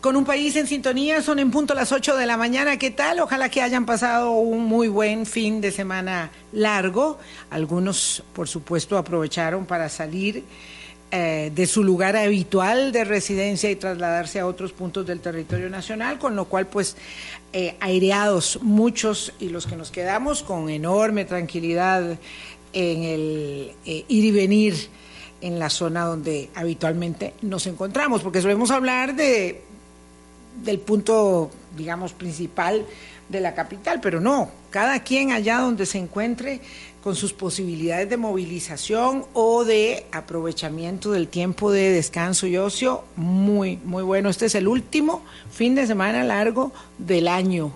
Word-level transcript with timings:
con 0.00 0.16
un 0.16 0.24
país 0.24 0.54
en 0.56 0.66
sintonía, 0.66 1.22
son 1.22 1.38
en 1.38 1.50
punto 1.50 1.74
las 1.74 1.90
8 1.90 2.16
de 2.16 2.26
la 2.26 2.36
mañana. 2.36 2.76
¿Qué 2.78 2.90
tal? 2.90 3.18
Ojalá 3.20 3.48
que 3.48 3.62
hayan 3.62 3.84
pasado 3.84 4.30
un 4.32 4.64
muy 4.64 4.86
buen 4.88 5.26
fin 5.26 5.60
de 5.60 5.72
semana 5.72 6.30
largo. 6.52 7.18
Algunos, 7.50 8.22
por 8.32 8.48
supuesto, 8.48 8.96
aprovecharon 8.96 9.66
para 9.66 9.88
salir 9.88 10.44
eh, 11.10 11.50
de 11.54 11.66
su 11.66 11.82
lugar 11.82 12.16
habitual 12.16 12.92
de 12.92 13.02
residencia 13.04 13.70
y 13.70 13.76
trasladarse 13.76 14.38
a 14.38 14.46
otros 14.46 14.72
puntos 14.72 15.04
del 15.04 15.20
territorio 15.20 15.68
nacional, 15.68 16.18
con 16.18 16.36
lo 16.36 16.44
cual, 16.44 16.68
pues, 16.68 16.96
eh, 17.52 17.76
aireados 17.80 18.60
muchos 18.62 19.32
y 19.40 19.48
los 19.48 19.66
que 19.66 19.74
nos 19.74 19.90
quedamos 19.90 20.44
con 20.44 20.68
enorme 20.68 21.24
tranquilidad 21.24 22.18
en 22.72 23.02
el 23.02 23.72
eh, 23.84 24.04
ir 24.06 24.24
y 24.24 24.30
venir 24.30 24.74
en 25.40 25.58
la 25.58 25.70
zona 25.70 26.04
donde 26.04 26.50
habitualmente 26.54 27.34
nos 27.42 27.66
encontramos, 27.66 28.22
porque 28.22 28.42
solemos 28.42 28.70
hablar 28.70 29.14
de 29.16 29.62
del 30.62 30.78
punto, 30.78 31.50
digamos, 31.76 32.12
principal 32.12 32.84
de 33.28 33.40
la 33.40 33.54
capital, 33.54 34.00
pero 34.00 34.20
no, 34.20 34.50
cada 34.70 35.02
quien 35.02 35.32
allá 35.32 35.58
donde 35.58 35.86
se 35.86 35.98
encuentre 35.98 36.60
con 37.02 37.14
sus 37.14 37.32
posibilidades 37.32 38.08
de 38.08 38.16
movilización 38.16 39.24
o 39.34 39.64
de 39.64 40.06
aprovechamiento 40.12 41.12
del 41.12 41.28
tiempo 41.28 41.70
de 41.70 41.90
descanso 41.90 42.46
y 42.46 42.56
ocio, 42.56 43.04
muy, 43.16 43.78
muy 43.84 44.02
bueno. 44.02 44.30
Este 44.30 44.46
es 44.46 44.54
el 44.54 44.66
último 44.66 45.22
fin 45.50 45.74
de 45.74 45.86
semana 45.86 46.24
largo 46.24 46.72
del 46.98 47.28
año, 47.28 47.72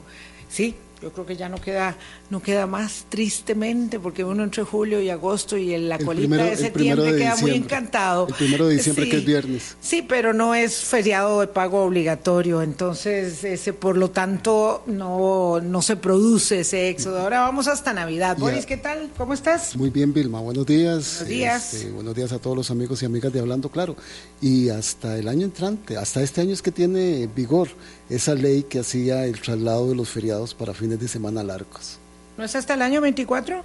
¿sí? 0.48 0.74
Yo 1.02 1.12
creo 1.12 1.26
que 1.26 1.36
ya 1.36 1.48
no 1.48 1.60
queda 1.60 1.96
no 2.30 2.40
queda 2.40 2.66
más 2.66 3.06
tristemente 3.08 3.98
porque 3.98 4.24
uno 4.24 4.44
entre 4.44 4.62
julio 4.62 5.00
y 5.00 5.10
agosto 5.10 5.56
y 5.56 5.74
en 5.74 5.88
la 5.88 5.98
colita 5.98 6.44
de 6.44 6.56
septiembre 6.56 7.16
queda 7.16 7.36
muy 7.36 7.50
encantado. 7.52 8.28
El 8.28 8.34
primero 8.34 8.68
de 8.68 8.76
diciembre 8.76 9.08
que 9.08 9.18
es 9.18 9.24
viernes. 9.24 9.76
Sí, 9.80 10.02
pero 10.02 10.32
no 10.32 10.54
es 10.54 10.76
feriado 10.76 11.40
de 11.40 11.48
pago 11.48 11.82
obligatorio, 11.82 12.62
entonces 12.62 13.42
ese 13.42 13.72
por 13.72 13.96
lo 13.96 14.10
tanto 14.10 14.84
no 14.86 15.60
no 15.60 15.82
se 15.82 15.96
produce 15.96 16.60
ese 16.60 16.88
éxodo. 16.88 17.18
Ahora 17.18 17.40
vamos 17.40 17.66
hasta 17.66 17.92
Navidad. 17.92 18.36
Boris, 18.38 18.66
¿qué 18.66 18.76
tal? 18.76 19.10
¿Cómo 19.18 19.34
estás? 19.34 19.76
Muy 19.76 19.90
bien, 19.90 20.12
Vilma. 20.12 20.40
Buenos 20.40 20.66
días. 20.66 21.16
Buenos 21.18 21.28
días. 21.28 21.74
Este, 21.74 21.90
buenos 21.90 22.14
días 22.14 22.32
a 22.32 22.38
todos 22.38 22.56
los 22.56 22.70
amigos 22.70 23.02
y 23.02 23.06
amigas 23.06 23.32
de 23.32 23.40
Hablando 23.40 23.68
Claro. 23.68 23.96
Y 24.40 24.68
hasta 24.68 25.18
el 25.18 25.28
año 25.28 25.44
entrante, 25.44 25.96
hasta 25.96 26.22
este 26.22 26.40
año 26.40 26.52
es 26.52 26.62
que 26.62 26.70
tiene 26.70 27.28
vigor 27.34 27.68
esa 28.08 28.34
ley 28.34 28.64
que 28.64 28.80
hacía 28.80 29.24
el 29.26 29.40
traslado 29.40 29.88
de 29.88 29.94
los 29.94 30.08
feriados 30.08 30.54
para 30.54 30.74
fines 30.74 30.91
de 30.98 31.08
semana 31.08 31.42
largos. 31.42 31.98
¿No 32.36 32.44
es 32.44 32.54
hasta 32.54 32.74
el 32.74 32.82
año 32.82 33.00
24? 33.00 33.62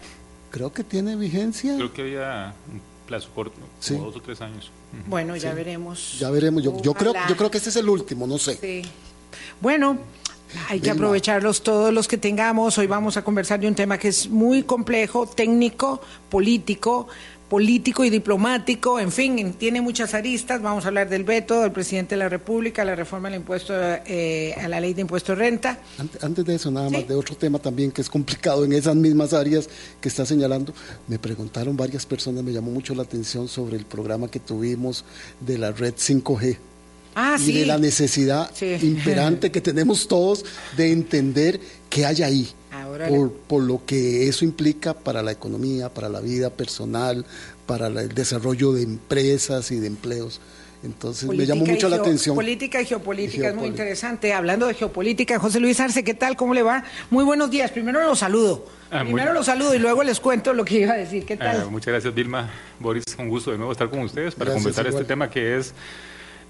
Creo 0.52 0.74
que 0.74 0.84
tiene 0.84 1.16
vigencia. 1.16 1.76
Creo 1.76 1.94
que 1.94 2.02
había 2.02 2.54
un 2.72 2.82
plazo 3.06 3.30
corto, 3.34 3.56
como 3.88 4.06
dos 4.06 4.16
o 4.16 4.22
tres 4.22 4.42
años. 4.42 4.72
Bueno, 5.08 5.36
ya 5.36 5.54
veremos. 5.54 6.18
Ya 6.20 6.30
veremos. 6.30 6.64
Yo, 6.64 6.82
yo, 6.82 6.94
creo, 6.94 7.14
yo 7.28 7.38
creo 7.38 7.52
que 7.52 7.58
este 7.58 7.70
es 7.70 7.76
el 7.76 7.90
último, 7.90 8.28
no 8.28 8.38
sé. 8.38 8.56
Sí. 8.56 8.82
Bueno, 9.62 9.98
hay 10.70 10.80
que 10.80 10.92
aprovecharlos 10.92 11.62
todos 11.62 11.94
los 11.94 12.08
que 12.08 12.18
tengamos. 12.18 12.78
Hoy 12.78 12.88
vamos 12.88 13.18
a 13.18 13.24
conversar 13.24 13.60
de 13.60 13.68
un 13.68 13.76
tema 13.76 13.98
que 13.98 14.10
es 14.10 14.30
muy 14.30 14.64
complejo, 14.64 15.28
técnico, 15.28 16.02
político, 16.30 17.08
político 17.50 18.04
y 18.04 18.10
diplomático, 18.10 19.00
en 19.00 19.12
fin, 19.12 19.54
tiene 19.54 19.82
muchas 19.82 20.14
aristas. 20.14 20.62
Vamos 20.62 20.86
a 20.86 20.90
hablar 20.90 21.10
del 21.10 21.24
veto 21.24 21.62
del 21.62 21.72
presidente 21.72 22.16
de 22.16 22.20
la 22.20 22.30
República, 22.30 22.84
la 22.84 22.96
reforma 22.96 23.30
al 23.30 23.36
impuesto 23.36 23.74
eh, 23.78 24.54
a 24.62 24.68
la 24.68 24.80
ley 24.80 24.94
de 24.94 25.02
impuesto 25.02 25.34
de 25.34 25.40
renta. 25.40 25.80
Antes, 26.22 26.46
de 26.46 26.56
eso, 26.56 26.72
nada 26.72 26.90
más 26.90 27.08
de 27.08 27.16
otro 27.16 27.36
tema 27.36 27.60
también 27.60 27.92
que 27.92 28.02
es 28.02 28.10
complicado 28.10 28.66
en 28.66 28.74
esas 28.74 28.96
mismas 28.96 29.34
áreas 29.34 29.70
que 30.02 30.10
está 30.10 30.26
señalando. 30.26 30.74
Me 31.08 31.20
preguntaron 31.20 31.78
varias 31.78 32.06
personas, 32.06 32.44
me 32.44 32.52
llamó 32.52 32.72
mucho 32.72 32.94
la 32.94 33.04
atención 33.04 33.48
sobre 33.48 33.78
el 33.78 33.86
programa 33.86 34.30
que 34.30 34.40
tuvimos 34.40 35.06
de 35.40 35.58
la 35.58 35.72
red 35.72 35.94
5G. 35.96 36.58
Ah, 37.20 37.36
y 37.40 37.52
de 37.52 37.66
la 37.66 37.80
necesidad 37.80 38.52
imperante 38.62 39.52
que 39.52 39.60
tenemos 39.60 40.08
todos 40.08 40.46
de 40.76 40.92
entender 40.92 41.60
qué 41.90 42.06
hay 42.06 42.22
ahí 42.22 42.48
por, 43.48 43.64
lo 43.64 43.86
que 43.86 44.28
eso 44.28 44.46
implica 44.46 44.94
para 44.94 45.22
la 45.22 45.32
economía, 45.32 45.90
para 45.90 46.10
la 46.10 46.20
vida 46.20 46.50
personal, 46.50 47.26
para 47.66 47.88
el 47.88 48.10
desarrollo 48.10 48.74
de 48.74 48.84
empresas 48.84 49.72
y 49.72 49.80
de 49.80 49.88
empleos. 49.88 50.40
Entonces 50.84 51.28
me 51.28 51.46
llamó 51.46 51.66
mucho 51.66 51.90
la 51.90 51.98
atención. 51.98 52.36
Política 52.36 52.82
y 52.82 52.86
geopolítica, 52.86 53.50
es 53.50 53.56
muy 53.56 53.68
interesante. 53.68 54.34
Hablando 54.34 54.68
de 54.68 54.76
geopolítica, 54.76 55.40
José 55.40 55.60
Luis 55.60 55.80
Arce, 55.80 56.04
¿qué 56.04 56.14
tal? 56.14 56.36
¿Cómo 56.36 56.54
le 56.54 56.62
va? 56.62 56.84
Muy 57.10 57.24
buenos 57.24 57.50
días. 57.50 57.72
Primero 57.72 58.02
los 58.04 58.20
saludo. 58.20 58.66
Ah, 58.92 59.04
Primero 59.04 59.34
los 59.34 59.48
saludo 59.48 59.74
y 59.74 59.80
luego 59.80 60.04
les 60.04 60.20
cuento 60.20 60.54
lo 60.54 60.64
que 60.64 60.82
iba 60.82 60.94
a 60.94 60.98
decir. 60.98 61.26
¿Qué 61.26 61.34
ah, 61.34 61.38
tal? 61.40 61.72
muchas 61.72 61.92
gracias, 61.92 62.14
Vilma. 62.14 62.50
Boris, 62.80 63.04
un 63.18 63.28
gusto 63.28 63.52
de 63.52 63.58
nuevo 63.58 63.72
estar 63.72 63.90
con 63.90 64.00
ustedes 64.00 64.36
para 64.36 64.54
conversar 64.54 64.86
este 64.88 65.04
tema 65.04 65.30
que 65.30 65.58
es, 65.58 65.74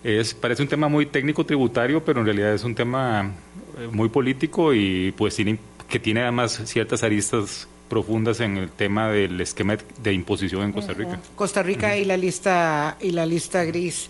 es, 0.03 0.33
parece 0.33 0.61
un 0.61 0.67
tema 0.67 0.89
muy 0.89 1.05
técnico 1.05 1.45
tributario, 1.45 2.03
pero 2.03 2.19
en 2.19 2.25
realidad 2.25 2.53
es 2.53 2.63
un 2.63 2.75
tema 2.75 3.31
eh, 3.79 3.87
muy 3.91 4.09
político 4.09 4.73
y 4.73 5.13
pues 5.17 5.35
sin 5.35 5.47
que 5.87 5.99
tiene 5.99 6.21
además 6.21 6.61
ciertas 6.65 7.03
aristas 7.03 7.67
profundas 7.87 8.39
en 8.41 8.57
el 8.57 8.69
tema 8.69 9.09
del 9.09 9.39
esquema 9.39 9.77
de 10.01 10.13
imposición 10.13 10.63
en 10.63 10.71
Costa 10.73 10.93
Rica. 10.93 11.19
Costa 11.35 11.63
Rica 11.63 11.95
y 11.95 12.05
la 12.05 12.17
lista 12.17 12.97
y 12.99 13.11
la 13.11 13.25
lista 13.25 13.63
gris. 13.63 14.09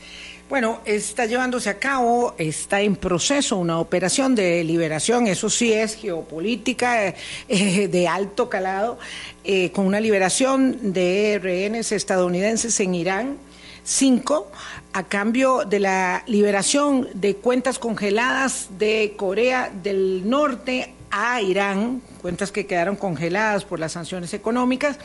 Bueno, 0.50 0.80
está 0.86 1.26
llevándose 1.26 1.70
a 1.70 1.78
cabo, 1.78 2.34
está 2.38 2.80
en 2.80 2.96
proceso 2.96 3.58
una 3.58 3.80
operación 3.80 4.34
de 4.34 4.64
liberación, 4.64 5.28
eso 5.28 5.50
sí 5.50 5.74
es 5.74 5.96
geopolítica 5.96 7.10
eh, 7.50 7.88
de 7.92 8.08
alto 8.08 8.50
calado, 8.50 8.98
eh, 9.44 9.72
con 9.72 9.86
una 9.86 10.00
liberación 10.00 10.94
de 10.94 11.40
rehenes 11.44 11.92
estadounidenses 11.92 12.80
en 12.80 12.96
Irán, 12.96 13.38
cinco, 13.84 14.50
a 14.94 15.04
cambio 15.04 15.66
de 15.66 15.82
la 15.82 16.24
liberación 16.28 17.10
de 17.14 17.36
cuentas 17.36 17.78
congeladas 17.78 18.70
de 18.80 19.16
Corea 19.18 19.70
del 19.84 20.30
Norte 20.30 20.94
a 21.12 21.42
Irán, 21.42 22.02
cuentas 22.22 22.52
que 22.52 22.66
quedaron 22.66 22.96
congeladas 22.96 23.66
por 23.66 23.80
las 23.80 23.94
sanciones 23.94 24.34
económicas, 24.34 24.98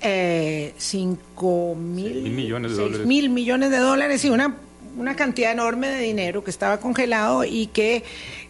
eh, 0.00 0.74
5 0.76 1.74
mil, 1.74 2.30
millones 2.30 2.76
de 2.76 2.82
dólares. 2.82 3.06
mil 3.06 3.30
millones 3.30 3.70
de 3.70 3.78
dólares 3.78 4.24
y 4.24 4.30
una, 4.30 4.56
una 4.96 5.16
cantidad 5.16 5.52
enorme 5.52 5.88
de 5.88 6.00
dinero 6.00 6.44
que 6.44 6.50
estaba 6.50 6.78
congelado 6.78 7.44
y 7.44 7.66
que 7.68 8.04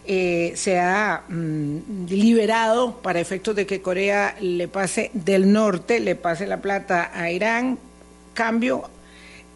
eh, 0.05 0.53
se 0.57 0.79
ha 0.79 1.23
mm, 1.29 2.07
liberado 2.09 3.01
para 3.03 3.21
efectos 3.21 3.57
de 3.57 3.67
que 3.67 3.81
Corea 3.81 4.37
le 4.41 4.69
pase 4.69 5.11
del 5.15 5.53
norte, 5.53 6.01
le 6.01 6.17
pase 6.17 6.47
la 6.47 6.61
plata 6.61 7.11
a 7.15 7.31
Irán, 7.31 7.79
cambio 8.35 8.91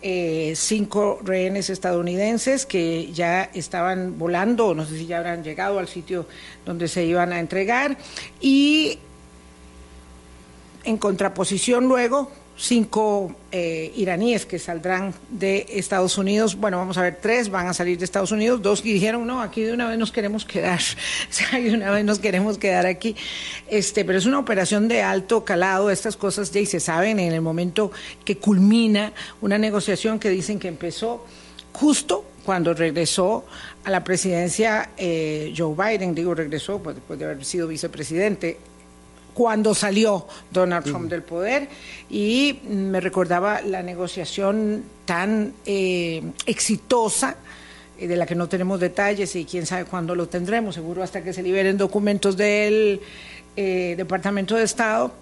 eh, 0.03 0.55
cinco 0.57 1.21
rehenes 1.23 1.71
estadounidenses 1.71 2.67
que 2.67 3.13
ya 3.13 3.45
estaban 3.55 4.19
volando, 4.19 4.75
no 4.75 4.85
sé 4.85 4.99
si 4.99 5.07
ya 5.07 5.19
habrán 5.19 5.45
llegado 5.45 5.79
al 5.79 5.89
sitio 5.89 6.27
donde 6.67 6.89
se 6.89 7.05
iban 7.05 7.33
a 7.33 7.39
entregar, 7.39 7.97
y 8.41 8.99
en 10.85 10.99
contraposición 10.99 11.87
luego 11.87 12.31
cinco 12.57 13.35
eh, 13.51 13.93
iraníes 13.97 14.47
que 14.47 14.59
saldrán 14.59 15.15
de 15.31 15.67
Estados 15.71 16.19
Unidos. 16.19 16.57
Bueno, 16.57 16.79
vamos 16.79 16.99
a 16.99 17.03
ver, 17.03 17.19
tres 17.21 17.49
van 17.49 17.67
a 17.67 17.75
salir 17.75 17.99
de 17.99 18.05
Estados 18.05 18.33
Unidos, 18.33 18.63
dos 18.63 18.83
dijeron, 18.83 19.27
no, 19.27 19.41
aquí 19.41 19.63
de 19.63 19.73
una 19.73 19.89
vez 19.89 19.99
nos 19.99 20.13
queremos 20.13 20.45
quedar, 20.45 20.81
o 21.31 21.33
sea, 21.33 21.59
de 21.59 21.73
una 21.75 21.91
vez 21.91 22.05
nos 22.05 22.19
queremos 22.19 22.59
quedar 22.59 22.87
aquí. 22.87 23.17
Este, 23.69 24.05
pero 24.05 24.19
es 24.19 24.27
una 24.27 24.39
operación 24.39 24.89
de 24.89 25.03
alto 25.03 25.45
calado, 25.45 25.91
estas 25.91 26.17
cosas 26.17 26.51
ya 26.51 26.65
se 26.67 26.81
saben 26.81 27.19
en 27.19 27.33
el 27.33 27.41
momento 27.41 27.91
que 28.25 28.37
culmina 28.39 29.13
una 29.41 29.59
negociación 29.59 30.19
que 30.19 30.31
dicen 30.31 30.59
que 30.59 30.69
empezó 30.69 31.25
justo 31.73 32.25
cuando 32.45 32.75
regresó 32.75 33.45
a 33.85 33.91
la 33.91 34.05
presidencia 34.05 34.91
eh, 34.97 35.53
Joe 35.57 35.75
Biden, 35.75 36.15
digo 36.15 36.35
regresó 36.35 36.81
pues, 36.81 36.97
después 36.97 37.19
de 37.19 37.25
haber 37.25 37.45
sido 37.45 37.69
vicepresidente 37.69 38.59
cuando 39.35 39.75
salió 39.75 40.27
Donald 40.51 40.85
Trump 40.85 41.11
del 41.11 41.23
poder 41.23 41.69
y 42.11 42.61
me 42.69 43.01
recordaba 43.01 43.61
la 43.63 43.83
negociación 43.83 44.85
tan 45.05 45.55
eh, 45.65 46.23
exitosa 46.47 47.37
eh, 47.99 48.07
de 48.07 48.17
la 48.17 48.27
que 48.27 48.35
no 48.35 48.49
tenemos 48.49 48.81
detalles 48.81 49.35
y 49.37 49.45
quién 49.45 49.67
sabe 49.67 49.85
cuándo 49.85 50.15
lo 50.15 50.29
tendremos, 50.29 50.75
seguro 50.75 51.03
hasta 51.03 51.23
que 51.23 51.33
se 51.33 51.43
liberen 51.43 51.77
documentos 51.77 52.37
del 52.37 53.01
eh, 53.57 53.95
Departamento 53.97 54.57
de 54.57 54.65
Estado 54.65 55.13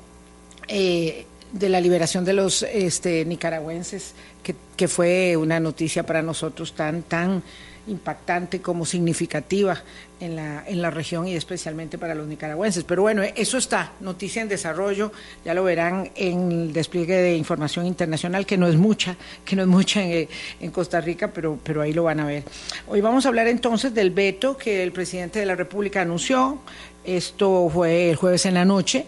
de 0.68 1.68
la 1.68 1.80
liberación 1.80 2.24
de 2.24 2.32
los 2.32 2.62
este, 2.62 3.24
nicaragüenses, 3.24 4.14
que, 4.40 4.54
que 4.76 4.86
fue 4.86 5.36
una 5.36 5.58
noticia 5.58 6.04
para 6.04 6.22
nosotros 6.22 6.74
tan, 6.74 7.02
tan 7.02 7.42
impactante 7.90 8.60
como 8.60 8.86
significativa 8.86 9.82
en 10.20 10.36
la, 10.36 10.64
en 10.66 10.82
la 10.82 10.90
región 10.90 11.26
y 11.26 11.34
especialmente 11.34 11.98
para 11.98 12.14
los 12.14 12.26
nicaragüenses. 12.26 12.84
Pero 12.84 13.02
bueno, 13.02 13.22
eso 13.22 13.58
está, 13.58 13.92
noticia 14.00 14.42
en 14.42 14.48
desarrollo, 14.48 15.12
ya 15.44 15.54
lo 15.54 15.64
verán 15.64 16.10
en 16.14 16.52
el 16.52 16.72
despliegue 16.72 17.16
de 17.16 17.36
información 17.36 17.86
internacional, 17.86 18.46
que 18.46 18.56
no 18.56 18.68
es 18.68 18.76
mucha, 18.76 19.16
que 19.44 19.56
no 19.56 19.62
es 19.62 19.68
mucha 19.68 20.02
en, 20.02 20.28
en 20.60 20.70
Costa 20.70 21.00
Rica, 21.00 21.32
pero, 21.32 21.58
pero 21.62 21.82
ahí 21.82 21.92
lo 21.92 22.04
van 22.04 22.20
a 22.20 22.26
ver. 22.26 22.44
Hoy 22.86 23.00
vamos 23.00 23.24
a 23.26 23.28
hablar 23.28 23.48
entonces 23.48 23.94
del 23.94 24.10
veto 24.10 24.56
que 24.56 24.82
el 24.82 24.92
presidente 24.92 25.38
de 25.38 25.46
la 25.46 25.56
República 25.56 26.02
anunció, 26.02 26.60
esto 27.04 27.70
fue 27.72 28.10
el 28.10 28.16
jueves 28.16 28.44
en 28.46 28.54
la 28.54 28.64
noche, 28.64 29.06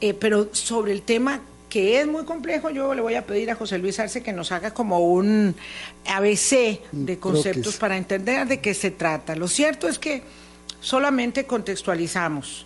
eh, 0.00 0.14
pero 0.14 0.48
sobre 0.52 0.92
el 0.92 1.02
tema 1.02 1.40
que 1.74 2.00
es 2.00 2.06
muy 2.06 2.24
complejo, 2.24 2.70
yo 2.70 2.94
le 2.94 3.02
voy 3.02 3.16
a 3.16 3.26
pedir 3.26 3.50
a 3.50 3.56
José 3.56 3.78
Luis 3.78 3.98
Arce 3.98 4.22
que 4.22 4.32
nos 4.32 4.52
haga 4.52 4.72
como 4.72 5.00
un 5.00 5.56
ABC 6.06 6.78
de 6.92 7.18
conceptos 7.18 7.78
para 7.78 7.96
entender 7.96 8.46
de 8.46 8.60
qué 8.60 8.74
se 8.74 8.92
trata. 8.92 9.34
Lo 9.34 9.48
cierto 9.48 9.88
es 9.88 9.98
que 9.98 10.22
solamente 10.80 11.46
contextualizamos. 11.46 12.64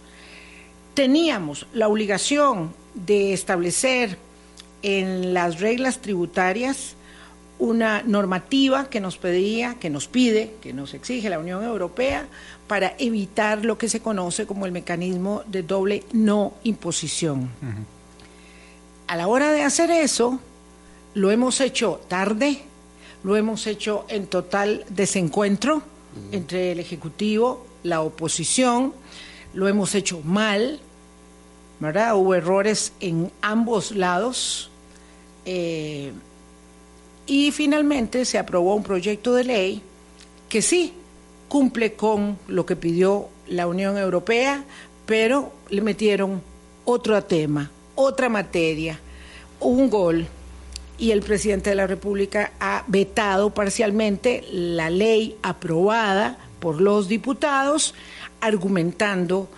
Teníamos 0.93 1.66
la 1.72 1.88
obligación 1.88 2.75
de 2.93 3.32
establecer 3.32 4.19
en 4.82 5.32
las 5.32 5.58
reglas 5.58 6.02
tributarias 6.02 6.94
una 7.58 8.02
normativa 8.02 8.90
que 8.90 9.00
nos 9.00 9.16
pedía, 9.16 9.76
que 9.76 9.88
nos 9.88 10.06
pide, 10.06 10.52
que 10.61 10.75
nos 10.75 10.93
exige 10.93 11.31
la 11.31 11.38
Unión 11.38 11.64
Europea 11.64 12.26
para 12.66 12.93
evitar 12.99 13.64
lo 13.64 13.78
que 13.78 13.88
se 13.88 14.00
conoce 14.00 14.44
como 14.44 14.66
el 14.66 14.72
mecanismo 14.72 15.44
de 15.46 15.62
doble 15.62 16.04
no 16.12 16.52
imposición. 16.62 17.49
A 19.08 19.16
la 19.16 19.26
hora 19.26 19.52
de 19.52 19.62
hacer 19.62 19.90
eso, 19.90 20.38
lo 21.14 21.31
hemos 21.31 21.62
hecho 21.62 22.00
tarde, 22.08 22.60
lo 23.25 23.37
hemos 23.37 23.66
hecho 23.66 24.05
en 24.08 24.26
total 24.26 24.84
desencuentro 24.90 25.82
entre 26.31 26.72
el 26.72 26.81
Ejecutivo, 26.81 27.66
la 27.82 28.02
oposición, 28.02 28.93
lo 29.55 29.66
hemos 29.66 29.94
hecho 29.94 30.20
mal, 30.20 30.78
¿verdad? 31.81 32.16
Hubo 32.16 32.34
errores 32.34 32.93
en 33.00 33.32
ambos 33.40 33.93
lados. 33.93 34.70
Eh, 35.46 36.12
y 37.26 37.50
finalmente 37.50 38.26
se 38.26 38.38
aprobó 38.38 38.75
un 38.75 38.82
proyecto 38.82 39.34
de 39.34 39.44
ley 39.44 39.82
que 40.50 40.61
sí 40.61 40.93
cumple 41.49 41.94
con 41.94 42.38
lo 42.46 42.66
que 42.66 42.76
pidió 42.76 43.28
la 43.46 43.66
Unión 43.66 43.96
Europea, 43.96 44.64
pero 45.06 45.50
le 45.70 45.81
metieron 45.81 46.43
otro 46.84 47.22
tema, 47.25 47.70
otra 47.99 48.29
materia, 48.29 49.00
un 49.59 49.91
gol, 49.91 50.29
y 50.99 51.11
el 51.11 51.21
presidente 51.21 51.71
de 51.71 51.77
la 51.77 51.87
República 51.87 52.53
ha 52.61 52.85
vetado 52.87 53.50
parcialmente 53.50 54.45
la 54.53 54.89
ley 54.89 55.37
aprobada 55.43 56.39
por 56.61 56.81
los 56.81 57.09
diputados, 57.09 57.95
argumentando, 58.41 59.49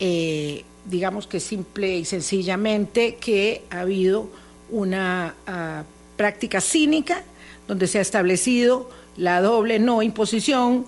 eh, 0.00 0.64
digamos 0.84 1.28
que 1.28 1.38
simple 1.38 1.98
y 1.98 2.04
sencillamente, 2.04 3.16
que 3.16 3.62
ha 3.70 3.80
habido 3.80 4.28
una 4.68 5.34
ah, 5.46 5.84
práctica 6.16 6.60
cínica 6.60 7.22
donde 7.68 7.86
se 7.86 7.98
ha 7.98 8.02
establecido 8.02 8.90
la 9.16 9.40
doble 9.40 9.78
no 9.78 10.02
imposición 10.02 10.84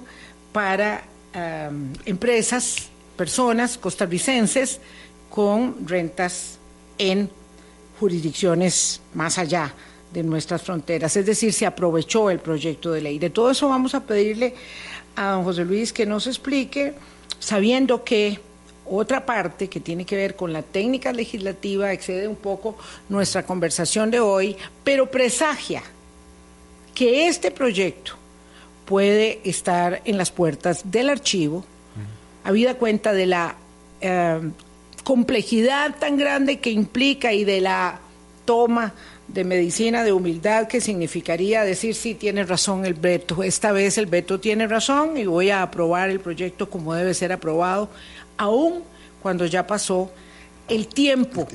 para 0.52 1.04
empresas, 2.04 2.88
personas 3.16 3.78
costarricenses 3.78 4.80
con 5.30 5.86
rentas 5.86 6.58
en 6.98 7.30
jurisdicciones 7.98 9.00
más 9.14 9.38
allá 9.38 9.74
de 10.12 10.22
nuestras 10.22 10.62
fronteras. 10.62 11.16
Es 11.16 11.26
decir, 11.26 11.52
se 11.52 11.66
aprovechó 11.66 12.30
el 12.30 12.38
proyecto 12.38 12.92
de 12.92 13.00
ley. 13.00 13.18
De 13.18 13.30
todo 13.30 13.50
eso 13.50 13.68
vamos 13.68 13.94
a 13.94 14.04
pedirle 14.04 14.54
a 15.16 15.32
don 15.32 15.44
José 15.44 15.64
Luis 15.64 15.92
que 15.92 16.06
nos 16.06 16.26
explique, 16.26 16.94
sabiendo 17.38 18.04
que 18.04 18.40
otra 18.86 19.26
parte 19.26 19.68
que 19.68 19.80
tiene 19.80 20.06
que 20.06 20.16
ver 20.16 20.34
con 20.34 20.52
la 20.52 20.62
técnica 20.62 21.12
legislativa 21.12 21.92
excede 21.92 22.26
un 22.26 22.36
poco 22.36 22.76
nuestra 23.08 23.44
conversación 23.44 24.10
de 24.10 24.20
hoy, 24.20 24.56
pero 24.82 25.10
presagia 25.10 25.82
que 26.94 27.28
este 27.28 27.50
proyecto 27.50 28.14
puede 28.86 29.40
estar 29.44 30.00
en 30.04 30.16
las 30.16 30.30
puertas 30.30 30.90
del 30.90 31.10
archivo, 31.10 31.64
habida 32.44 32.74
cuenta 32.74 33.12
de 33.12 33.26
la 33.26 33.56
eh, 34.00 34.40
complejidad 35.04 35.96
tan 35.98 36.16
grande 36.16 36.58
que 36.58 36.70
implica 36.70 37.32
y 37.32 37.44
de 37.44 37.60
la 37.60 38.00
toma 38.44 38.94
de 39.28 39.44
medicina 39.44 40.04
de 40.04 40.12
humildad 40.12 40.68
que 40.68 40.80
significaría 40.80 41.62
decir 41.62 41.94
sí 41.94 42.14
tiene 42.14 42.44
razón 42.44 42.86
el 42.86 42.94
veto, 42.94 43.42
esta 43.42 43.72
vez 43.72 43.98
el 43.98 44.06
veto 44.06 44.40
tiene 44.40 44.66
razón 44.66 45.18
y 45.18 45.26
voy 45.26 45.50
a 45.50 45.62
aprobar 45.62 46.08
el 46.08 46.20
proyecto 46.20 46.70
como 46.70 46.94
debe 46.94 47.12
ser 47.12 47.32
aprobado 47.32 47.90
aún 48.38 48.82
cuando 49.22 49.44
ya 49.44 49.66
pasó 49.66 50.10
el 50.68 50.86
tiempo 50.88 51.46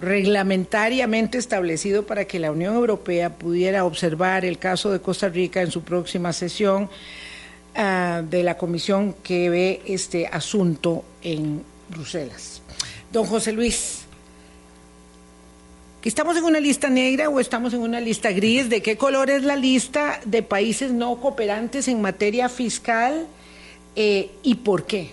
reglamentariamente 0.00 1.38
establecido 1.38 2.04
para 2.04 2.24
que 2.24 2.38
la 2.38 2.50
Unión 2.50 2.74
Europea 2.74 3.30
pudiera 3.30 3.84
observar 3.84 4.44
el 4.44 4.58
caso 4.58 4.90
de 4.90 5.00
Costa 5.00 5.28
Rica 5.28 5.62
en 5.62 5.70
su 5.70 5.82
próxima 5.82 6.32
sesión 6.32 6.90
ah, 7.76 8.22
de 8.28 8.42
la 8.42 8.56
comisión 8.56 9.14
que 9.22 9.50
ve 9.50 9.82
este 9.86 10.26
asunto 10.26 11.04
en 11.22 11.62
Bruselas. 11.88 12.53
Don 13.14 13.26
José 13.26 13.52
Luis, 13.52 14.00
¿estamos 16.02 16.36
en 16.36 16.42
una 16.42 16.58
lista 16.58 16.90
negra 16.90 17.28
o 17.28 17.38
estamos 17.38 17.72
en 17.72 17.78
una 17.78 18.00
lista 18.00 18.32
gris? 18.32 18.68
¿De 18.68 18.82
qué 18.82 18.96
color 18.96 19.30
es 19.30 19.44
la 19.44 19.54
lista 19.54 20.20
de 20.24 20.42
países 20.42 20.90
no 20.90 21.20
cooperantes 21.20 21.86
en 21.86 22.02
materia 22.02 22.48
fiscal 22.48 23.28
eh, 23.94 24.32
y 24.42 24.56
por 24.56 24.84
qué? 24.86 25.12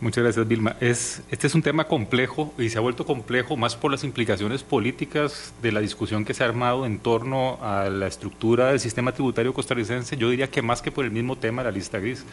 Muchas 0.00 0.24
gracias, 0.24 0.48
Vilma. 0.48 0.76
Es, 0.80 1.22
este 1.30 1.46
es 1.46 1.54
un 1.54 1.60
tema 1.60 1.84
complejo 1.84 2.54
y 2.56 2.70
se 2.70 2.78
ha 2.78 2.80
vuelto 2.80 3.04
complejo 3.04 3.58
más 3.58 3.76
por 3.76 3.90
las 3.90 4.02
implicaciones 4.02 4.62
políticas 4.62 5.52
de 5.60 5.72
la 5.72 5.80
discusión 5.80 6.24
que 6.24 6.32
se 6.32 6.42
ha 6.42 6.46
armado 6.46 6.86
en 6.86 6.98
torno 7.00 7.58
a 7.60 7.90
la 7.90 8.06
estructura 8.06 8.68
del 8.68 8.80
sistema 8.80 9.12
tributario 9.12 9.52
costarricense. 9.52 10.16
Yo 10.16 10.30
diría 10.30 10.50
que 10.50 10.62
más 10.62 10.80
que 10.80 10.90
por 10.90 11.04
el 11.04 11.10
mismo 11.10 11.36
tema 11.36 11.62
de 11.62 11.70
la 11.70 11.76
lista 11.76 11.98
gris. 11.98 12.24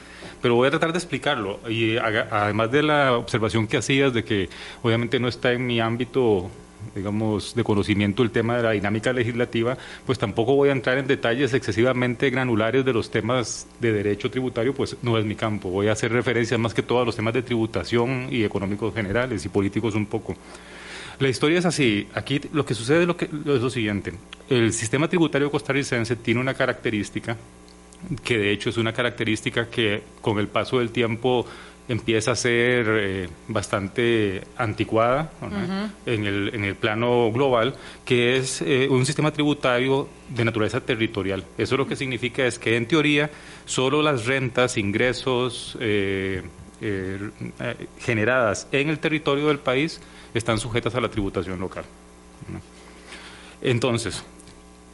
Pero 0.42 0.56
voy 0.56 0.70
a 0.70 0.72
tratar 0.72 0.94
de 0.94 0.98
explicarlo. 0.98 1.60
Y 1.68 1.98
además 1.98 2.72
de 2.72 2.84
la 2.84 3.18
observación 3.18 3.68
que 3.68 3.76
hacías 3.76 4.14
de 4.14 4.24
que 4.24 4.48
obviamente 4.82 5.20
no 5.20 5.28
está 5.28 5.52
en 5.52 5.68
mi 5.68 5.82
ámbito 5.82 6.50
digamos, 6.96 7.56
de 7.56 7.64
conocimiento 7.64 8.24
el 8.24 8.32
tema 8.32 8.58
de 8.58 8.64
la 8.64 8.72
dinámica 8.72 9.14
legislativa, 9.14 9.78
pues 10.06 10.18
tampoco 10.20 10.56
voy 10.56 10.70
a 10.70 10.72
entrar 10.72 10.98
en 10.98 11.08
detalles 11.08 11.54
excesivamente 11.54 12.30
granulares 12.30 12.86
de 12.86 12.94
los 12.94 13.12
temas 13.12 13.68
de 13.80 13.92
derecho 13.92 14.32
tributario, 14.32 14.74
pues 14.74 14.98
no 15.02 15.18
es 15.18 15.26
mi 15.26 15.36
campo. 15.36 15.70
Voy 15.70 15.88
a 15.88 15.94
hacer 15.94 16.12
referencias 16.12 16.60
más 16.60 16.74
que 16.74 16.84
todo 16.84 17.02
a 17.02 17.06
los 17.06 17.16
temas 17.16 17.34
de 17.34 17.44
tributación 17.44 18.28
y 18.32 18.44
económicos 18.44 18.94
generales 18.94 19.46
y 19.46 19.50
políticos 19.50 19.96
un 19.96 20.06
poco. 20.06 20.36
La 21.20 21.30
historia 21.30 21.60
es 21.60 21.66
así. 21.66 22.08
Aquí 22.14 22.40
lo 22.54 22.66
que 22.66 22.76
sucede 22.76 23.04
es 23.04 23.32
lo 23.62 23.70
siguiente. 23.70 24.14
El 24.50 24.72
sistema 24.72 25.08
tributario 25.08 25.50
costarricense 25.50 26.16
tiene 26.16 26.40
una 26.40 26.54
característica 26.54 27.36
que 28.24 28.38
de 28.38 28.52
hecho 28.52 28.70
es 28.70 28.78
una 28.78 28.94
característica 28.94 29.68
que 29.68 30.04
con 30.22 30.40
el 30.40 30.48
paso 30.48 30.80
del 30.80 30.92
tiempo 30.92 31.46
empieza 31.88 32.32
a 32.32 32.36
ser 32.36 32.86
eh, 32.90 33.30
bastante 33.48 34.44
anticuada 34.58 35.32
en, 36.06 36.26
el, 36.26 36.52
en, 36.54 36.64
el, 36.64 36.76
plano 36.76 37.32
global, 37.32 37.76
que 38.04 38.38
es 38.38 38.62
eh, 38.62 38.88
un 38.90 39.06
sistema 39.06 39.32
tributario 39.32 40.08
de 40.30 40.46
naturaleza 40.46 40.82
territorial. 40.82 41.44
Eso 41.58 41.78
lo 41.78 41.88
que 41.88 41.96
significa 41.96 42.46
es 42.46 42.60
que 42.60 42.76
en 42.76 42.88
teoría 42.88 43.30
solo 43.66 44.02
las 44.02 44.26
rentas, 44.26 44.78
ingresos 44.78 45.78
eh, 45.80 46.44
generadas 48.00 48.68
en 48.72 48.90
el 48.90 49.00
territorio 49.00 49.48
del 49.48 49.60
país 49.60 50.00
están 50.34 50.60
sujetas 50.60 50.94
a 50.96 51.02
la 51.02 51.10
tributación 51.10 51.60
local. 51.60 51.86
Entonces, 53.62 54.24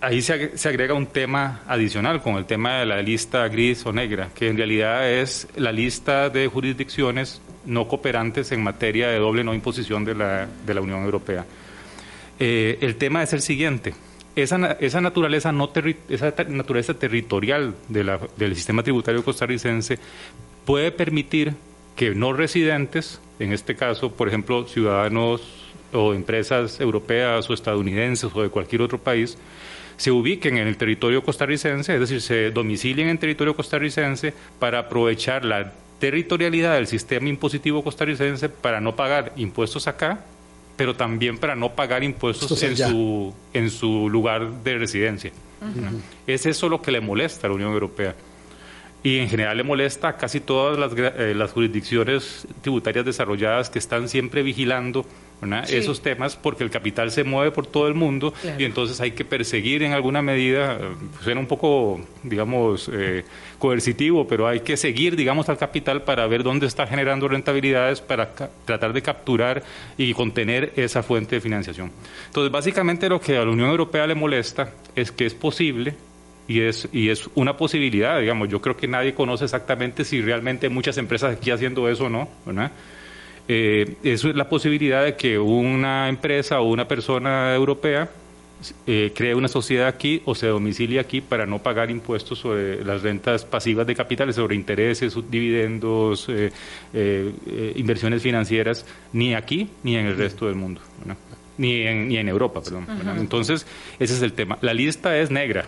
ahí 0.04 0.22
se, 0.22 0.52
agrega 0.68 0.94
un 0.94 1.08
tema 1.08 1.62
adicional 1.66 2.22
con 2.22 2.36
el 2.36 2.46
tema 2.46 2.80
de 2.80 2.86
la 2.86 3.02
lista 3.02 3.48
gris 3.48 3.86
o 3.86 3.94
negra, 3.94 4.30
que 4.36 4.50
en 4.50 4.58
realidad 4.58 5.10
es 5.10 5.48
la 5.56 5.72
lista 5.72 6.30
de 6.30 6.48
jurisdicciones 6.48 7.42
no 7.66 7.88
cooperantes 7.88 8.52
en 8.52 8.62
materia 8.62 9.08
de 9.08 9.18
doble 9.18 9.46
no 9.46 9.54
imposición 9.54 10.04
de 10.04 10.14
la, 10.14 10.48
de 10.66 10.74
la 10.74 10.82
Unión 10.82 11.04
Europea. 11.06 11.46
Eh, 12.38 12.80
el 12.82 12.98
tema 12.98 13.24
es 13.24 13.32
el 13.32 13.42
siguiente. 13.42 13.94
Esa, 14.36 14.74
esa, 14.82 15.00
naturaleza, 15.00 15.54
no 15.54 15.72
esa 16.10 16.34
naturaleza 16.50 16.94
territorial 16.96 17.76
del 17.88 18.56
sistema 18.56 18.84
tributario 18.84 19.24
costarricense 19.24 20.00
puede 20.66 20.92
permitir 20.92 21.54
que 21.96 22.14
no 22.14 22.34
residentes, 22.34 23.22
en 23.40 23.54
este 23.54 23.76
caso, 23.76 24.12
por 24.12 24.28
ejemplo, 24.28 24.68
ciudadanos 24.68 25.42
o 25.94 26.14
empresas 26.14 26.82
europeas 26.82 27.50
o 27.50 27.54
estadounidenses 27.54 28.30
o 28.34 28.42
de 28.42 28.50
cualquier 28.50 28.82
otro 28.82 28.98
país, 28.98 29.38
se 29.98 30.12
ubiquen 30.12 30.58
en 30.58 30.68
el 30.68 30.78
territorio 30.78 31.24
costarricense, 31.24 31.94
es 31.94 32.00
decir, 32.00 32.22
se 32.22 32.52
domicilien 32.52 33.10
en 33.10 33.18
territorio 33.18 33.56
costarricense 33.56 34.34
para 34.60 34.80
aprovechar 34.80 35.46
la 35.46 35.74
territorialidad 36.00 36.76
del 36.76 36.88
sistema 36.88 37.30
impositivo 37.30 37.84
costarricense 37.84 38.50
para 38.50 38.82
no 38.82 38.96
pagar 38.96 39.34
impuestos 39.38 39.88
acá, 39.88 40.26
pero 40.76 40.96
también 40.96 41.38
para 41.38 41.56
no 41.56 41.74
pagar 41.74 42.04
impuestos 42.04 42.62
en 42.64 42.76
su, 42.76 43.34
en 43.54 43.70
su 43.70 44.10
lugar 44.10 44.64
de 44.64 44.78
residencia. 44.78 45.32
Es 46.28 46.46
eso 46.46 46.68
lo 46.68 46.82
que 46.82 46.92
le 46.92 47.00
molesta 47.00 47.48
a 47.48 47.50
la 47.50 47.56
Unión 47.56 47.72
Europea. 47.72 48.16
Y 49.02 49.18
en 49.20 49.30
general 49.30 49.58
le 49.58 49.64
molesta 49.64 50.10
a 50.10 50.18
casi 50.18 50.40
todas 50.40 50.80
las, 50.80 50.92
eh, 50.98 51.34
las 51.36 51.52
jurisdicciones 51.52 52.48
tributarias 52.62 53.06
desarrolladas 53.06 53.70
que 53.70 53.80
están 53.80 54.08
siempre 54.08 54.44
vigilando 54.44 55.06
esos 55.68 56.02
temas 56.02 56.36
porque 56.36 56.64
el 56.64 56.70
capital 56.70 57.12
se 57.12 57.24
mueve 57.24 57.52
por 57.52 57.68
todo 57.68 57.88
el 57.88 57.94
mundo 57.94 58.34
y 58.58 58.64
entonces 58.64 59.00
hay 59.02 59.12
que 59.12 59.26
perseguir 59.26 59.84
en 59.84 59.92
alguna 59.92 60.22
medida, 60.22 60.80
suena 61.22 61.40
un 61.40 61.48
poco, 61.48 62.00
digamos, 62.24 62.90
eh, 62.94 63.26
coercitivo, 63.60 64.28
pero 64.28 64.48
hay 64.48 64.62
que 64.62 64.78
seguir, 64.78 65.16
digamos, 65.16 65.50
al 65.50 65.58
capital 65.58 66.04
para 66.04 66.26
ver 66.28 66.44
dónde 66.44 66.68
está 66.68 66.88
generando 66.88 67.28
rentabilidades 67.28 68.02
para 68.02 68.34
tratar 68.66 68.94
de 68.94 69.02
capturar 69.02 69.64
y 69.98 70.14
contener 70.14 70.74
esa 70.76 71.04
fuente 71.04 71.36
de 71.36 71.42
financiación. 71.42 71.92
Entonces, 72.28 72.52
básicamente 72.52 73.10
lo 73.10 73.20
que 73.20 73.38
a 73.38 73.46
la 73.46 73.52
Unión 73.52 73.70
Europea 73.70 74.08
le 74.08 74.16
molesta 74.16 74.72
es 74.96 75.12
que 75.12 75.26
es 75.26 75.34
posible 75.34 75.96
y 76.48 76.62
es, 76.62 76.88
y 76.92 77.10
es 77.10 77.30
una 77.36 77.56
posibilidad, 77.56 78.20
digamos, 78.20 78.50
yo 78.50 78.62
creo 78.62 78.76
que 78.76 78.88
nadie 78.88 79.14
conoce 79.14 79.46
exactamente 79.46 80.04
si 80.04 80.22
realmente 80.22 80.70
muchas 80.70 80.98
empresas 80.98 81.38
aquí 81.38 81.52
haciendo 81.52 81.88
eso 81.90 82.06
o 82.06 82.10
no, 82.10 82.28
¿verdad? 82.46 82.72
Eh, 83.48 83.96
es 84.04 84.24
la 84.24 84.48
posibilidad 84.48 85.04
de 85.04 85.16
que 85.16 85.38
una 85.38 86.08
empresa 86.08 86.62
o 86.62 86.70
una 86.70 86.88
persona 86.88 87.54
europea 87.54 88.10
eh, 88.88 89.12
cree 89.14 89.36
una 89.36 89.50
sociedad 89.50 89.88
aquí 89.88 90.22
o 90.24 90.34
se 90.34 90.48
domicilie 90.48 91.00
aquí 91.00 91.20
para 91.20 91.46
no 91.46 91.60
pagar 91.60 91.92
impuestos 91.92 92.40
sobre 92.40 92.86
las 92.86 93.02
rentas 93.02 93.44
pasivas 93.44 93.86
de 93.86 93.96
capitales, 93.96 94.38
sobre 94.38 94.56
intereses, 94.56 95.14
dividendos, 95.30 96.30
eh, 96.30 96.52
inversiones 97.76 98.22
financieras, 98.22 98.86
ni 99.12 99.36
aquí 99.36 99.70
ni 99.84 99.98
en 99.98 100.06
el 100.06 100.16
resto 100.16 100.46
del 100.46 100.56
mundo, 100.56 100.80
ni 101.58 101.82
en, 101.82 102.08
ni 102.08 102.18
en 102.18 102.28
Europa, 102.28 102.62
perdón. 102.62 102.88
Entonces, 103.18 103.66
ese 104.00 104.14
es 104.14 104.22
el 104.22 104.34
tema. 104.34 104.58
La 104.62 104.74
lista 104.74 105.18
es 105.18 105.32
negra. 105.32 105.66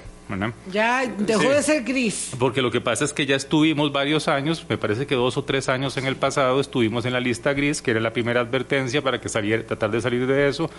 Ya 0.72 1.06
dejó 1.06 1.50
de 1.50 1.62
ser 1.62 1.84
gris. 1.84 2.32
Porque 2.40 2.62
lo 2.62 2.72
que 2.72 2.82
pasa 2.82 3.06
es 3.06 3.14
que 3.14 3.26
ya 3.26 3.36
estuvimos 3.36 3.92
varios 3.92 4.28
años, 4.28 4.66
me 4.68 4.78
parece 4.78 5.06
que 5.06 5.16
dos 5.16 5.38
o 5.38 5.44
tres 5.44 5.70
años 5.70 5.98
en 5.98 6.06
el 6.08 6.16
pasado 6.16 6.60
estuvimos 6.60 7.06
en 7.06 7.14
la 7.14 7.20
lista 7.20 7.54
gris, 7.54 7.82
que 7.82 7.92
era 7.92 8.00
la 8.00 8.12
primera 8.12 8.42
advertencia 8.42 9.02
para 9.02 9.22
que 9.22 9.30
saliera, 9.30 9.64
tratar 9.66 9.92
de 9.92 10.02
salir 10.02 10.26
de 10.26 10.48
eso. 10.48 10.70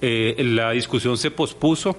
Eh, 0.00 0.34
la 0.38 0.70
discusión 0.70 1.18
se 1.18 1.30
pospuso. 1.30 1.96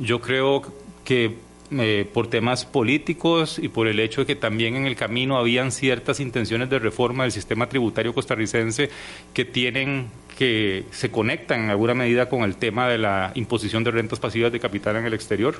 Yo 0.00 0.20
creo 0.20 0.62
que 1.04 1.36
eh, 1.70 2.06
por 2.12 2.28
temas 2.28 2.64
políticos 2.66 3.58
y 3.58 3.68
por 3.68 3.88
el 3.88 3.98
hecho 3.98 4.20
de 4.20 4.26
que 4.26 4.36
también 4.36 4.76
en 4.76 4.86
el 4.86 4.96
camino 4.96 5.38
habían 5.38 5.72
ciertas 5.72 6.20
intenciones 6.20 6.68
de 6.68 6.78
reforma 6.78 7.24
del 7.24 7.32
sistema 7.32 7.68
tributario 7.68 8.12
costarricense 8.12 8.90
que 9.32 9.44
tienen 9.44 10.08
que 10.36 10.84
se 10.90 11.10
conectan 11.10 11.64
en 11.64 11.70
alguna 11.70 11.94
medida 11.94 12.28
con 12.28 12.42
el 12.42 12.56
tema 12.56 12.88
de 12.88 12.98
la 12.98 13.32
imposición 13.34 13.84
de 13.84 13.92
rentas 13.92 14.18
pasivas 14.18 14.52
de 14.52 14.60
capital 14.60 14.96
en 14.96 15.06
el 15.06 15.14
exterior. 15.14 15.56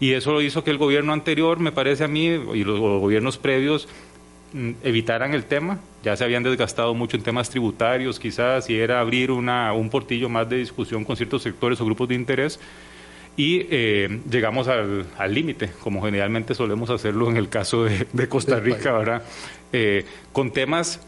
Y 0.00 0.12
eso 0.12 0.32
lo 0.32 0.42
hizo 0.42 0.62
que 0.62 0.70
el 0.70 0.78
gobierno 0.78 1.12
anterior, 1.12 1.58
me 1.58 1.72
parece 1.72 2.04
a 2.04 2.08
mí, 2.08 2.26
y 2.26 2.64
los, 2.64 2.78
gobiernos 2.78 3.38
previos 3.38 3.88
mm, 4.52 4.70
evitaran 4.84 5.34
el 5.34 5.44
tema, 5.44 5.80
ya 6.04 6.16
se 6.16 6.24
habían 6.24 6.42
desgastado 6.42 6.94
mucho 6.94 7.16
en 7.16 7.22
temas 7.22 7.50
tributarios 7.50 8.20
quizás, 8.20 8.70
y 8.70 8.76
era 8.76 9.00
abrir 9.00 9.30
una, 9.30 9.72
un 9.72 9.90
portillo 9.90 10.28
más 10.28 10.48
de 10.48 10.58
discusión 10.58 11.04
con 11.04 11.16
ciertos 11.16 11.42
sectores 11.42 11.80
o 11.80 11.84
grupos 11.84 12.08
de 12.08 12.14
interés, 12.14 12.60
y 13.38 13.68
eh, 13.70 14.20
llegamos 14.28 14.66
al 14.66 15.32
límite, 15.32 15.70
como 15.80 16.02
generalmente 16.02 16.56
solemos 16.56 16.90
hacerlo 16.90 17.30
en 17.30 17.36
el 17.36 17.48
caso 17.48 17.84
de, 17.84 18.28
Costa 18.28 18.58
Rica, 18.58 18.92
¿verdad? 18.92 19.22
Eh, 19.72 20.04
con 20.32 20.50
temas 20.50 20.98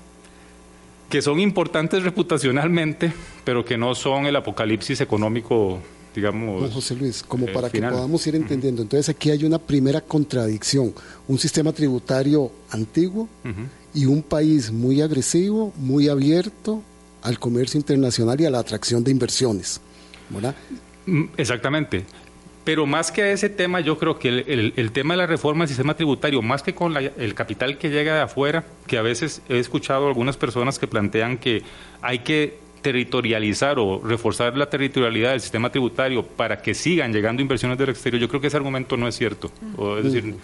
que 1.08 1.22
son 1.22 1.40
importantes 1.40 2.04
reputacionalmente, 2.04 3.12
pero 3.44 3.64
que 3.64 3.76
no 3.76 3.96
son 3.96 4.26
el 4.26 4.37
apocalipsis 4.37 5.00
económico, 5.00 5.80
digamos. 6.14 6.72
José 6.72 6.94
Luis, 6.94 7.25
como 7.25 7.49
eh, 7.49 7.52
para 7.52 7.68
que 7.68 7.82
podamos 7.82 8.25
ir 8.28 8.37
entendiendo. 8.37 8.82
Entonces 8.82 9.08
aquí 9.08 9.32
hay 9.32 9.42
una 9.42 9.58
primera 9.58 10.00
contradicción, 10.00 10.94
un 11.26 11.37
sistema 11.37 11.72
tributario 11.72 12.52
antiguo 12.70 13.28
y 13.92 14.06
un 14.06 14.22
país 14.22 14.70
muy 14.70 15.02
agresivo, 15.02 15.72
muy 15.76 16.08
abierto 16.08 16.80
al 17.22 17.40
comercio 17.40 17.76
internacional 17.76 18.40
y 18.40 18.46
a 18.46 18.50
la 18.50 18.60
atracción 18.60 19.02
de 19.02 19.10
inversiones. 19.10 19.80
¿verdad? 20.28 20.54
Mm, 21.06 21.25
exactamente. 21.37 22.04
Pero 22.64 22.87
más 22.87 23.11
que 23.11 23.23
a 23.23 23.33
ese 23.33 23.49
tema, 23.49 23.81
yo 23.81 23.99
creo 23.99 24.19
que 24.19 24.29
el, 24.29 24.93
tema 24.93 25.14
de 25.14 25.19
la 25.19 25.26
reforma 25.26 25.62
del 25.62 25.69
sistema 25.69 25.95
tributario, 25.95 26.43
más 26.43 26.62
que 26.62 26.75
con 26.75 26.95
el 26.97 27.35
capital 27.35 27.79
que 27.79 27.88
llega 27.88 28.14
de 28.14 28.21
afuera, 28.21 28.64
que 28.87 28.99
a 28.99 29.02
veces 29.02 29.43
he 29.49 29.59
escuchado 29.59 30.07
algunas 30.07 30.37
personas 30.37 30.79
que 30.79 30.87
plantean 30.87 31.38
que 31.38 31.62
hay 32.02 32.19
que 32.19 32.59
territorializar 32.83 33.79
o 33.79 34.00
reforzar 34.02 34.57
la 34.57 34.69
territorialidad 34.69 35.33
del 35.33 35.40
sistema 35.40 35.71
tributario 35.71 36.25
para 36.25 36.61
que 36.61 36.75
sigan 36.75 37.12
llegando 37.12 37.43
inversiones 37.43 37.79
del 37.79 37.90
exterior, 37.90 38.21
yo 38.21 38.29
creo 38.29 38.40
que 38.40 38.47
ese 38.49 38.57
argumento 38.57 38.97
no 38.97 39.09
es 39.09 39.17
cierto. 39.17 39.50
es 39.99 40.05
decir, 40.05 40.35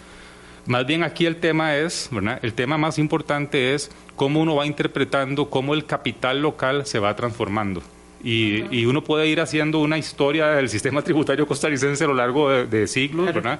más 0.65 0.85
bien 0.85 1.03
aquí 1.03 1.25
el 1.25 1.37
tema 1.37 1.77
es, 1.77 2.09
¿verdad? 2.11 2.39
El 2.41 2.53
tema 2.53 2.77
más 2.77 2.99
importante 2.99 3.73
es 3.73 3.91
cómo 4.15 4.41
uno 4.41 4.55
va 4.55 4.65
interpretando 4.65 5.49
cómo 5.49 5.73
el 5.73 5.85
capital 5.85 6.41
local 6.41 6.85
se 6.85 6.99
va 6.99 7.15
transformando. 7.15 7.81
Y, 8.23 8.85
uno 8.85 9.03
puede 9.03 9.27
ir 9.27 9.39
haciendo 9.39 9.79
una 9.79 9.97
historia 9.97 10.47
del 10.47 10.69
sistema 10.69 11.01
tributario 11.01 11.47
costarricense 11.47 12.03
a 12.03 12.07
lo 12.07 12.13
largo 12.13 12.49
de, 12.49 12.87
siglos, 12.87 13.33
¿verdad? 13.33 13.59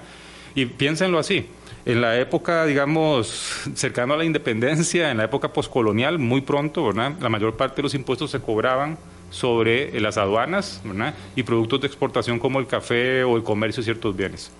Y 0.55 0.65
piénsenlo 0.65 1.19
así. 1.19 1.45
En 1.85 2.01
la 2.01 2.19
época, 2.19 2.65
digamos, 2.65 3.61
cercano 3.75 4.13
a 4.13 4.17
la 4.17 4.25
independencia, 4.25 5.11
en 5.11 5.17
la 5.17 5.23
época 5.23 5.53
poscolonial, 5.53 6.19
muy 6.19 6.41
pronto, 6.41 6.85
¿verdad? 6.85 7.13
La 7.21 7.29
mayor 7.29 7.55
parte 7.55 7.77
de 7.77 7.83
los 7.83 7.93
impuestos 7.93 8.31
se 8.31 8.39
cobraban 8.39 8.97
sobre 9.29 9.97
las 9.99 10.17
aduanas, 10.17 10.81
¿verdad? 10.83 11.13
Y 11.35 11.43
productos 11.43 11.81
de 11.81 11.87
exportación 11.87 12.39
como 12.39 12.59
el 12.59 12.67
café 12.67 13.23
o 13.23 13.37
el 13.37 13.43
comercio 13.43 13.81
de 13.81 13.85
ciertos 13.85 14.15
bienes. 14.15 14.51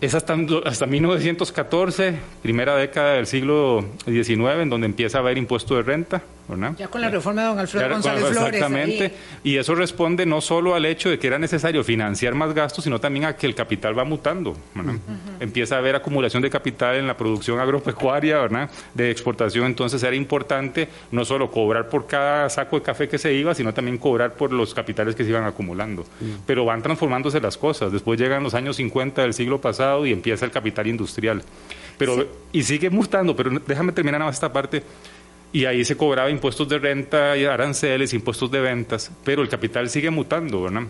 Es 0.00 0.14
hasta, 0.14 0.36
hasta 0.66 0.86
1914, 0.86 2.18
primera 2.42 2.76
década 2.76 3.14
del 3.14 3.26
siglo 3.26 3.84
XIX, 4.04 4.60
en 4.60 4.68
donde 4.68 4.86
empieza 4.86 5.18
a 5.18 5.20
haber 5.22 5.38
impuesto 5.38 5.76
de 5.76 5.82
renta, 5.82 6.22
ya 6.78 6.88
con 6.88 7.00
la 7.00 7.10
reforma 7.10 7.42
de 7.42 7.48
don 7.48 7.58
Alfredo 7.58 7.88
González 7.90 8.24
Flores. 8.24 8.54
Exactamente. 8.54 9.12
Y 9.42 9.56
eso 9.56 9.74
responde 9.74 10.26
no 10.26 10.40
solo 10.40 10.74
al 10.74 10.84
hecho 10.84 11.10
de 11.10 11.18
que 11.18 11.26
era 11.26 11.38
necesario 11.38 11.82
financiar 11.82 12.34
más 12.34 12.54
gastos, 12.54 12.84
sino 12.84 13.00
también 13.00 13.24
a 13.24 13.36
que 13.36 13.46
el 13.46 13.54
capital 13.54 13.98
va 13.98 14.04
mutando. 14.04 14.56
Empieza 15.40 15.76
a 15.76 15.78
haber 15.78 15.96
acumulación 15.96 16.42
de 16.42 16.50
capital 16.50 16.96
en 16.96 17.06
la 17.06 17.16
producción 17.16 17.58
agropecuaria, 17.58 18.38
¿verdad? 18.38 18.70
de 18.94 19.10
exportación. 19.10 19.66
Entonces 19.66 20.02
era 20.02 20.14
importante 20.14 20.88
no 21.10 21.24
solo 21.24 21.50
cobrar 21.50 21.88
por 21.88 22.06
cada 22.06 22.48
saco 22.48 22.76
de 22.76 22.82
café 22.82 23.08
que 23.08 23.18
se 23.18 23.32
iba, 23.34 23.54
sino 23.54 23.74
también 23.74 23.98
cobrar 23.98 24.34
por 24.34 24.52
los 24.52 24.72
capitales 24.72 25.16
que 25.16 25.24
se 25.24 25.30
iban 25.30 25.44
acumulando. 25.44 26.04
Pero 26.46 26.64
van 26.64 26.82
transformándose 26.82 27.40
las 27.40 27.56
cosas. 27.56 27.90
Después 27.90 28.20
llegan 28.20 28.42
los 28.42 28.54
años 28.54 28.76
50 28.76 29.22
del 29.22 29.34
siglo 29.34 29.60
pasado 29.60 29.85
y 30.06 30.12
empieza 30.12 30.44
el 30.44 30.50
capital 30.50 30.86
industrial. 30.86 31.42
Pero, 31.98 32.26
Y 32.52 32.62
sigue 32.62 32.90
mutando, 32.90 33.34
pero 33.34 33.50
déjame 33.66 33.92
terminar 33.92 34.20
nada 34.20 34.28
más 34.28 34.36
esta 34.36 34.52
parte 34.52 34.82
y 35.52 35.64
ahí 35.64 35.84
se 35.84 35.96
cobraba 35.96 36.28
impuestos 36.28 36.68
de 36.68 36.78
renta, 36.78 37.32
aranceles, 37.32 38.12
impuestos 38.12 38.50
de 38.50 38.60
ventas, 38.60 39.10
pero 39.24 39.42
el 39.42 39.48
capital 39.48 39.88
sigue 39.88 40.10
mutando, 40.10 40.62
¿verdad? 40.62 40.82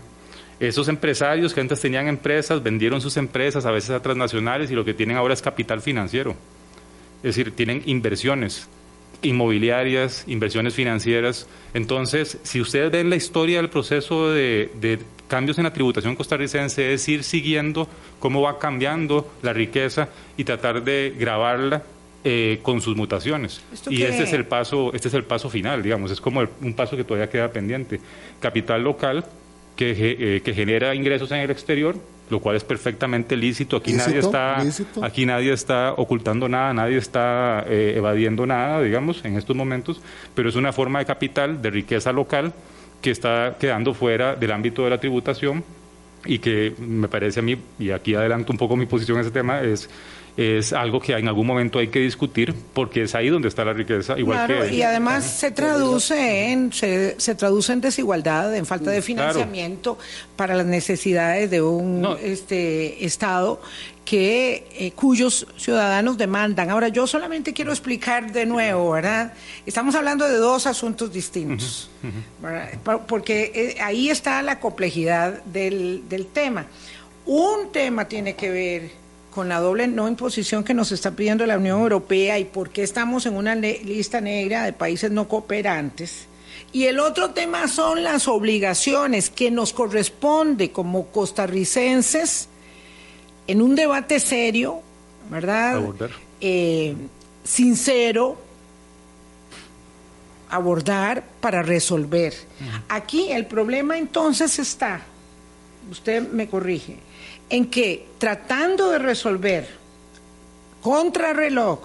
Esos 0.59 0.87
empresarios 0.87 1.53
que 1.53 1.61
antes 1.61 1.79
tenían 1.79 2.07
empresas, 2.07 2.61
vendieron 2.61 2.99
sus 2.99 3.15
empresas 3.15 3.65
a 3.65 3.71
veces 3.71 3.91
a 3.91 4.01
transnacionales 4.01 4.71
y 4.71 4.73
lo 4.73 4.83
que 4.83 4.93
tienen 4.93 5.15
ahora 5.15 5.33
es 5.33 5.41
capital 5.41 5.81
financiero. 5.81 6.35
Es 7.17 7.35
decir, 7.35 7.55
tienen 7.55 7.83
inversiones 7.85 8.67
inmobiliarias, 9.21 10.23
inversiones 10.27 10.73
financieras. 10.73 11.47
Entonces, 11.73 12.39
si 12.43 12.61
ustedes 12.61 12.91
ven 12.91 13.09
la 13.09 13.15
historia 13.15 13.57
del 13.57 13.69
proceso 13.69 14.29
de, 14.29 14.71
de 14.79 14.99
cambios 15.27 15.57
en 15.57 15.65
la 15.65 15.73
tributación 15.73 16.15
costarricense, 16.15 16.93
es 16.93 17.07
ir 17.07 17.23
siguiendo 17.23 17.87
cómo 18.19 18.41
va 18.41 18.59
cambiando 18.59 19.29
la 19.41 19.53
riqueza 19.53 20.09
y 20.37 20.43
tratar 20.43 20.83
de 20.83 21.13
grabarla 21.17 21.83
eh, 22.23 22.59
con 22.61 22.81
sus 22.81 22.95
mutaciones. 22.97 23.61
Y 23.89 24.01
este 24.01 24.23
es 24.23 24.33
el 24.33 24.45
paso, 24.45 24.91
este 24.93 25.07
es 25.07 25.13
el 25.13 25.23
paso 25.23 25.49
final, 25.49 25.83
digamos, 25.83 26.11
es 26.11 26.19
como 26.19 26.41
un 26.61 26.73
paso 26.73 26.97
que 26.97 27.03
todavía 27.03 27.29
queda 27.29 27.51
pendiente. 27.51 28.01
Capital 28.39 28.83
local 28.83 29.23
que, 29.75 29.95
eh, 29.97 30.41
que 30.41 30.53
genera 30.53 30.95
ingresos 30.95 31.31
en 31.31 31.37
el 31.37 31.51
exterior, 31.51 31.95
lo 32.29 32.39
cual 32.39 32.55
es 32.55 32.63
perfectamente 32.63 33.35
lícito. 33.35 33.77
Aquí 33.77 33.93
nadie 33.93 34.19
está, 34.19 34.61
aquí 35.01 35.25
nadie 35.25 35.53
está 35.53 35.93
ocultando 35.93 36.49
nada, 36.49 36.73
nadie 36.73 36.97
está 36.97 37.63
eh, 37.67 37.93
evadiendo 37.95 38.45
nada, 38.45 38.81
digamos, 38.81 39.23
en 39.23 39.37
estos 39.37 39.55
momentos. 39.55 40.01
Pero 40.35 40.49
es 40.49 40.55
una 40.55 40.73
forma 40.73 40.99
de 40.99 41.05
capital, 41.05 41.61
de 41.61 41.69
riqueza 41.69 42.11
local, 42.11 42.53
que 43.01 43.11
está 43.11 43.55
quedando 43.59 43.93
fuera 43.93 44.35
del 44.35 44.51
ámbito 44.51 44.83
de 44.83 44.89
la 44.89 44.99
tributación 44.99 45.63
y 46.25 46.39
que 46.39 46.73
me 46.79 47.07
parece 47.07 47.39
a 47.39 47.43
mí, 47.43 47.57
y 47.79 47.91
aquí 47.91 48.15
adelanto 48.15 48.51
un 48.51 48.57
poco 48.57 48.75
mi 48.75 48.85
posición 48.85 49.17
en 49.17 49.21
ese 49.21 49.31
tema, 49.31 49.61
es 49.61 49.89
es 50.37 50.71
algo 50.71 50.99
que 50.99 51.13
en 51.13 51.27
algún 51.27 51.47
momento 51.47 51.79
hay 51.79 51.87
que 51.87 51.99
discutir 51.99 52.53
porque 52.73 53.01
es 53.01 53.15
ahí 53.15 53.29
donde 53.29 53.47
está 53.47 53.65
la 53.65 53.73
riqueza. 53.73 54.17
Igual 54.19 54.45
que, 54.45 54.75
y 54.75 54.83
además 54.83 55.25
se 55.25 55.49
traduce 55.49 56.51
en 56.51 56.71
se, 56.71 57.15
traduce 57.35 57.73
en 57.73 57.81
desigualdad, 57.81 58.55
en 58.55 58.67
falta 58.67 58.91
de 58.91 59.01
financiamiento 59.01 59.97
para 60.35 60.53
las 60.53 60.67
necesidades 60.67 61.49
de 61.49 61.63
un 61.63 62.07
este 62.21 63.03
estado 63.03 63.59
que 64.05 64.67
eh, 64.77 64.91
cuyos 64.91 65.47
ciudadanos 65.57 66.17
demandan. 66.17 66.69
Ahora 66.69 66.89
yo 66.89 67.07
solamente 67.07 67.51
quiero 67.51 67.71
explicar 67.71 68.31
de 68.31 68.45
nuevo, 68.45 68.91
¿verdad? 68.91 69.33
Estamos 69.65 69.95
hablando 69.95 70.25
de 70.29 70.37
dos 70.37 70.67
asuntos 70.67 71.11
distintos, 71.11 71.89
porque 73.07 73.51
eh, 73.53 73.81
ahí 73.81 74.11
está 74.11 74.43
la 74.43 74.59
complejidad 74.59 75.43
del, 75.45 76.07
del 76.07 76.27
tema. 76.27 76.67
Un 77.25 77.71
tema 77.73 78.07
tiene 78.07 78.35
que 78.35 78.49
ver 78.49 79.06
con 79.37 79.49
la 79.49 79.59
doble 79.59 79.87
no 79.87 80.07
imposición 80.07 80.63
que 80.63 80.73
nos 80.73 80.91
está 80.91 81.11
pidiendo 81.11 81.45
la 81.45 81.59
Unión 81.59 81.79
Europea 81.79 82.39
y 82.39 82.45
por 82.45 82.71
qué 82.71 82.81
estamos 82.81 83.27
en 83.27 83.35
una 83.35 83.53
lista 83.53 84.19
negra 84.19 84.63
de 84.63 84.73
países 84.73 85.11
no 85.11 85.27
cooperantes. 85.27 86.25
Y 86.71 86.85
el 86.85 86.99
otro 86.99 87.29
tema 87.29 87.67
son 87.67 88.03
las 88.03 88.27
obligaciones 88.27 89.29
que 89.29 89.51
nos 89.51 89.73
corresponde 89.73 90.71
como 90.71 91.09
costarricenses 91.09 92.49
en 93.45 93.61
un 93.61 93.75
debate 93.75 94.19
serio, 94.19 94.81
¿verdad? 95.29 95.83
Eh, 96.41 96.95
sincero, 97.43 98.41
abordar 100.49 101.23
para 101.39 101.61
resolver. 101.61 102.33
Aquí 102.89 103.31
el 103.31 103.45
problema 103.45 103.99
entonces 103.99 104.57
está, 104.57 105.01
usted 105.91 106.27
me 106.27 106.49
corrige, 106.49 106.97
en 107.49 107.67
que 107.67 108.05
tratando 108.17 108.91
de 108.91 108.99
resolver 108.99 109.67
contra 110.81 111.33
reloj 111.33 111.79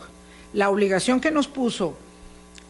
la 0.53 0.71
obligación 0.71 1.21
que 1.21 1.31
nos 1.31 1.49
puso 1.49 1.97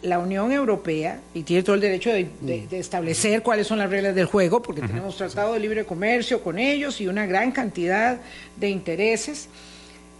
la 0.02 0.18
Unión 0.18 0.50
Europea, 0.50 1.20
y 1.32 1.44
tiene 1.44 1.62
todo 1.62 1.76
el 1.76 1.80
derecho 1.80 2.10
de, 2.10 2.66
establecer 2.72 3.42
cuáles 3.42 3.68
son 3.68 3.78
las 3.78 3.88
reglas 3.88 4.14
del 4.14 4.26
juego, 4.26 4.60
porque 4.60 4.80
tenemos 4.80 5.16
tratado 5.16 5.54
de 5.54 5.60
libre 5.60 5.84
comercio 5.84 6.42
con 6.42 6.58
ellos 6.58 7.00
y 7.00 7.06
una 7.06 7.24
gran 7.24 7.52
cantidad 7.52 8.20
de 8.56 8.68
intereses, 8.68 9.48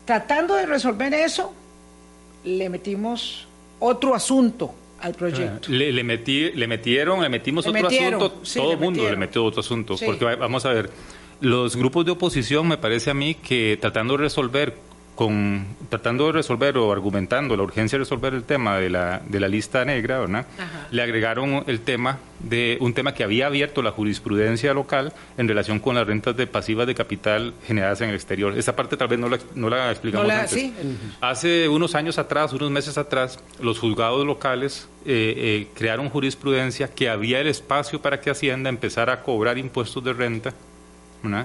tratando 0.04 0.54
de 0.54 0.66
resolver 0.66 1.12
eso, 1.14 1.52
le 2.44 2.68
metimos 2.68 3.48
otro 3.80 4.14
asunto 4.14 4.72
al 5.00 5.14
proyecto. 5.14 5.68
Le, 5.68 5.90
le, 5.90 6.04
metí, 6.04 6.52
le 6.52 6.68
metieron, 6.68 7.20
le 7.20 7.28
metimos 7.28 7.66
otro 7.66 7.88
asunto, 7.88 8.30
todo 8.54 8.72
el 8.72 8.78
mundo 8.78 9.10
le 9.10 9.16
metió 9.16 9.44
otro 9.44 9.60
asunto, 9.60 9.96
porque 10.04 10.24
vamos 10.24 10.64
a 10.64 10.72
ver, 10.72 10.90
los 11.42 11.76
grupos 11.76 12.06
de 12.06 12.12
oposición 12.12 12.68
me 12.68 12.78
parece 12.78 13.10
a 13.10 13.14
mí 13.14 13.34
que 13.34 13.76
tratando 13.80 14.16
de 14.16 14.22
resolver 14.22 14.76
con 15.16 15.66
tratando 15.90 16.26
de 16.26 16.32
resolver 16.32 16.78
o 16.78 16.90
argumentando 16.90 17.54
la 17.54 17.64
urgencia 17.64 17.98
de 17.98 18.04
resolver 18.04 18.32
el 18.32 18.44
tema 18.44 18.78
de 18.78 18.88
la, 18.88 19.20
de 19.28 19.40
la 19.40 19.48
lista 19.48 19.84
negra, 19.84 20.20
¿verdad? 20.20 20.46
Le 20.90 21.02
agregaron 21.02 21.64
el 21.66 21.80
tema 21.80 22.18
de 22.38 22.78
un 22.80 22.94
tema 22.94 23.12
que 23.12 23.22
había 23.22 23.46
abierto 23.46 23.82
la 23.82 23.90
jurisprudencia 23.90 24.72
local 24.72 25.12
en 25.36 25.48
relación 25.48 25.80
con 25.80 25.96
las 25.96 26.06
rentas 26.06 26.34
de 26.36 26.46
pasivas 26.46 26.86
de 26.86 26.94
capital 26.94 27.52
generadas 27.66 28.00
en 28.00 28.08
el 28.08 28.14
exterior. 28.14 28.56
Esa 28.56 28.74
parte 28.74 28.96
tal 28.96 29.08
vez 29.08 29.18
no 29.18 29.28
la, 29.28 29.38
no 29.54 29.68
la 29.68 29.90
explicamos 29.90 30.30
antes. 30.30 30.70
Hace 31.20 31.68
unos 31.68 31.94
años 31.94 32.18
atrás, 32.18 32.52
unos 32.54 32.70
meses 32.70 32.96
atrás, 32.96 33.38
los 33.60 33.78
juzgados 33.78 34.24
locales 34.24 34.88
eh, 35.04 35.34
eh, 35.36 35.68
crearon 35.74 36.08
jurisprudencia 36.08 36.88
que 36.88 37.10
había 37.10 37.40
el 37.40 37.48
espacio 37.48 38.00
para 38.00 38.20
que 38.20 38.30
Hacienda 38.30 38.70
empezara 38.70 39.12
a 39.12 39.22
cobrar 39.22 39.58
impuestos 39.58 40.02
de 40.02 40.14
renta 40.14 40.54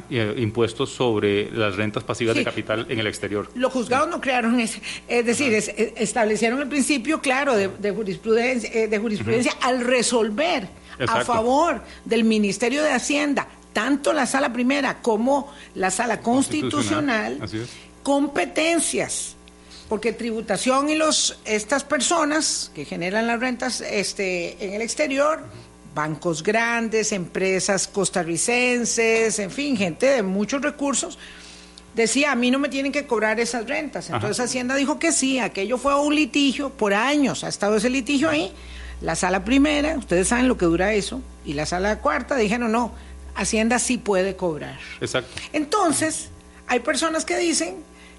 eh, 0.10 0.36
impuestos 0.38 0.92
sobre 0.92 1.52
las 1.52 1.76
rentas 1.76 2.04
pasivas 2.04 2.36
de 2.36 2.44
capital 2.44 2.86
en 2.90 3.00
el 3.00 3.08
exterior. 3.08 3.50
Los 3.56 3.72
juzgados 3.72 4.10
no 4.10 4.20
crearon 4.22 4.60
ese, 4.60 4.82
es 5.08 5.26
decir, 5.26 5.54
establecieron 5.98 6.62
el 6.62 6.68
principio 6.68 7.22
claro 7.22 7.56
de, 7.56 7.92
jurisprudencia, 7.92 8.70
eh, 8.74 8.88
de 8.88 9.00
jurisprudencia 9.00 9.54
al 9.62 9.82
resolver 9.82 10.68
a 11.08 11.24
favor 11.24 11.82
del 12.06 12.24
Ministerio 12.24 12.82
de 12.84 12.92
Hacienda 12.92 13.48
tanto 13.78 14.12
la 14.12 14.26
sala 14.26 14.52
primera 14.52 15.04
como 15.04 15.54
la 15.76 15.92
sala 15.92 16.22
constitucional, 16.22 17.38
competencias. 18.02 19.36
Porque 19.88 20.14
tributación 20.14 20.90
y 20.90 20.96
los 20.96 21.40
estas 21.46 21.84
personas 21.84 22.72
que 22.74 22.86
generan 22.86 23.28
las 23.28 23.40
rentas 23.40 23.82
este 23.82 24.66
en 24.66 24.74
el 24.74 24.82
exterior 24.82 25.42
bancos 25.98 26.44
grandes, 26.44 27.12
empresas 27.12 27.88
costarricenses, 27.88 29.40
en 29.40 29.50
fin, 29.50 29.76
gente 29.76 30.06
de 30.06 30.22
muchos 30.22 30.62
recursos, 30.62 31.18
decía, 31.96 32.32
a 32.34 32.36
mí 32.36 32.52
no 32.52 32.60
me 32.60 32.70
tienen 32.70 32.92
que 32.92 33.08
cobrar 33.08 33.40
esas 33.40 33.68
rentas. 33.68 34.12
Entonces 34.12 34.40
Hacienda 34.40 34.76
dijo 34.76 35.00
que 35.00 35.12
sí, 35.12 35.40
aquello 35.40 35.80
fue 35.80 36.00
un 36.00 36.14
litigio, 36.14 36.70
por 36.70 36.94
años 36.94 37.44
ha 37.44 37.48
estado 37.48 37.78
ese 37.78 37.90
litigio 37.90 38.30
ahí. 38.30 38.54
La 39.02 39.16
sala 39.16 39.44
primera, 39.44 39.98
ustedes 39.98 40.28
saben 40.28 40.48
lo 40.48 40.56
que 40.56 40.66
dura 40.66 40.94
eso, 40.94 41.20
y 41.44 41.54
la 41.54 41.66
sala 41.66 41.98
cuarta 41.98 42.36
dijeron, 42.36 42.72
no, 42.72 42.92
Hacienda 43.34 43.80
sí 43.80 43.98
puede 43.98 44.36
cobrar. 44.36 44.78
Exacto. 45.02 45.42
Entonces, 45.52 46.30
hay 46.68 46.82
personas 46.82 47.26
que 47.26 47.38
dicen 47.40 47.78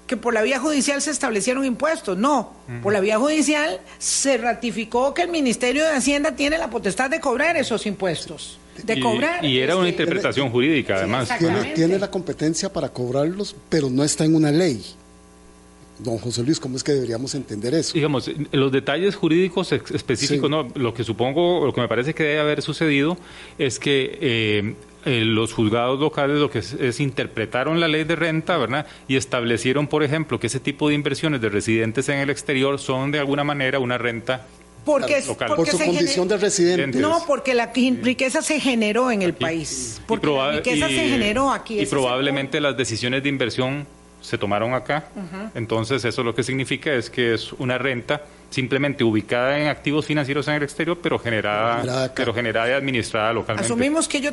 que 0.09 0.17
por 0.17 0.33
la 0.33 0.41
vía 0.41 0.59
judicial 0.59 1.03
se 1.03 1.11
establecieron 1.11 1.63
impuestos. 1.63 2.17
No, 2.17 2.51
por 2.81 2.91
la 2.91 2.99
vía 2.99 3.19
judicial 3.19 3.79
se 3.99 4.39
ratificó 4.39 5.13
que 5.13 5.21
el 5.21 5.29
Ministerio 5.29 5.85
de 5.85 5.91
Hacienda 5.91 6.35
tiene 6.35 6.57
la 6.57 6.71
potestad 6.71 7.11
de 7.11 7.19
cobrar 7.19 7.55
esos 7.57 7.85
impuestos. 7.85 8.57
De 8.83 8.95
y, 8.95 9.01
cobrar. 9.01 9.45
Y 9.45 9.59
era 9.59 9.75
una 9.75 9.87
interpretación 9.87 10.49
jurídica, 10.49 10.95
además. 10.95 11.29
tiene, 11.75 11.99
la 11.99 12.09
competencia 12.09 12.73
para 12.73 12.89
cobrarlos, 12.89 13.55
pero 13.69 13.87
no 13.91 14.03
está 14.03 14.25
en 14.25 14.33
una 14.33 14.51
ley. 14.51 14.83
Don 15.99 16.17
José 16.17 16.41
Luis, 16.41 16.59
¿cómo 16.59 16.75
es 16.75 16.83
que 16.83 16.93
deberíamos 16.93 17.35
entender 17.35 17.75
eso? 17.75 17.93
Digamos, 17.93 18.31
los 18.51 18.71
detalles 18.71 19.15
jurídicos 19.15 19.71
específicos, 19.73 20.49
no, 20.49 20.69
lo 20.73 20.91
que 20.95 21.03
supongo, 21.03 21.67
lo 21.67 21.71
que 21.71 21.81
me 21.81 21.87
parece 21.87 22.15
que 22.15 22.23
debe 22.23 22.39
haber 22.39 22.63
sucedido 22.63 23.15
es 23.59 23.77
que 23.77 24.17
eh, 24.21 24.75
eh, 25.05 25.23
los 25.25 25.53
juzgados 25.53 25.99
locales 25.99 26.37
lo 26.37 26.49
que 26.49 26.59
es, 26.59 26.99
interpretaron 26.99 27.79
la 27.79 27.87
ley 27.87 28.03
de 28.03 28.15
renta, 28.15 28.57
¿verdad? 28.57 28.85
Y 29.07 29.15
establecieron, 29.15 29.87
por 29.87 30.03
ejemplo, 30.03 30.39
que 30.39 30.47
ese 30.47 30.59
tipo 30.59 30.89
de 30.89 30.95
inversiones 30.95 31.41
de 31.41 31.49
residentes 31.49 32.09
en 32.09 32.19
el 32.19 32.29
exterior 32.29 32.79
son 32.79 33.11
de 33.11 33.19
alguna 33.19 33.43
manera 33.43 33.79
una 33.79 33.97
renta 33.97 34.45
porque, 34.85 35.21
local. 35.25 35.55
por 35.55 35.67
su 35.67 35.77
condición 35.77 36.27
de 36.27 36.37
residente. 36.37 36.97
No, 36.99 37.23
porque 37.27 37.53
la 37.53 37.71
riqueza 37.73 38.41
se 38.41 38.59
generó 38.59 39.11
en 39.11 39.21
el 39.21 39.33
país. 39.33 40.01
Porque 40.07 40.27
la 40.27 40.51
riqueza 40.51 40.87
se 40.87 41.09
generó 41.09 41.51
aquí. 41.51 41.79
Y 41.79 41.85
probablemente 41.85 42.59
las 42.59 42.75
decisiones 42.75 43.23
de 43.23 43.29
inversión 43.29 43.87
se 44.21 44.37
tomaron 44.37 44.73
acá. 44.73 45.07
Entonces, 45.55 46.03
eso 46.05 46.23
lo 46.23 46.35
que 46.35 46.43
significa 46.43 46.93
es 46.93 47.09
que 47.09 47.33
es 47.33 47.53
una 47.53 47.77
renta 47.77 48.23
simplemente 48.49 49.03
ubicada 49.03 49.59
en 49.59 49.67
activos 49.67 50.05
financieros 50.05 50.47
en 50.47 50.55
el 50.55 50.63
exterior, 50.63 50.97
pero 51.01 51.19
generada, 51.19 52.11
pero 52.13 52.33
generada 52.33 52.69
y 52.69 52.71
administrada 52.73 53.33
localmente. 53.33 53.65
Asumimos 53.65 54.07
que 54.07 54.21
yo 54.21 54.31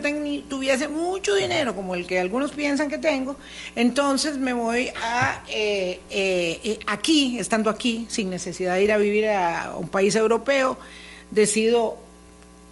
tuviese 0.48 0.88
mucho 0.88 1.34
dinero, 1.34 1.74
como 1.74 1.94
el 1.94 2.06
que 2.06 2.18
algunos 2.18 2.52
piensan 2.52 2.88
que 2.88 2.98
tengo, 2.98 3.36
entonces 3.74 4.38
me 4.38 4.52
voy 4.52 4.90
a 5.02 5.42
eh, 5.48 6.00
eh, 6.10 6.60
eh, 6.64 6.78
aquí, 6.86 7.38
estando 7.38 7.70
aquí, 7.70 8.06
sin 8.08 8.30
necesidad 8.30 8.74
de 8.74 8.84
ir 8.84 8.92
a 8.92 8.98
vivir 8.98 9.28
a 9.28 9.74
un 9.76 9.88
país 9.88 10.16
europeo, 10.16 10.78
decido 11.30 12.05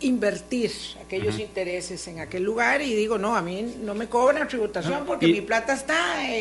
invertir 0.05 0.71
aquellos 1.05 1.39
intereses 1.39 2.07
en 2.09 2.21
aquel 2.21 2.43
lugar 2.43 2.83
y 2.83 2.95
digo, 2.95 3.19
no, 3.19 3.37
a 3.37 3.43
mí 3.43 3.75
no 3.83 3.95
me 3.95 4.07
cobran 4.07 4.47
tributación 4.49 5.05
porque 5.07 5.27
mi 5.29 5.41
plata 5.41 5.73
está, 5.73 5.97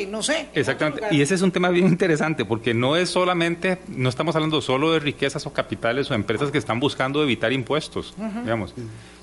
no 0.10 0.22
sé. 0.22 0.48
Exactamente, 0.54 1.04
y 1.12 1.22
ese 1.22 1.36
es 1.36 1.42
un 1.42 1.52
tema 1.52 1.70
bien 1.70 1.88
interesante 1.88 2.46
porque 2.46 2.74
no 2.74 2.96
es 2.96 3.10
solamente, 3.10 3.80
no 3.88 4.10
estamos 4.10 4.36
hablando 4.36 4.62
solo 4.62 4.92
de 4.94 5.00
riquezas 5.00 5.46
o 5.46 5.54
capitales 5.54 6.10
o 6.12 6.14
empresas 6.14 6.52
que 6.52 6.58
están 6.58 6.80
buscando 6.80 7.24
evitar 7.24 7.54
impuestos, 7.54 8.14
digamos. 8.44 8.74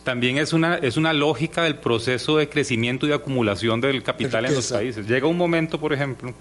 También 0.04 0.38
es 0.38 0.52
una, 0.52 0.76
es 0.76 0.96
una 0.96 1.12
lógica 1.12 1.62
del 1.62 1.76
proceso 1.76 2.38
de 2.38 2.48
crecimiento 2.48 3.06
y 3.06 3.10
de 3.10 3.16
acumulación 3.16 3.80
del 3.80 4.02
capital 4.02 4.46
en 4.46 4.54
los 4.54 4.72
países. 4.72 5.06
Llega 5.06 5.26
un 5.26 5.36
momento, 5.36 5.78
por 5.78 5.92
ejemplo, 5.92 6.32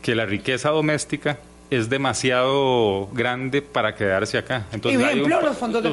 que 0.00 0.14
la 0.14 0.26
riqueza 0.26 0.70
doméstica 0.70 1.38
es 1.76 1.88
demasiado 1.88 3.08
grande 3.12 3.62
para 3.62 3.94
quedarse 3.94 4.38
acá. 4.38 4.66
Entonces, 4.72 5.00
ejemplo, 5.00 5.40
los 5.40 5.56
fondos 5.56 5.82
de, 5.82 5.90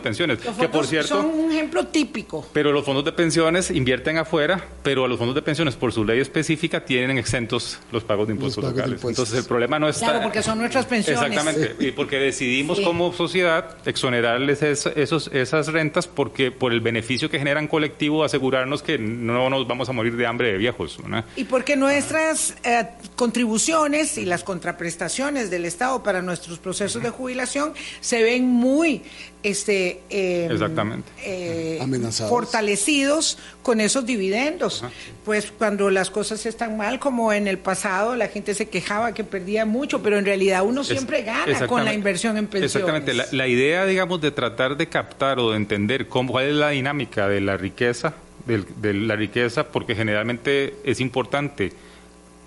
pensiones. 0.00 0.38
que 0.38 0.68
por 0.68 0.86
cierto, 0.86 1.08
son 1.08 1.26
un 1.26 1.52
ejemplo 1.52 1.86
típico. 1.86 2.46
Pero 2.52 2.72
los 2.72 2.84
fondos 2.84 3.04
de 3.04 3.12
pensiones 3.12 3.70
invierten 3.70 4.18
afuera, 4.18 4.64
pero 4.82 5.04
a 5.04 5.08
los 5.08 5.18
fondos 5.18 5.34
de 5.34 5.42
pensiones, 5.42 5.76
por 5.76 5.92
su 5.92 6.04
ley 6.04 6.20
específica, 6.20 6.84
tienen 6.84 7.18
exentos 7.18 7.78
los 7.92 8.04
pagos 8.04 8.28
de 8.28 8.34
impuestos 8.34 8.64
locales. 8.64 9.02
Entonces, 9.04 9.38
el 9.38 9.44
problema 9.44 9.78
no 9.78 9.88
está... 9.88 10.06
Claro, 10.06 10.22
porque 10.22 10.42
son 10.42 10.58
nuestras 10.58 10.86
pensiones. 10.86 11.22
Exactamente, 11.22 11.76
y 11.78 11.92
porque 11.92 12.18
decidimos 12.18 12.80
como 12.80 13.12
sociedad 13.12 13.76
exonerarles 13.84 14.62
esos, 14.62 15.28
esas 15.28 15.66
rentas 15.68 16.06
porque 16.06 16.50
por 16.50 16.72
el 16.72 16.80
beneficio 16.80 17.30
que 17.30 17.38
generan 17.38 17.68
colectivo 17.68 18.24
asegurarnos 18.24 18.82
que 18.82 18.98
no 18.98 19.50
nos 19.50 19.66
vamos 19.66 19.88
a 19.88 19.92
morir 19.92 20.16
de 20.16 20.26
hambre 20.26 20.52
de 20.52 20.58
viejos. 20.58 20.98
Y 21.36 21.44
porque 21.44 21.76
nuestras 21.76 22.54
eh, 22.64 22.88
contribuciones 23.16 24.18
y 24.18 24.24
las 24.24 24.44
contraprestaciones 24.44 25.17
del 25.18 25.64
Estado 25.64 26.00
para 26.04 26.22
nuestros 26.22 26.60
procesos 26.60 27.02
de 27.02 27.10
jubilación 27.10 27.72
se 28.00 28.22
ven 28.22 28.46
muy 28.46 29.02
este, 29.42 30.00
em, 30.10 30.52
Exactamente. 30.52 31.10
Eh, 31.24 31.80
fortalecidos 32.28 33.36
con 33.62 33.80
esos 33.80 34.06
dividendos. 34.06 34.84
Pues 35.24 35.50
cuando 35.50 35.90
las 35.90 36.10
cosas 36.10 36.46
están 36.46 36.76
mal, 36.76 37.00
como 37.00 37.32
en 37.32 37.48
el 37.48 37.58
pasado, 37.58 38.14
la 38.14 38.28
gente 38.28 38.54
se 38.54 38.68
quejaba 38.68 39.12
que 39.12 39.24
perdía 39.24 39.66
mucho, 39.66 40.04
pero 40.04 40.18
en 40.18 40.24
realidad 40.24 40.62
uno 40.64 40.84
siempre 40.84 41.22
gana 41.22 41.66
con 41.66 41.84
la 41.84 41.92
inversión 41.92 42.36
en 42.36 42.46
pensiones. 42.46 42.76
Exactamente. 42.76 43.36
La, 43.36 43.48
idea, 43.48 43.86
digamos, 43.86 44.20
de 44.20 44.30
tratar 44.30 44.76
de 44.76 44.88
captar 44.88 45.40
o 45.40 45.50
de 45.50 45.56
entender 45.56 46.06
cómo, 46.06 46.30
cuál 46.30 46.46
es 46.46 46.54
la 46.54 46.70
dinámica 46.70 47.26
de 47.26 47.40
la 47.40 47.56
riqueza, 47.56 48.14
de 48.46 48.94
la 48.94 49.16
riqueza, 49.16 49.64
porque 49.66 49.96
generalmente 49.96 50.76
es 50.84 51.00
importante 51.00 51.72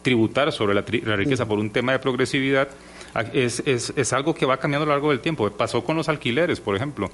tributar 0.01 0.51
sobre 0.51 0.73
la, 0.73 0.81
riqueza 0.81 1.47
por 1.47 1.59
un 1.59 1.69
tema 1.69 1.91
de 1.91 1.99
progresividad 1.99 2.69
es, 3.33 3.61
es, 3.65 3.93
es, 3.95 4.13
algo 4.13 4.33
que 4.33 4.45
va 4.45 4.57
cambiando 4.57 4.83
a 4.83 4.87
lo 4.87 4.93
largo 4.93 5.09
del 5.09 5.19
tiempo. 5.19 5.49
Pasó 5.51 5.83
con 5.83 5.97
los 5.97 6.09
alquileres, 6.09 6.59
por 6.59 6.75
ejemplo. 6.75 7.09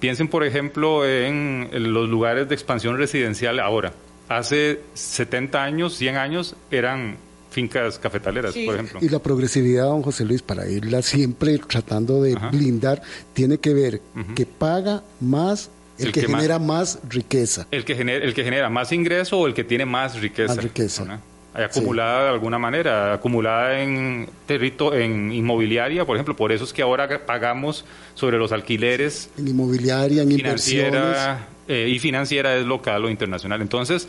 Piensen, 0.00 0.28
por 0.28 0.44
ejemplo, 0.44 1.06
en, 1.06 1.70
los 1.92 2.08
lugares 2.08 2.48
de 2.48 2.54
expansión 2.54 2.96
residencial 2.98 3.60
ahora. 3.60 3.92
Hace 4.28 4.80
70 4.94 5.62
años, 5.62 5.94
100 5.96 6.16
años, 6.16 6.56
eran 6.70 7.16
fincas 7.50 7.98
cafetaleras, 7.98 8.54
por 8.54 8.74
ejemplo. 8.74 8.98
Y 9.02 9.08
la 9.08 9.18
progresividad, 9.18 9.84
don 9.84 10.02
José 10.02 10.24
Luis, 10.24 10.42
para 10.42 10.68
irla 10.68 11.02
siempre 11.02 11.58
tratando 11.58 12.22
de 12.22 12.34
blindar, 12.52 13.02
tiene 13.32 13.58
que 13.58 13.74
ver 13.74 14.00
que 14.34 14.46
paga 14.46 15.04
más 15.20 15.70
El, 15.98 16.10
que, 16.10 16.22
genera 16.22 16.58
más, 16.58 16.98
riqueza. 17.08 17.68
El 17.70 17.84
que, 17.84 17.94
genera, 17.94 18.24
el 18.24 18.34
que 18.34 18.44
genera 18.44 18.68
más 18.70 18.92
ingreso 18.92 19.38
o 19.38 19.46
el 19.46 19.54
que 19.54 19.62
tiene 19.62 19.84
más 19.84 20.20
riqueza. 20.20 20.54
Más 20.54 20.64
riqueza. 20.64 21.20
Acumulada 21.54 22.24
de 22.24 22.30
alguna 22.30 22.58
manera, 22.58 23.14
acumulada 23.14 23.80
en, 23.80 24.28
en 24.48 25.32
inmobiliaria, 25.32 26.04
por 26.04 26.16
ejemplo, 26.16 26.34
por 26.34 26.50
eso 26.50 26.64
es 26.64 26.72
que 26.72 26.82
ahora 26.82 27.24
pagamos 27.24 27.84
sobre 28.14 28.38
los 28.38 28.50
alquileres. 28.50 29.30
En 29.38 29.48
inmobiliaria, 29.48 30.22
en 30.22 30.32
financiera, 30.32 31.48
eh, 31.68 31.88
y 31.88 31.98
financiera 32.00 32.56
es 32.56 32.66
local 32.66 33.04
o 33.04 33.10
internacional. 33.10 33.62
Entonces, 33.62 34.08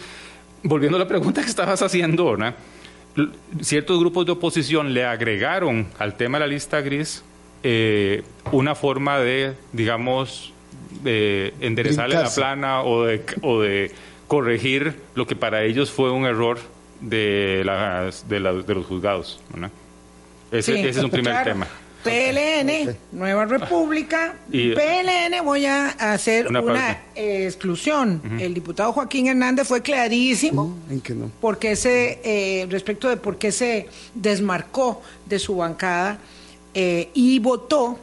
volviendo 0.63 0.97
a 0.97 0.99
la 0.99 1.07
pregunta 1.07 1.41
que 1.41 1.47
estabas 1.47 1.81
haciendo, 1.83 2.35
ciertos 3.61 3.99
grupos 3.99 4.25
de 4.25 4.31
oposición 4.31 4.93
le 4.93 5.05
agregaron 5.05 5.87
al 5.99 6.17
tema 6.17 6.39
de 6.39 6.45
la 6.45 6.47
lista 6.47 6.81
gris 6.81 7.23
eh, 7.63 8.23
una 8.51 8.75
forma 8.75 9.19
de, 9.19 9.53
digamos, 9.71 10.53
de 11.03 11.53
enderezarle 11.61 12.15
la 12.15 12.29
plana 12.29 12.81
o 12.81 13.05
de, 13.05 13.23
o 13.41 13.61
de 13.61 13.91
corregir 14.27 14.95
lo 15.13 15.27
que 15.27 15.35
para 15.35 15.63
ellos 15.63 15.91
fue 15.91 16.11
un 16.11 16.25
error 16.25 16.59
de, 17.05 17.63
las, 17.65 18.27
de, 18.27 18.39
los 18.39 18.85
juzgados. 18.85 19.39
Ese, 20.51 20.89
es 20.89 20.97
un 20.97 21.09
primer 21.09 21.43
tema. 21.43 21.67
PLN, 22.03 22.95
Nueva 23.13 23.45
República, 23.45 24.35
PLN 24.51 25.43
voy 25.43 25.65
a 25.65 25.87
hacer 25.87 26.47
una, 26.47 27.01
exclusión. 27.15 28.21
El 28.39 28.53
diputado 28.53 28.93
Joaquín 28.93 29.27
Hernández 29.27 29.67
fue 29.67 29.81
clarísimo 29.81 30.77
¿En 30.89 31.01
qué 31.01 31.15
no? 31.15 31.31
porque 31.41 31.75
se, 31.75 32.21
eh, 32.23 32.67
respecto 32.69 33.09
de 33.09 33.17
por 33.17 33.37
qué 33.39 33.51
se 33.51 33.87
desmarcó 34.13 35.01
de 35.25 35.39
su 35.39 35.57
bancada 35.57 36.19
eh, 36.75 37.09
y 37.15 37.39
votó 37.39 37.97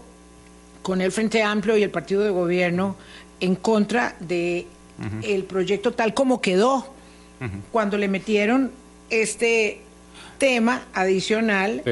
con 0.83 1.01
el 1.01 1.13
Frente 1.13 1.41
Amplio 1.41 1.77
y 1.77 1.85
el 1.85 1.91
Partido 1.91 2.23
de 2.25 2.31
Gobierno 2.31 2.97
en 3.39 3.55
contra 3.55 4.17
de 4.19 4.67
el 5.23 5.45
proyecto 5.45 5.93
tal 5.93 6.13
como 6.13 6.41
quedó 6.41 6.87
cuando 7.71 7.99
le 7.99 8.09
metieron 8.09 8.71
este 9.13 9.81
tema 10.39 10.83
adicional 10.95 11.83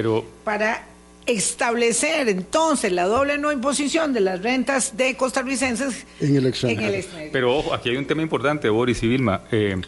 para 0.42 0.86
establecer 1.26 2.28
entonces 2.28 2.90
la 2.90 3.04
doble 3.04 3.38
no 3.38 3.52
imposición 3.52 4.12
de 4.12 4.20
las 4.20 4.42
rentas 4.42 4.96
de 4.96 5.16
costarricenses 5.16 6.06
en 6.20 6.36
el 6.36 6.46
extranjero. 6.46 7.06
Pero 7.30 7.56
ojo, 7.56 7.74
aquí 7.74 7.90
hay 7.90 7.96
un 7.96 8.06
tema 8.06 8.22
importante, 8.22 8.68
Boris 8.68 9.02
y 9.02 9.08
Vilma. 9.08 9.42
Eh, 9.52 9.80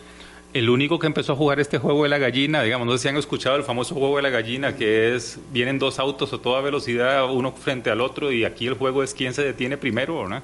el 0.52 0.68
único 0.68 0.98
que 0.98 1.06
empezó 1.06 1.32
a 1.32 1.36
jugar 1.36 1.60
este 1.60 1.78
juego 1.78 2.02
de 2.02 2.10
la 2.10 2.18
gallina, 2.18 2.62
digamos, 2.62 2.86
no 2.86 2.92
sé 2.92 2.98
si 2.98 3.08
han 3.08 3.16
escuchado 3.16 3.56
el 3.56 3.64
famoso 3.64 3.94
juego 3.94 4.16
de 4.16 4.22
la 4.22 4.30
gallina, 4.30 4.76
que 4.76 5.14
es, 5.14 5.38
vienen 5.50 5.78
dos 5.78 5.98
autos 5.98 6.32
a 6.32 6.38
toda 6.38 6.60
velocidad, 6.60 7.32
uno 7.32 7.52
frente 7.52 7.90
al 7.90 8.02
otro, 8.02 8.30
y 8.30 8.44
aquí 8.44 8.66
el 8.66 8.74
juego 8.74 9.02
es 9.02 9.14
quién 9.14 9.32
se 9.32 9.42
detiene 9.42 9.78
primero, 9.78 10.28
¿no? 10.28 10.42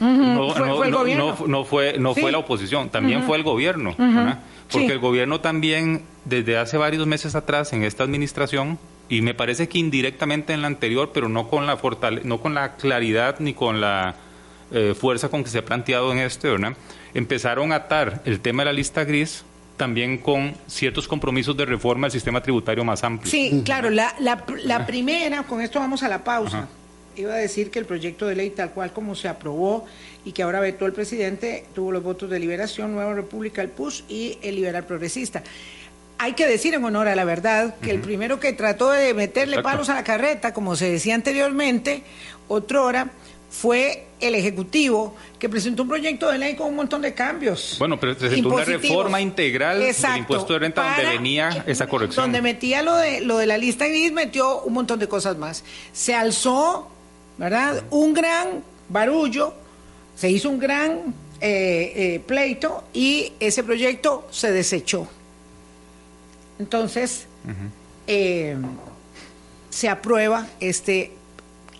no, 0.00 0.54
fue, 0.54 0.90
no, 1.48 1.64
fue, 1.64 1.98
no 1.98 2.14
fue 2.14 2.30
la 2.30 2.38
oposición, 2.38 2.90
también 2.90 3.24
fue 3.24 3.36
el 3.36 3.42
gobierno, 3.42 3.96
porque 4.70 4.92
el 4.92 4.98
gobierno 4.98 5.40
también, 5.40 6.02
desde 6.24 6.58
hace 6.58 6.76
varios 6.76 7.06
meses 7.06 7.34
atrás, 7.34 7.72
en 7.72 7.84
esta 7.84 8.04
administración, 8.04 8.78
y 9.08 9.22
me 9.22 9.34
parece 9.34 9.68
que 9.68 9.78
indirectamente 9.78 10.52
en 10.52 10.62
la 10.62 10.66
anterior, 10.66 11.10
pero 11.14 11.28
no 11.28 11.48
con 11.48 11.66
la, 11.66 11.76
fortale 11.76 12.22
no 12.24 12.40
con 12.40 12.54
la 12.54 12.76
claridad 12.76 13.36
ni 13.38 13.54
con 13.54 13.80
la 13.80 14.16
eh, 14.70 14.94
fuerza 14.98 15.30
con 15.30 15.42
que 15.42 15.50
se 15.50 15.58
ha 15.58 15.64
planteado 15.64 16.12
en 16.12 16.18
este, 16.18 16.50
¿verdad? 16.50 16.76
empezaron 17.14 17.72
a 17.72 17.76
atar 17.76 18.22
el 18.24 18.40
tema 18.40 18.62
de 18.62 18.66
la 18.66 18.72
lista 18.72 19.04
gris 19.04 19.44
también 19.76 20.18
con 20.18 20.54
ciertos 20.66 21.06
compromisos 21.06 21.56
de 21.56 21.64
reforma 21.64 22.06
del 22.06 22.12
sistema 22.12 22.42
tributario 22.42 22.84
más 22.84 23.04
amplio. 23.04 23.30
Sí, 23.30 23.62
claro, 23.64 23.90
la, 23.90 24.14
la, 24.18 24.86
primera, 24.86 25.44
con 25.44 25.60
esto 25.60 25.78
vamos 25.78 26.02
a 26.02 26.08
la 26.08 26.24
pausa. 26.24 26.68
Iba 27.16 27.34
a 27.34 27.36
decir 27.36 27.70
que 27.70 27.78
el 27.78 27.84
proyecto 27.84 28.26
de 28.26 28.34
ley 28.34 28.50
tal 28.50 28.72
cual 28.72 28.92
como 28.92 29.14
se 29.14 29.28
aprobó 29.28 29.86
y 30.24 30.32
que 30.32 30.42
ahora 30.42 30.60
vetó 30.60 30.86
el 30.86 30.92
presidente, 30.92 31.66
tuvo 31.74 31.92
los 31.92 32.02
votos 32.02 32.28
de 32.30 32.38
Liberación, 32.38 32.92
Nueva 32.92 33.14
República, 33.14 33.62
el 33.62 33.68
PUS 33.68 34.04
y 34.08 34.38
el 34.42 34.56
Liberal 34.56 34.84
Progresista. 34.84 35.42
Hay 36.18 36.32
que 36.32 36.46
decir 36.46 36.74
en 36.74 36.84
honor 36.84 37.06
a 37.08 37.14
la 37.14 37.24
verdad 37.24 37.76
que 37.80 37.92
el 37.92 38.00
primero 38.00 38.40
que 38.40 38.52
trató 38.52 38.90
de 38.90 39.14
meterle 39.14 39.62
palos 39.62 39.88
a 39.88 39.94
la 39.94 40.04
carreta, 40.04 40.52
como 40.52 40.74
se 40.74 40.90
decía 40.90 41.14
anteriormente, 41.14 42.02
otrora, 42.48 43.10
fue 43.50 44.06
el 44.20 44.34
Ejecutivo 44.34 45.14
que 45.38 45.48
presentó 45.48 45.82
un 45.82 45.88
proyecto 45.88 46.30
de 46.30 46.38
ley 46.38 46.56
con 46.56 46.68
un 46.68 46.76
montón 46.76 47.02
de 47.02 47.14
cambios. 47.14 47.76
Bueno, 47.78 47.98
pero 47.98 48.16
presentó 48.16 48.48
una 48.48 48.64
reforma 48.64 49.20
integral 49.20 49.78
del 49.78 49.94
impuesto 50.18 50.52
de 50.52 50.58
renta 50.58 50.82
donde 50.82 51.16
venía 51.16 51.64
esa 51.66 51.86
corrección. 51.86 52.24
Donde 52.24 52.42
metía 52.42 52.82
lo 52.82 52.96
de, 52.96 53.20
lo 53.20 53.38
de 53.38 53.46
la 53.46 53.56
lista 53.56 53.86
gris, 53.86 54.12
metió 54.12 54.62
un 54.62 54.74
montón 54.74 54.98
de 54.98 55.08
cosas 55.08 55.38
más. 55.38 55.64
Se 55.92 56.14
alzó, 56.14 56.90
¿verdad? 57.38 57.84
Un 57.90 58.12
gran 58.12 58.62
barullo, 58.88 59.54
se 60.18 60.28
hizo 60.28 60.50
un 60.50 60.58
gran 60.58 61.14
eh, 61.40 61.92
eh, 61.94 62.20
pleito 62.26 62.84
y 62.92 63.32
ese 63.38 63.62
proyecto 63.62 64.26
se 64.32 64.50
desechó. 64.50 65.06
Entonces, 66.58 67.26
eh, 68.08 68.56
se 69.70 69.88
aprueba 69.88 70.48
este 70.58 71.12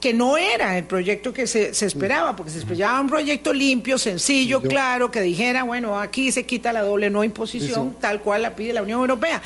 que 0.01 0.15
no 0.15 0.39
era 0.39 0.79
el 0.79 0.85
proyecto 0.85 1.33
que 1.33 1.49
se, 1.49 1.71
esperaba, 1.71 2.37
porque 2.37 2.53
se 2.53 2.59
esperaba 2.59 3.01
un 3.01 3.09
proyecto 3.09 3.53
limpio, 3.53 3.99
sencillo, 3.99 4.63
claro, 4.63 5.11
que 5.11 5.21
dijera, 5.21 5.65
bueno, 5.65 5.99
aquí 5.99 6.31
se 6.31 6.47
quita 6.47 6.73
la 6.73 6.83
doble 6.83 7.11
no 7.11 7.25
imposición, 7.25 7.97
tal 8.01 8.21
cual 8.21 8.43
la 8.43 8.55
pide 8.55 8.73
la 8.73 8.83
Unión 8.83 9.01
Europea. 9.01 9.43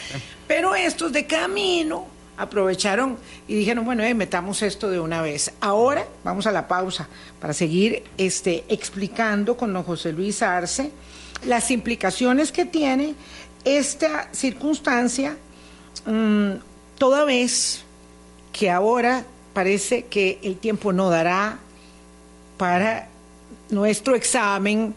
Pero 0.46 0.74
estos 0.74 1.10
de 1.10 1.24
camino 1.24 2.11
aprovecharon 2.42 3.16
y 3.48 3.54
dijeron, 3.54 3.84
bueno, 3.84 4.02
eh, 4.02 4.14
metamos 4.14 4.62
esto 4.62 4.90
de 4.90 5.00
una 5.00 5.22
vez. 5.22 5.52
Ahora 5.60 6.06
vamos 6.24 6.46
a 6.46 6.52
la 6.52 6.68
pausa 6.68 7.08
para 7.40 7.52
seguir 7.52 8.02
este, 8.18 8.64
explicando 8.68 9.56
con 9.56 9.80
José 9.82 10.12
Luis 10.12 10.42
Arce 10.42 10.90
las 11.46 11.70
implicaciones 11.70 12.52
que 12.52 12.64
tiene 12.64 13.14
esta 13.64 14.28
circunstancia, 14.32 15.36
mm, 16.06 16.52
toda 16.98 17.24
vez 17.24 17.84
que 18.52 18.70
ahora 18.70 19.24
parece 19.54 20.06
que 20.06 20.38
el 20.42 20.56
tiempo 20.56 20.92
no 20.92 21.10
dará 21.10 21.58
para 22.56 23.08
nuestro 23.70 24.14
examen 24.14 24.94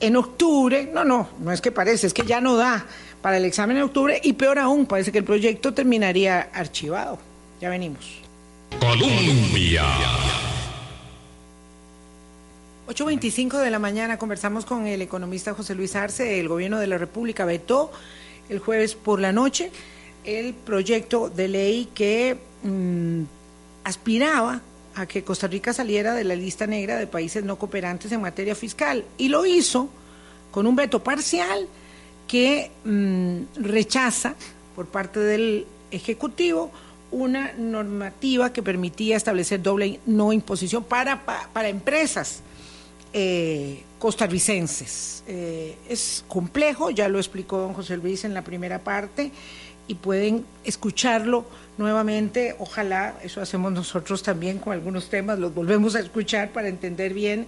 en 0.00 0.16
octubre. 0.16 0.90
No, 0.92 1.04
no, 1.04 1.28
no 1.40 1.52
es 1.52 1.60
que 1.60 1.72
parece, 1.72 2.06
es 2.06 2.14
que 2.14 2.24
ya 2.24 2.40
no 2.40 2.56
da 2.56 2.86
para 3.26 3.38
el 3.38 3.44
examen 3.44 3.76
en 3.76 3.82
octubre 3.82 4.20
y 4.22 4.34
peor 4.34 4.56
aún, 4.56 4.86
parece 4.86 5.10
que 5.10 5.18
el 5.18 5.24
proyecto 5.24 5.74
terminaría 5.74 6.42
archivado. 6.54 7.18
Ya 7.60 7.68
venimos. 7.68 8.20
Colombia. 8.78 9.82
8.25 12.86 13.58
de 13.58 13.70
la 13.72 13.80
mañana 13.80 14.16
conversamos 14.16 14.64
con 14.64 14.86
el 14.86 15.02
economista 15.02 15.54
José 15.54 15.74
Luis 15.74 15.96
Arce. 15.96 16.38
El 16.38 16.46
gobierno 16.46 16.78
de 16.78 16.86
la 16.86 16.98
República 16.98 17.44
vetó 17.44 17.90
el 18.48 18.60
jueves 18.60 18.94
por 18.94 19.18
la 19.18 19.32
noche 19.32 19.72
el 20.22 20.54
proyecto 20.54 21.28
de 21.28 21.48
ley 21.48 21.88
que 21.96 22.38
mm, 22.62 23.22
aspiraba 23.82 24.60
a 24.94 25.06
que 25.06 25.24
Costa 25.24 25.48
Rica 25.48 25.72
saliera 25.72 26.14
de 26.14 26.22
la 26.22 26.36
lista 26.36 26.68
negra 26.68 26.96
de 26.96 27.08
países 27.08 27.42
no 27.42 27.58
cooperantes 27.58 28.12
en 28.12 28.20
materia 28.20 28.54
fiscal 28.54 29.04
y 29.18 29.30
lo 29.30 29.44
hizo 29.44 29.88
con 30.52 30.68
un 30.68 30.76
veto 30.76 31.02
parcial 31.02 31.66
que 32.26 32.70
mm, 32.84 33.62
rechaza 33.62 34.34
por 34.74 34.86
parte 34.86 35.20
del 35.20 35.66
Ejecutivo 35.90 36.70
una 37.10 37.52
normativa 37.54 38.52
que 38.52 38.62
permitía 38.62 39.16
establecer 39.16 39.62
doble 39.62 40.00
no 40.06 40.32
imposición 40.32 40.84
para, 40.84 41.24
para, 41.24 41.68
empresas 41.68 42.40
eh, 43.12 43.82
costarricenses. 43.98 45.22
Eh, 45.26 45.76
es 45.88 46.24
complejo, 46.28 46.90
ya 46.90 47.08
lo 47.08 47.18
explicó 47.18 47.58
don 47.58 47.74
José 47.74 47.96
Luis 47.96 48.24
en 48.24 48.34
la 48.34 48.42
primera 48.42 48.80
parte 48.80 49.30
y 49.88 49.94
pueden 49.94 50.44
escucharlo 50.64 51.46
nuevamente. 51.78 52.56
Ojalá, 52.58 53.14
eso 53.22 53.40
hacemos 53.40 53.72
nosotros 53.72 54.22
también 54.22 54.58
con 54.58 54.72
algunos 54.72 55.08
temas, 55.08 55.38
los 55.38 55.54
volvemos 55.54 55.94
a 55.94 56.00
escuchar 56.00 56.50
para 56.50 56.68
entender 56.68 57.14
bien. 57.14 57.46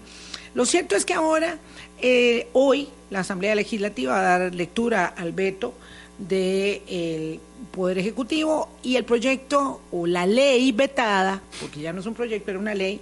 Lo 0.54 0.66
cierto 0.66 0.96
es 0.96 1.04
que 1.04 1.14
ahora, 1.14 1.58
eh, 2.00 2.48
hoy, 2.52 2.88
la 3.10 3.20
Asamblea 3.20 3.54
Legislativa 3.54 4.12
va 4.12 4.20
a 4.20 4.38
dar 4.38 4.54
lectura 4.54 5.06
al 5.06 5.32
veto 5.32 5.74
del 6.18 7.40
Poder 7.70 7.98
Ejecutivo 7.98 8.68
y 8.82 8.96
el 8.96 9.04
proyecto 9.04 9.80
o 9.92 10.06
la 10.06 10.26
ley 10.26 10.72
vetada, 10.72 11.40
porque 11.60 11.80
ya 11.80 11.92
no 11.92 12.00
es 12.00 12.06
un 12.06 12.14
proyecto, 12.14 12.50
era 12.50 12.60
una 12.60 12.74
ley 12.74 13.00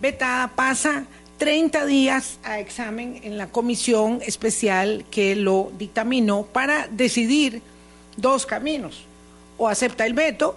vetada, 0.00 0.48
pasa 0.48 1.06
30 1.38 1.86
días 1.86 2.38
a 2.44 2.58
examen 2.58 3.20
en 3.22 3.38
la 3.38 3.48
comisión 3.48 4.20
especial 4.26 5.04
que 5.10 5.36
lo 5.36 5.70
dictaminó 5.78 6.44
para 6.44 6.88
decidir 6.88 7.62
dos 8.16 8.46
caminos. 8.46 9.04
O 9.58 9.68
acepta 9.68 10.06
el 10.06 10.14
veto, 10.14 10.56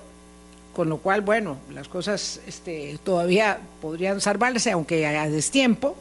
con 0.74 0.90
lo 0.90 0.98
cual, 0.98 1.22
bueno, 1.22 1.58
las 1.74 1.88
cosas 1.88 2.42
este, 2.48 2.98
todavía 3.04 3.60
podrían 3.82 4.22
salvarse, 4.22 4.72
aunque 4.72 5.06
a 5.06 5.30
destiempo, 5.30 5.96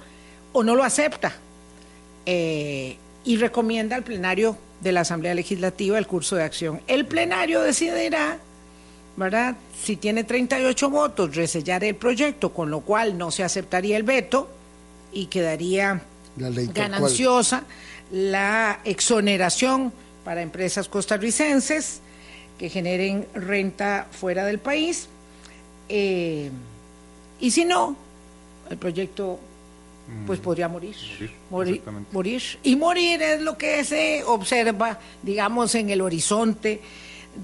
o 0.58 0.64
no 0.64 0.74
lo 0.74 0.82
acepta 0.82 1.36
eh, 2.26 2.96
y 3.24 3.36
recomienda 3.36 3.94
al 3.94 4.02
plenario 4.02 4.58
de 4.80 4.90
la 4.90 5.02
Asamblea 5.02 5.32
Legislativa 5.32 5.98
el 5.98 6.06
curso 6.08 6.34
de 6.34 6.42
acción. 6.42 6.80
El 6.88 7.06
plenario 7.06 7.62
decidirá, 7.62 8.38
¿verdad? 9.16 9.54
Si 9.80 9.96
tiene 9.96 10.24
38 10.24 10.90
votos, 10.90 11.36
resellar 11.36 11.84
el 11.84 11.94
proyecto, 11.94 12.52
con 12.52 12.72
lo 12.72 12.80
cual 12.80 13.16
no 13.16 13.30
se 13.30 13.44
aceptaría 13.44 13.96
el 13.96 14.02
veto 14.02 14.48
y 15.12 15.26
quedaría 15.26 16.02
gananciosa 16.36 17.62
la 18.10 18.80
exoneración 18.84 19.92
para 20.24 20.42
empresas 20.42 20.88
costarricenses 20.88 22.00
que 22.58 22.68
generen 22.68 23.28
renta 23.32 24.08
fuera 24.10 24.44
del 24.44 24.58
país. 24.58 25.08
Eh, 25.88 26.50
y 27.40 27.52
si 27.52 27.64
no, 27.64 27.96
el 28.68 28.76
proyecto 28.76 29.38
pues 30.26 30.38
mm. 30.38 30.42
podría 30.42 30.68
morir. 30.68 30.96
Morir, 31.50 31.82
morir, 32.12 32.42
Y 32.62 32.76
morir 32.76 33.22
es 33.22 33.40
lo 33.40 33.56
que 33.56 33.84
se 33.84 34.22
observa, 34.24 34.98
digamos, 35.22 35.74
en 35.74 35.90
el 35.90 36.00
horizonte 36.00 36.80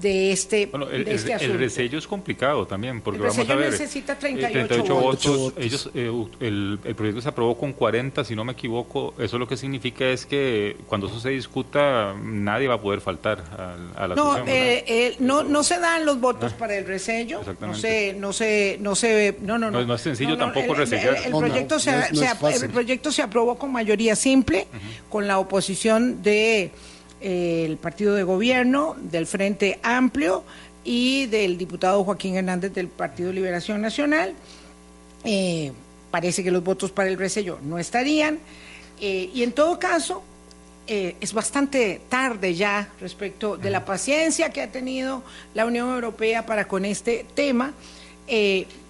de 0.01 0.31
este, 0.31 0.65
bueno, 0.65 0.89
el, 0.89 1.07
este 1.07 1.33
El 1.33 1.57
resello 1.57 1.97
es 1.97 2.07
complicado 2.07 2.65
también, 2.65 3.01
porque 3.01 3.21
el 3.21 3.27
vamos 3.27 3.49
a 3.49 3.55
ver. 3.55 3.71
necesita 3.71 4.17
38, 4.17 4.73
eh, 4.73 4.89
votos. 4.89 5.53
Ellos, 5.57 5.89
eh, 5.93 6.11
el, 6.39 6.79
el, 6.83 6.95
proyecto 6.95 7.21
se 7.21 7.29
aprobó 7.29 7.57
con 7.57 7.73
40, 7.73 8.23
si 8.23 8.35
no 8.35 8.43
me 8.43 8.53
equivoco. 8.53 9.13
Eso 9.17 9.37
lo 9.37 9.47
que 9.47 9.57
significa 9.57 10.05
es 10.05 10.25
que 10.25 10.77
cuando 10.87 11.07
eso 11.07 11.19
se 11.19 11.29
discuta, 11.29 12.13
nadie 12.21 12.67
va 12.67 12.75
a 12.75 12.81
poder 12.81 13.01
faltar 13.01 13.43
a, 13.95 14.07
la 14.07 14.15
no, 14.15 14.37
eh, 14.45 15.15
no, 15.19 15.43
no 15.43 15.63
se 15.63 15.79
dan 15.79 16.05
los 16.05 16.19
votos 16.19 16.53
ah, 16.53 16.57
para 16.57 16.75
el 16.75 16.85
resello. 16.85 17.41
No 17.61 17.73
se, 17.73 18.13
no 18.13 18.33
se, 18.33 18.77
no 18.81 18.95
se, 18.95 19.37
no, 19.41 19.57
no, 19.57 19.71
no. 19.71 19.95
es 19.95 20.01
sencillo 20.01 20.37
tampoco 20.37 20.73
resellar. 20.73 21.17
El, 21.25 21.31
proyecto 21.31 21.79
se, 21.79 21.91
el 21.91 22.69
proyecto 22.69 23.11
se 23.11 23.21
aprobó 23.21 23.57
con 23.57 23.71
mayoría 23.71 24.15
simple, 24.15 24.67
con 25.09 25.27
la 25.27 25.39
oposición 25.39 26.21
de 26.21 26.71
el 27.25 27.77
partido 27.77 28.13
de 28.13 28.21
gobierno, 28.21 28.95
del 29.01 29.25
Frente 29.25 29.79
Amplio 29.81 30.43
y 30.83 31.25
del 31.25 31.57
diputado 31.57 32.03
Joaquín 32.03 32.35
Hernández 32.35 32.71
del 32.71 32.87
Partido 32.87 33.31
Liberación 33.31 33.81
Nacional. 33.81 34.35
Eh, 35.23 35.71
parece 36.11 36.43
que 36.43 36.51
los 36.51 36.63
votos 36.63 36.91
para 36.91 37.09
el 37.09 37.17
resello 37.17 37.57
no 37.63 37.79
estarían. 37.79 38.37
Eh, 39.01 39.31
y 39.33 39.41
en 39.41 39.53
todo 39.53 39.79
caso, 39.79 40.21
eh, 40.85 41.15
es 41.19 41.33
bastante 41.33 41.99
tarde 42.09 42.53
ya 42.53 42.89
respecto 43.01 43.57
de 43.57 43.71
la 43.71 43.83
paciencia 43.85 44.51
que 44.51 44.61
ha 44.61 44.71
tenido 44.71 45.23
la 45.55 45.65
Unión 45.65 45.89
Europea 45.89 46.45
para 46.45 46.67
con 46.67 46.85
este 46.85 47.25
tema. 47.33 47.73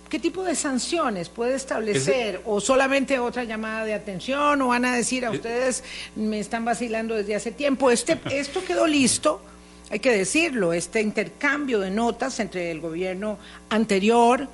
¿Qué 0.10 0.20
tipo 0.20 0.44
de 0.44 0.56
sanciones 0.56 1.30
puede 1.30 1.56
establecer? 1.56 2.42
¿O 2.46 2.62
solamente 2.62 3.18
otra 3.18 3.44
llamada 3.44 3.86
de 3.86 3.94
atención? 3.94 4.62
¿O 4.62 4.68
van 4.68 4.86
a 4.86 4.96
decir 4.96 5.26
a 5.26 5.32
ustedes, 5.32 5.84
me 6.16 6.40
están 6.40 6.64
vacilando 6.64 7.16
desde 7.16 7.36
hace 7.36 7.52
tiempo? 7.52 7.90
Este, 7.90 8.20
esto 8.32 8.64
quedó 8.64 8.86
listo, 8.86 9.42
hay 9.90 10.00
que 10.00 10.12
decirlo, 10.12 10.74
este 10.74 11.02
intercambio 11.02 11.80
de 11.80 11.90
notas 11.90 12.40
entre 12.40 12.70
el 12.70 12.82
gobierno 12.82 13.40
anterior 13.70 14.48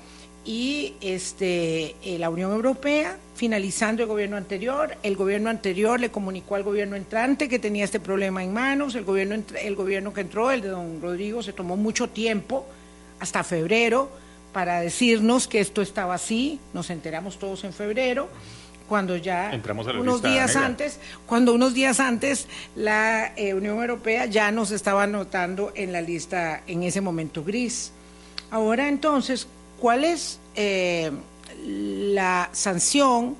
y 0.45 0.93
este, 1.01 1.95
eh, 2.01 2.17
la 2.17 2.29
Unión 2.29 2.51
Europea, 2.51 3.17
finalizando 3.35 4.03
el 4.03 4.07
gobierno 4.07 4.37
anterior. 4.37 4.95
El 5.03 5.17
gobierno 5.17 5.49
anterior 5.49 5.99
le 5.99 6.11
comunicó 6.11 6.55
al 6.55 6.63
gobierno 6.63 6.95
entrante 6.95 7.49
que 7.49 7.59
tenía 7.59 7.83
este 7.83 7.99
problema 7.99 8.41
en 8.41 8.53
manos. 8.53 8.95
El 8.95 9.03
gobierno, 9.03 9.35
el 9.61 9.75
gobierno 9.75 10.13
que 10.13 10.21
entró, 10.21 10.49
el 10.49 10.61
de 10.61 10.69
don 10.69 11.01
Rodrigo, 11.01 11.43
se 11.43 11.53
tomó 11.53 11.75
mucho 11.75 12.09
tiempo, 12.09 12.65
hasta 13.19 13.43
febrero 13.43 14.20
para 14.53 14.81
decirnos 14.81 15.47
que 15.47 15.59
esto 15.59 15.81
estaba 15.81 16.15
así, 16.15 16.59
nos 16.73 16.89
enteramos 16.89 17.39
todos 17.39 17.63
en 17.63 17.73
febrero, 17.73 18.29
cuando 18.87 19.15
ya 19.15 19.51
unos 19.97 20.21
días 20.21 20.57
antes, 20.57 20.99
cuando 21.25 21.53
unos 21.53 21.73
días 21.73 22.01
antes 22.01 22.47
la 22.75 23.33
eh, 23.37 23.53
Unión 23.53 23.79
Europea 23.79 24.25
ya 24.25 24.51
nos 24.51 24.71
estaba 24.71 25.03
anotando 25.03 25.71
en 25.75 25.93
la 25.93 26.01
lista 26.01 26.63
en 26.67 26.83
ese 26.83 26.99
momento 26.99 27.41
gris. 27.41 27.93
Ahora 28.49 28.89
entonces, 28.89 29.47
¿cuál 29.79 30.03
es 30.03 30.39
eh, 30.55 31.09
la 31.65 32.49
sanción 32.51 33.37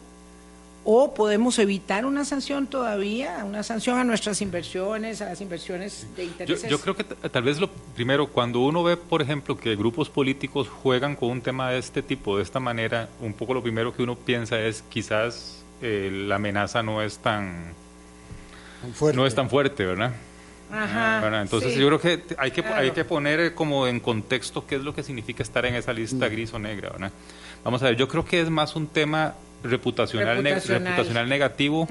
o 0.84 1.13
podemos 1.13 1.60
evitar 1.60 2.06
una 2.06 2.26
sanción 2.26 2.65
todavía, 2.65 3.44
una 3.46 3.62
sanción 3.62 4.00
a 4.00 4.04
nuestras 4.04 4.41
inversiones, 4.41 5.22
a 5.22 5.26
las 5.26 5.41
inversiones 5.41 6.08
de 6.15 6.26
intereses. 6.26 6.70
Yo, 6.70 6.80
creo 6.80 6.96
que 6.96 7.04
tal 7.04 7.44
vez 7.44 7.60
lo 7.60 7.70
primero, 7.96 8.28
cuando 8.28 8.62
uno 8.62 8.84
ve, 8.84 8.98
por 8.98 9.22
ejemplo, 9.22 9.58
que 9.58 9.76
grupos 9.76 10.10
políticos 10.10 10.67
juegan 10.70 11.15
con 11.15 11.30
un 11.30 11.41
tema 11.41 11.70
de 11.70 11.78
este 11.78 12.02
tipo, 12.02 12.38
de 12.38 12.44
esta 12.44 12.60
manera, 12.60 13.10
un 13.20 13.34
poco 13.34 13.54
lo 13.54 13.62
primero 13.62 13.96
que 13.96 14.02
uno 14.02 14.15
piensa 14.15 14.60
es 14.60 14.84
quizás 14.89 15.63
eh, 15.84 16.10
la 16.12 16.36
amenaza 16.36 16.82
no 16.82 17.02
es 17.04 17.20
tan, 17.20 17.74
no 19.13 19.26
es 19.28 19.36
tan 19.36 19.50
fuerte, 19.50 19.86
¿verdad? 19.86 20.13
Ajá, 20.74 21.41
Entonces 21.41 21.76
yo 21.76 21.88
creo 21.88 22.00
que 22.00 22.24
hay 22.38 22.52
que 22.52 22.63
hay 22.63 22.91
que 22.91 23.04
poner 23.04 23.54
como 23.54 23.88
en 23.88 24.00
contexto 24.00 24.65
qué 24.65 24.76
es 24.76 24.82
lo 24.82 24.96
que 24.96 25.04
significa 25.04 25.44
estar 25.44 25.65
en 25.65 25.76
esa 25.76 25.91
lista 25.91 26.28
mm. 26.28 26.32
gris 26.32 26.54
o 26.54 26.60
negra, 26.60 26.91
¿verdad? 26.91 27.12
Vamos 27.63 27.84
a 27.84 27.88
ver, 27.88 27.98
yo 27.98 28.08
creo 28.08 28.24
que 28.24 28.39
es 28.39 28.50
más 28.50 28.76
un 28.78 28.88
tema 28.88 29.36
reputacional, 29.63 30.43
reputacional. 30.43 31.30
negativo 31.30 31.88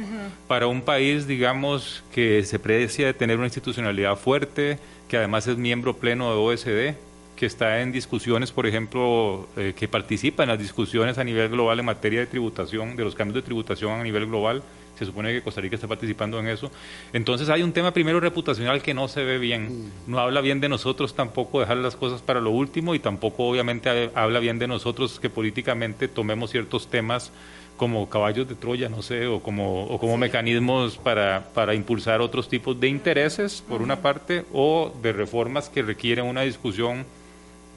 para 0.48 0.66
un 0.66 0.83
país, 0.83 1.26
digamos, 1.26 2.02
que 2.12 2.44
se 2.44 2.59
precia 2.59 3.06
de 3.06 3.14
tener 3.14 3.37
una 3.37 3.46
institucionalidad 3.46 4.16
fuerte, 4.16 4.78
que 5.09 5.16
además 5.16 5.46
es 5.46 5.56
miembro 5.56 5.96
pleno 5.96 6.30
de 6.30 6.37
OSD, 6.37 6.96
que 7.40 7.46
está 7.46 7.80
en 7.80 7.90
discusiones, 7.90 8.52
por 8.52 8.66
ejemplo, 8.66 9.48
eh, 9.56 9.72
que 9.74 9.88
participa 9.88 10.42
en 10.42 10.50
las 10.50 10.59
discusiones 10.59 11.16
a 11.16 11.24
nivel 11.24 11.48
global 11.48 11.78
en 11.78 11.87
materia 11.87 12.20
de 12.20 12.26
tributación, 12.26 12.96
de 12.96 13.02
los 13.02 13.14
cambios 13.14 13.37
de 13.37 13.40
tributación 13.40 13.98
a 13.98 14.02
nivel 14.02 14.26
global. 14.26 14.62
Se 14.98 15.06
supone 15.06 15.33
que 15.33 15.40
Costa 15.40 15.62
Rica 15.62 15.76
está 15.76 15.88
participando 15.88 16.38
en 16.38 16.48
eso. 16.48 16.70
Entonces 17.14 17.48
hay 17.48 17.62
un 17.62 17.72
tema 17.72 17.94
primero 17.94 18.20
reputacional 18.20 18.83
que 18.83 18.92
no 18.92 19.09
se 19.09 19.24
ve 19.24 19.38
bien. 19.38 19.87
Mm. 19.87 19.90
No 20.09 20.18
habla 20.18 20.42
bien 20.42 20.61
de 20.61 20.68
nosotros 20.68 21.14
tampoco 21.14 21.61
dejar 21.61 21.78
las 21.78 21.96
cosas 21.96 22.20
para 22.20 22.42
lo 22.42 22.50
último 22.50 22.94
y 22.94 22.98
tampoco 22.98 23.48
obviamente 23.48 24.11
habla 24.14 24.38
bien 24.38 24.59
de 24.59 24.68
nosotros 24.68 25.18
que 25.18 25.30
políticamente 25.30 26.09
tomemos 26.09 26.50
ciertos 26.50 26.88
temas 26.88 27.33
como 27.80 28.10
caballos 28.10 28.46
de 28.46 28.54
Troya, 28.56 28.90
no 28.90 29.00
sé, 29.00 29.26
o 29.26 29.40
como, 29.40 29.86
o 29.86 29.98
como 29.98 30.18
mecanismos 30.18 30.98
para, 30.98 31.46
para 31.54 31.74
impulsar 31.74 32.20
otros 32.20 32.46
tipos 32.46 32.78
de 32.78 32.88
intereses, 32.88 33.64
por 33.66 33.80
una 33.80 34.02
parte, 34.02 34.44
o 34.52 34.92
de 35.00 35.14
reformas 35.14 35.70
que 35.70 35.80
requieren 35.80 36.26
una 36.26 36.42
discusión 36.42 37.06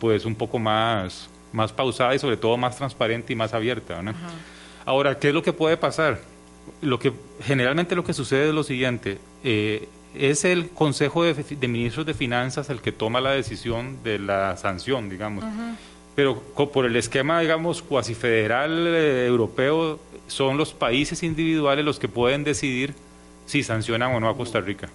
pues 0.02 0.26
un 0.26 0.36
poco 0.36 0.60
más, 0.60 1.30
más 1.54 1.72
pausada 1.72 2.14
y 2.14 2.20
sobre 2.20 2.36
todo 2.36 2.58
más 2.58 2.76
transparente 2.76 3.32
y 3.32 3.38
más 3.38 3.54
abierta. 3.54 4.02
Ahora, 4.84 5.18
¿qué 5.18 5.30
es 5.30 5.34
lo 5.34 5.42
que 5.42 5.54
puede 5.54 5.78
pasar? 5.78 6.20
Lo 6.82 7.00
que 7.00 7.14
generalmente 7.42 7.96
lo 7.96 8.04
que 8.04 8.14
sucede 8.14 8.50
es 8.50 8.54
lo 8.54 8.64
siguiente. 8.64 9.20
Eh, 9.46 9.88
es 10.16 10.44
el 10.44 10.72
Consejo 10.72 11.24
de, 11.24 11.68
Ministros 11.70 12.06
de 12.06 12.14
Finanzas 12.14 12.70
el 12.70 12.82
que 12.82 12.92
toma 12.92 13.22
la 13.22 13.32
decisión 13.32 14.04
de 14.04 14.20
la 14.20 14.58
sanción, 14.58 15.08
digamos 15.08 15.46
pero 16.16 16.42
por 16.42 16.86
el 16.86 16.96
esquema, 16.96 17.40
digamos, 17.40 17.82
cuasi 17.82 18.14
federal 18.14 18.88
eh, 18.88 19.26
europeo, 19.28 20.00
son 20.28 20.58
los 20.58 20.74
países 20.74 21.24
individuales 21.24 21.84
los 21.84 22.00
que 22.00 22.08
pueden 22.08 22.44
decidir 22.44 22.94
si 23.46 23.64
sancionan 23.64 24.14
o 24.16 24.20
no 24.20 24.30
a 24.30 24.38
Costa 24.38 24.62
Rica. 24.62 24.90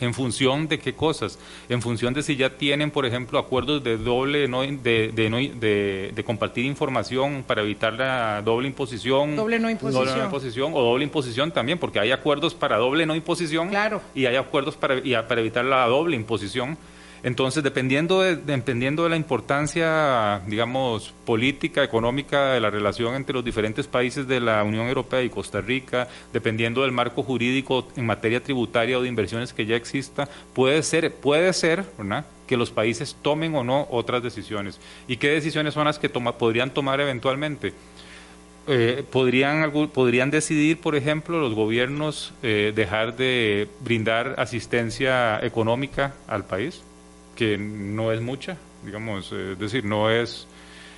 ¿En 0.00 0.12
función 0.12 0.66
de 0.66 0.78
qué 0.80 0.94
cosas? 0.94 1.38
En 1.68 1.80
función 1.80 2.14
de 2.14 2.22
si 2.22 2.34
ya 2.34 2.50
tienen, 2.50 2.90
por 2.90 3.06
ejemplo, 3.06 3.38
acuerdos 3.38 3.84
de 3.84 3.96
doble 3.96 4.48
no, 4.48 4.62
de, 4.62 5.12
de, 5.14 6.12
de, 6.12 6.24
compartir 6.24 6.64
información 6.64 7.44
para 7.46 7.62
evitar 7.62 7.92
la 7.92 8.42
doble 8.42 8.66
imposición. 8.66 9.36
Doble 9.36 9.60
no 9.60 9.70
imposición. 9.70 10.72
o 10.74 10.82
doble 10.82 11.04
imposición 11.04 11.52
también, 11.52 11.78
porque 11.78 12.00
hay 12.00 12.10
acuerdos 12.10 12.54
para 12.54 12.76
doble 12.76 13.06
no 13.06 13.14
imposición 13.14 13.68
claro. 13.68 14.02
y 14.16 14.26
hay 14.26 14.34
acuerdos 14.34 14.76
para, 14.76 15.00
para 15.28 15.40
evitar 15.40 15.64
la 15.64 15.86
doble 15.86 16.16
imposición. 16.16 16.76
Entonces, 17.24 17.64
dependiendo 17.64 18.20
de, 18.20 18.36
dependiendo 18.36 19.04
de 19.04 19.08
la 19.08 19.16
importancia, 19.16 20.42
digamos, 20.46 21.14
política, 21.24 21.82
económica 21.82 22.52
de 22.52 22.60
la 22.60 22.68
relación 22.68 23.14
entre 23.14 23.32
los 23.32 23.42
diferentes 23.42 23.86
países 23.86 24.28
de 24.28 24.40
la 24.40 24.62
Unión 24.62 24.88
Europea 24.88 25.22
y 25.22 25.30
Costa 25.30 25.62
Rica, 25.62 26.06
dependiendo 26.34 26.82
del 26.82 26.92
marco 26.92 27.22
jurídico 27.22 27.88
en 27.96 28.04
materia 28.04 28.42
tributaria 28.42 28.98
o 28.98 29.02
de 29.02 29.08
inversiones 29.08 29.54
que 29.54 29.64
ya 29.64 29.74
exista, 29.74 30.28
puede 30.52 30.82
ser, 30.82 31.14
puede 31.14 31.50
ser, 31.54 31.86
que 32.46 32.58
los 32.58 32.70
países 32.70 33.16
tomen 33.22 33.54
o 33.54 33.64
no 33.64 33.88
otras 33.90 34.22
decisiones. 34.22 34.78
¿Y 35.08 35.16
qué 35.16 35.28
decisiones 35.28 35.72
son 35.72 35.86
las 35.86 35.98
que 35.98 36.10
toma, 36.10 36.36
podrían 36.36 36.74
tomar 36.74 37.00
eventualmente? 37.00 37.72
Eh, 38.66 39.02
podrían, 39.10 39.72
podrían 39.94 40.30
decidir, 40.30 40.78
por 40.78 40.94
ejemplo, 40.94 41.40
los 41.40 41.54
gobiernos 41.54 42.34
eh, 42.42 42.74
dejar 42.76 43.16
de 43.16 43.66
brindar 43.80 44.34
asistencia 44.36 45.42
económica 45.42 46.12
al 46.28 46.44
país 46.44 46.82
que 47.34 47.58
no 47.58 48.12
es 48.12 48.20
mucha, 48.20 48.56
digamos, 48.84 49.30
eh, 49.32 49.52
es 49.52 49.58
decir, 49.58 49.84
no 49.84 50.10
es 50.10 50.46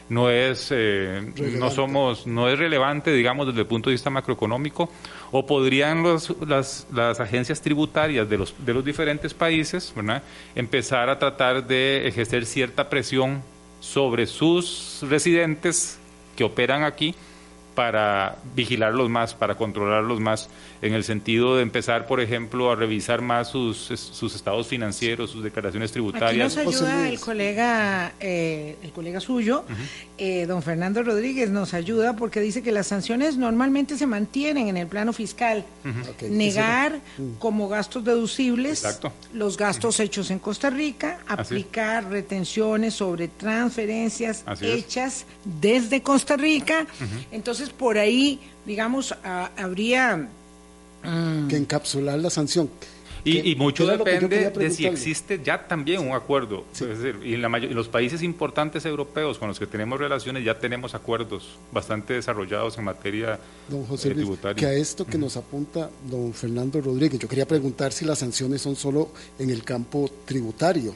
no 0.08 0.30
es 0.30 0.68
eh, 0.70 1.32
no 1.58 1.68
somos 1.70 2.28
no 2.28 2.48
es 2.48 2.56
relevante 2.58 3.12
digamos 3.12 3.48
desde 3.48 3.62
el 3.62 3.66
punto 3.66 3.90
de 3.90 3.94
vista 3.94 4.08
macroeconómico 4.08 4.88
o 5.32 5.44
podrían 5.46 6.04
los, 6.04 6.32
las, 6.46 6.86
las 6.92 7.18
agencias 7.18 7.60
tributarias 7.60 8.28
de 8.28 8.38
los 8.38 8.54
de 8.64 8.72
los 8.72 8.84
diferentes 8.84 9.34
países 9.34 9.92
¿verdad? 9.96 10.22
empezar 10.54 11.08
a 11.08 11.18
tratar 11.18 11.66
de 11.66 12.06
ejercer 12.06 12.46
cierta 12.46 12.88
presión 12.88 13.42
sobre 13.80 14.26
sus 14.26 15.00
residentes 15.08 15.98
que 16.36 16.44
operan 16.44 16.84
aquí 16.84 17.14
para 17.76 18.38
vigilarlos 18.56 19.10
más, 19.10 19.34
para 19.34 19.54
controlarlos 19.54 20.18
más, 20.18 20.48
en 20.82 20.94
el 20.94 21.04
sentido 21.04 21.56
de 21.56 21.62
empezar, 21.62 22.06
por 22.06 22.20
ejemplo, 22.20 22.72
a 22.72 22.74
revisar 22.74 23.20
más 23.20 23.48
sus, 23.48 23.76
sus 23.76 24.34
estados 24.34 24.66
financieros, 24.66 25.30
sus 25.30 25.44
declaraciones 25.44 25.92
tributarias. 25.92 26.56
Aquí 26.56 26.66
nos 26.66 26.74
ayuda 26.74 27.08
el 27.08 27.20
colega, 27.20 28.14
eh, 28.18 28.76
el 28.82 28.92
colega 28.92 29.20
suyo, 29.20 29.64
eh, 30.16 30.46
don 30.46 30.62
Fernando 30.62 31.02
Rodríguez, 31.02 31.50
nos 31.50 31.74
ayuda 31.74 32.16
porque 32.16 32.40
dice 32.40 32.62
que 32.62 32.72
las 32.72 32.86
sanciones 32.86 33.36
normalmente 33.36 33.98
se 33.98 34.06
mantienen 34.06 34.68
en 34.68 34.78
el 34.78 34.86
plano 34.86 35.12
fiscal. 35.12 35.64
Negar 36.22 37.00
mm. 37.18 37.34
como 37.38 37.68
gastos 37.68 38.04
deducibles 38.04 39.00
los 39.34 39.58
gastos 39.58 40.00
hechos 40.00 40.30
en 40.30 40.38
Costa 40.38 40.70
Rica, 40.70 41.18
aplicar 41.28 42.08
retenciones 42.08 42.94
sobre 42.94 43.28
transferencias 43.28 44.44
hechas 44.62 45.26
desde 45.60 46.02
Costa 46.02 46.36
Rica. 46.36 46.86
Entonces, 47.30 47.70
por 47.70 47.98
ahí, 47.98 48.40
digamos, 48.64 49.14
habría... 49.56 50.28
Mm, 51.02 51.48
que 51.48 51.56
encapsular 51.56 52.18
la 52.18 52.30
sanción. 52.30 52.68
Y, 53.26 53.56
mucho 53.56 53.86
depende 53.86 54.50
de 54.50 54.70
si 54.70 54.86
existe 54.86 55.40
ya 55.42 55.66
también 55.66 56.00
un 56.00 56.14
acuerdo. 56.14 56.64
y 57.24 57.34
en, 57.34 57.74
los 57.74 57.88
países 57.88 58.22
importantes 58.22 58.86
europeos 58.86 59.38
con 59.38 59.48
los 59.48 59.58
que 59.58 59.66
tenemos 59.66 59.98
relaciones 59.98 60.44
ya 60.44 60.58
tenemos 60.58 60.94
acuerdos 60.94 61.58
bastante 61.72 62.14
desarrollados 62.14 62.78
en 62.78 62.84
materia 62.84 63.40
don 63.68 63.84
José 63.84 64.10
tributaria. 64.10 64.54
que 64.54 64.66
a 64.66 64.74
esto 64.74 65.04
que 65.04 65.18
nos 65.18 65.36
apunta 65.36 65.90
don 66.08 66.32
Fernando 66.32 66.80
Rodríguez, 66.80 67.18
yo 67.18 67.28
quería 67.28 67.46
preguntar 67.46 67.92
si 67.92 68.04
las 68.04 68.20
sanciones 68.20 68.62
son 68.62 68.76
solo 68.76 69.10
en 69.40 69.50
el 69.50 69.64
campo 69.64 70.08
tributario, 70.24 70.94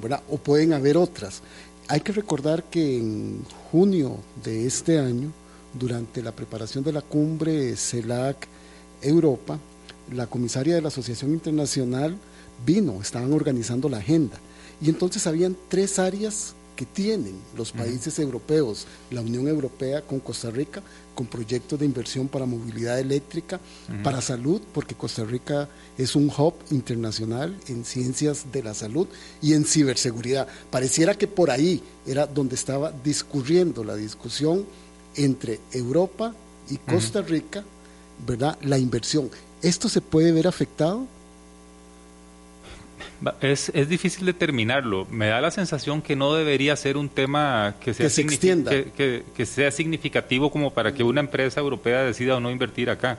¿verdad? 0.00 0.22
O 0.28 0.38
pueden 0.38 0.72
haber 0.72 0.96
otras. 0.96 1.42
Hay 1.88 2.00
que 2.00 2.10
recordar 2.10 2.64
que 2.64 2.98
en 2.98 3.44
junio 3.70 4.16
de 4.42 4.66
este 4.66 4.98
año, 4.98 5.30
durante 5.72 6.20
la 6.20 6.32
preparación 6.32 6.82
de 6.82 6.92
la 6.92 7.00
cumbre 7.00 7.76
CELAC 7.76 8.48
Europa, 9.02 9.60
la 10.12 10.26
comisaria 10.26 10.74
de 10.74 10.82
la 10.82 10.88
Asociación 10.88 11.30
Internacional 11.30 12.16
vino, 12.66 13.00
estaban 13.00 13.32
organizando 13.32 13.88
la 13.88 13.98
agenda. 13.98 14.36
Y 14.80 14.88
entonces 14.88 15.28
habían 15.28 15.56
tres 15.68 16.00
áreas 16.00 16.55
que 16.76 16.86
tienen 16.86 17.34
los 17.56 17.72
países 17.72 18.18
europeos, 18.18 18.86
la 19.10 19.22
Unión 19.22 19.48
Europea 19.48 20.02
con 20.02 20.20
Costa 20.20 20.50
Rica, 20.50 20.82
con 21.14 21.26
proyectos 21.26 21.78
de 21.80 21.86
inversión 21.86 22.28
para 22.28 22.44
movilidad 22.44 23.00
eléctrica, 23.00 23.58
para 24.04 24.20
salud, 24.20 24.60
porque 24.72 24.94
Costa 24.94 25.24
Rica 25.24 25.68
es 25.96 26.14
un 26.14 26.30
hub 26.30 26.54
internacional 26.70 27.58
en 27.68 27.84
ciencias 27.84 28.52
de 28.52 28.62
la 28.62 28.74
salud 28.74 29.08
y 29.40 29.54
en 29.54 29.64
ciberseguridad. 29.64 30.46
Pareciera 30.70 31.14
que 31.14 31.26
por 31.26 31.50
ahí 31.50 31.82
era 32.06 32.26
donde 32.26 32.54
estaba 32.54 32.92
discurriendo 33.02 33.82
la 33.82 33.96
discusión 33.96 34.66
entre 35.16 35.58
Europa 35.72 36.34
y 36.68 36.76
Costa 36.76 37.22
Rica, 37.22 37.64
¿verdad? 38.26 38.58
La 38.62 38.78
inversión. 38.78 39.30
¿Esto 39.62 39.88
se 39.88 40.02
puede 40.02 40.32
ver 40.32 40.46
afectado? 40.46 41.06
Es, 43.40 43.70
es, 43.74 43.88
difícil 43.88 44.26
determinarlo. 44.26 45.06
Me 45.10 45.28
da 45.28 45.40
la 45.40 45.50
sensación 45.50 46.02
que 46.02 46.16
no 46.16 46.34
debería 46.34 46.76
ser 46.76 46.96
un 46.96 47.08
tema 47.08 47.74
que 47.80 47.94
sea, 47.94 48.10
se 48.10 48.20
extienda. 48.22 48.70
Que, 48.70 49.46
sea 49.46 49.70
significativo 49.70 50.50
como 50.50 50.72
para 50.72 50.92
que 50.92 51.02
una 51.02 51.20
empresa 51.20 51.60
europea 51.60 52.02
decida 52.02 52.36
o 52.36 52.40
no 52.40 52.50
invertir 52.50 52.90
acá. 52.90 53.18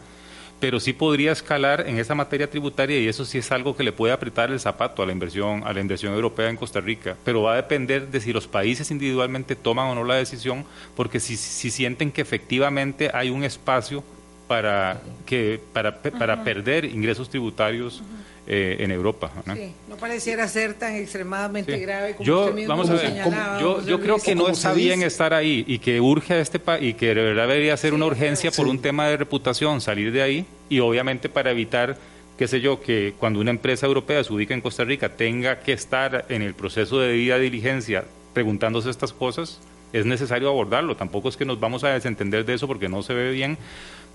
Pero 0.60 0.80
sí 0.80 0.94
podría 0.94 1.32
escalar 1.32 1.88
en 1.88 2.00
esa 2.00 2.16
materia 2.16 2.50
tributaria 2.50 3.00
y 3.00 3.08
eso 3.08 3.26
sí 3.26 3.38
es 3.38 3.52
algo 3.52 3.76
que 3.76 3.84
le 3.84 3.92
puede 3.92 4.14
apretar 4.14 4.52
el 4.52 4.60
zapato 4.60 5.04
a 5.04 5.06
la 5.06 5.12
inversión, 5.12 5.62
a 5.66 5.74
la 5.74 5.82
inversión 5.82 6.14
europea 6.14 6.50
en 6.50 6.58
Costa 6.58 6.80
Rica. 6.80 7.16
Pero 7.24 7.44
va 7.44 7.54
a 7.54 7.58
depender 7.58 8.08
de 8.08 8.20
si 8.20 8.34
los 8.34 8.48
países 8.48 8.90
individualmente 8.90 9.56
toman 9.56 9.88
o 9.88 9.96
no 9.96 10.04
la 10.04 10.16
decisión, 10.16 10.66
porque 10.96 11.20
si, 11.20 11.38
si 11.38 11.70
sienten 11.70 12.12
que 12.12 12.22
efectivamente 12.22 13.12
hay 13.14 13.30
un 13.30 13.44
espacio 13.44 14.04
para, 14.48 15.02
que, 15.26 15.60
para, 15.74 16.02
para 16.02 16.44
perder 16.44 16.86
ingresos 16.86 17.30
tributarios 17.30 18.02
eh, 18.48 18.78
en 18.80 18.92
Europa. 18.92 19.32
¿no? 19.46 19.56
Sí, 19.56 19.74
no 19.90 19.98
pareciera 19.98 20.48
ser 20.48 20.74
tan 20.74 20.96
extremadamente 20.96 21.78
grave 21.80 22.16
como 22.16 22.26
yo, 22.26 22.46
usted 22.46 22.68
vamos 22.68 22.90
a 22.90 22.94
ver, 22.94 23.14
yo, 23.60 23.86
yo 23.86 24.00
creo 24.00 24.18
que 24.20 24.36
no 24.36 24.48
está 24.48 24.72
bien 24.72 25.04
estar 25.04 25.34
ahí 25.34 25.66
y 25.68 25.80
que 25.80 26.00
urge 26.00 26.34
a 26.34 26.40
este 26.40 26.58
país 26.60 26.92
y 26.92 26.94
que 26.94 27.08
de 27.08 27.22
verdad 27.22 27.48
debería 27.48 27.76
ser 27.76 27.94
una 27.94 28.06
urgencia 28.06 28.52
por 28.52 28.68
un 28.68 28.80
tema 28.80 29.08
de 29.08 29.18
reputación 29.18 29.82
salir 29.82 30.14
de 30.14 30.22
ahí 30.22 30.46
y 30.70 30.80
obviamente 30.80 31.28
para 31.28 31.52
evitar 31.52 31.98
qué 32.38 32.48
sé 32.48 32.62
yo, 32.62 32.82
que 32.82 33.16
cuando 33.20 33.40
una 33.40 33.50
empresa 33.50 33.86
europea 33.86 34.24
se 34.24 34.32
ubica 34.32 34.54
en 34.54 34.62
Costa 34.62 34.84
Rica 34.84 35.10
tenga 35.10 35.60
que 35.60 35.74
estar 35.74 36.26
en 36.30 36.42
el 36.42 36.54
proceso 36.54 37.00
de 37.00 37.10
debida 37.10 37.40
diligencia 37.40 38.06
preguntándose 38.34 38.90
estas 38.92 39.12
cosas, 39.12 39.60
es 39.92 40.06
necesario 40.06 40.48
abordarlo. 40.50 40.96
Tampoco 40.96 41.30
es 41.30 41.38
que 41.38 41.46
nos 41.46 41.60
vamos 41.60 41.84
a 41.84 41.90
desentender 41.90 42.46
de 42.46 42.54
eso 42.54 42.68
porque 42.68 42.88
no 42.88 43.02
se 43.02 43.14
ve 43.14 43.32
bien, 43.32 43.58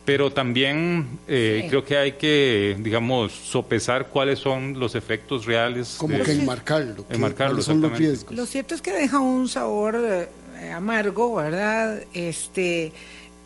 pero 0.05 0.33
también 0.33 1.19
eh, 1.29 1.67
creo 1.69 1.85
que 1.85 1.97
hay 1.97 2.13
que, 2.13 2.77
digamos, 2.81 3.33
sopesar 3.33 4.09
cuáles 4.09 4.39
son 4.41 4.79
los 4.79 4.95
efectos 4.95 5.47
reales. 5.47 5.95
Como 5.97 6.21
que 6.23 6.33
enmarcarlo. 6.33 7.05
enmarcarlo 7.09 7.63
son 7.63 7.81
los 7.81 7.97
riesgos. 7.97 8.35
Lo 8.35 8.47
cierto 8.47 8.75
es 8.75 8.83
que 8.83 8.93
deja 8.93 9.21
un 9.21 9.49
sabor 9.49 9.97
eh, 9.97 10.73
amargo, 10.73 11.37
¿verdad? 11.37 12.03
Este, 12.13 12.93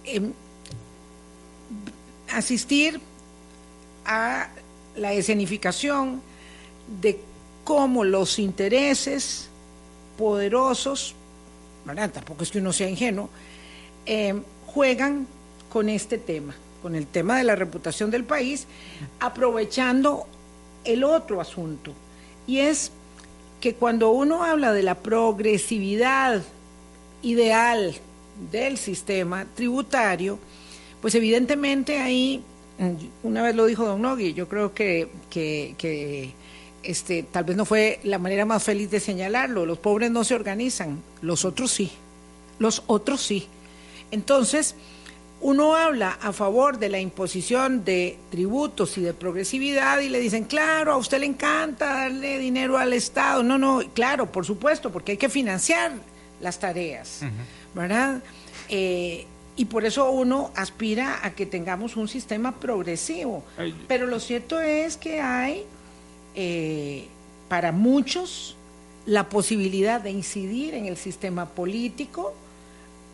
em, 0.05 0.33
asistir 2.33 3.01
a 4.07 4.49
la 4.97 5.13
escenificación 5.13 6.23
de 7.03 7.21
cómo 7.65 8.03
los 8.05 8.39
intereses 8.39 9.49
poderosos, 10.17 11.15
¿verdad? 11.85 12.11
tampoco 12.11 12.45
es 12.45 12.51
que 12.51 12.59
uno 12.59 12.73
sea 12.73 12.89
ingenuo, 12.89 13.29
eh, 14.07 14.41
juegan 14.67 15.27
con 15.77 15.91
este 15.91 16.17
tema, 16.17 16.55
con 16.81 16.95
el 16.95 17.07
tema 17.07 17.37
de 17.37 17.45
la 17.45 17.55
reputación 17.55 18.11
del 18.11 18.25
país, 18.25 18.67
aprovechando 19.21 20.27
el 20.87 21.05
otro 21.05 21.39
asunto. 21.39 21.93
Y 22.47 22.61
es 22.61 22.93
que 23.61 23.75
cuando 23.75 24.11
uno 24.11 24.43
habla 24.43 24.73
de 24.73 24.83
la 24.83 24.95
progresividad 24.95 26.43
ideal 27.21 27.95
del 28.51 28.79
sistema 28.79 29.45
tributario, 29.55 30.39
pues 31.03 31.15
evidentemente 31.15 31.99
ahí, 31.99 32.43
una 33.23 33.43
vez 33.43 33.55
lo 33.55 33.67
dijo 33.67 33.85
Don 33.85 34.01
Nogui, 34.01 34.33
yo 34.33 34.49
creo 34.49 34.73
que, 34.73 35.11
que, 35.29 36.33
este, 36.83 37.23
tal 37.23 37.45
vez 37.45 37.55
no 37.55 37.67
fue 37.67 38.01
la 38.03 38.19
manera 38.19 38.47
más 38.47 38.63
feliz 38.63 38.91
de 38.91 38.99
señalarlo, 38.99 39.67
los 39.67 39.77
pobres 39.77 40.11
no 40.11 40.25
se 40.25 40.35
organizan, 40.35 41.03
los 41.21 41.45
otros 41.45 41.71
sí, 41.71 41.93
los 42.59 42.83
otros 42.87 43.21
sí. 43.21 43.47
Entonces, 44.11 44.75
uno 45.47 45.77
habla 45.77 46.19
a 46.21 46.33
favor 46.33 46.77
de 46.77 46.89
la 46.89 46.99
imposición 46.99 47.85
de 47.85 48.19
tributos 48.33 48.99
y 48.99 49.03
de 49.03 49.15
progresividad 49.15 50.01
y 50.01 50.09
le 50.09 50.19
dicen, 50.19 50.43
claro, 50.43 50.93
a 50.93 50.97
usted 50.97 51.21
le 51.21 51.27
encanta 51.27 51.87
darle 51.87 52.41
dinero 52.41 52.77
al 52.77 52.93
Estado. 52.93 53.45
No, 53.45 53.57
no, 53.57 53.81
claro, 53.95 54.33
por 54.33 54.45
supuesto, 54.45 54.91
porque 54.91 55.13
hay 55.13 55.19
que 55.19 55.29
financiar 55.29 55.93
las 56.41 56.59
tareas, 56.59 57.21
¿verdad? 57.77 58.25
Eh, 58.69 59.25
y 59.55 59.67
por 59.67 59.85
eso 59.85 60.11
uno 60.11 60.51
aspira 60.57 61.21
a 61.23 61.31
que 61.31 61.47
tengamos 61.47 61.95
un 61.95 62.09
sistema 62.09 62.51
progresivo. 62.51 63.45
Pero 63.87 64.09
lo 64.09 64.19
cierto 64.19 64.59
es 64.59 64.97
que 64.97 65.21
hay 65.21 65.63
eh, 66.35 67.07
para 67.49 67.71
muchos 67.71 68.57
la 69.07 69.29
posibilidad 69.29 70.01
de 70.01 70.11
incidir 70.11 70.75
en 70.75 70.87
el 70.87 70.97
sistema 70.97 71.47
político 71.51 72.35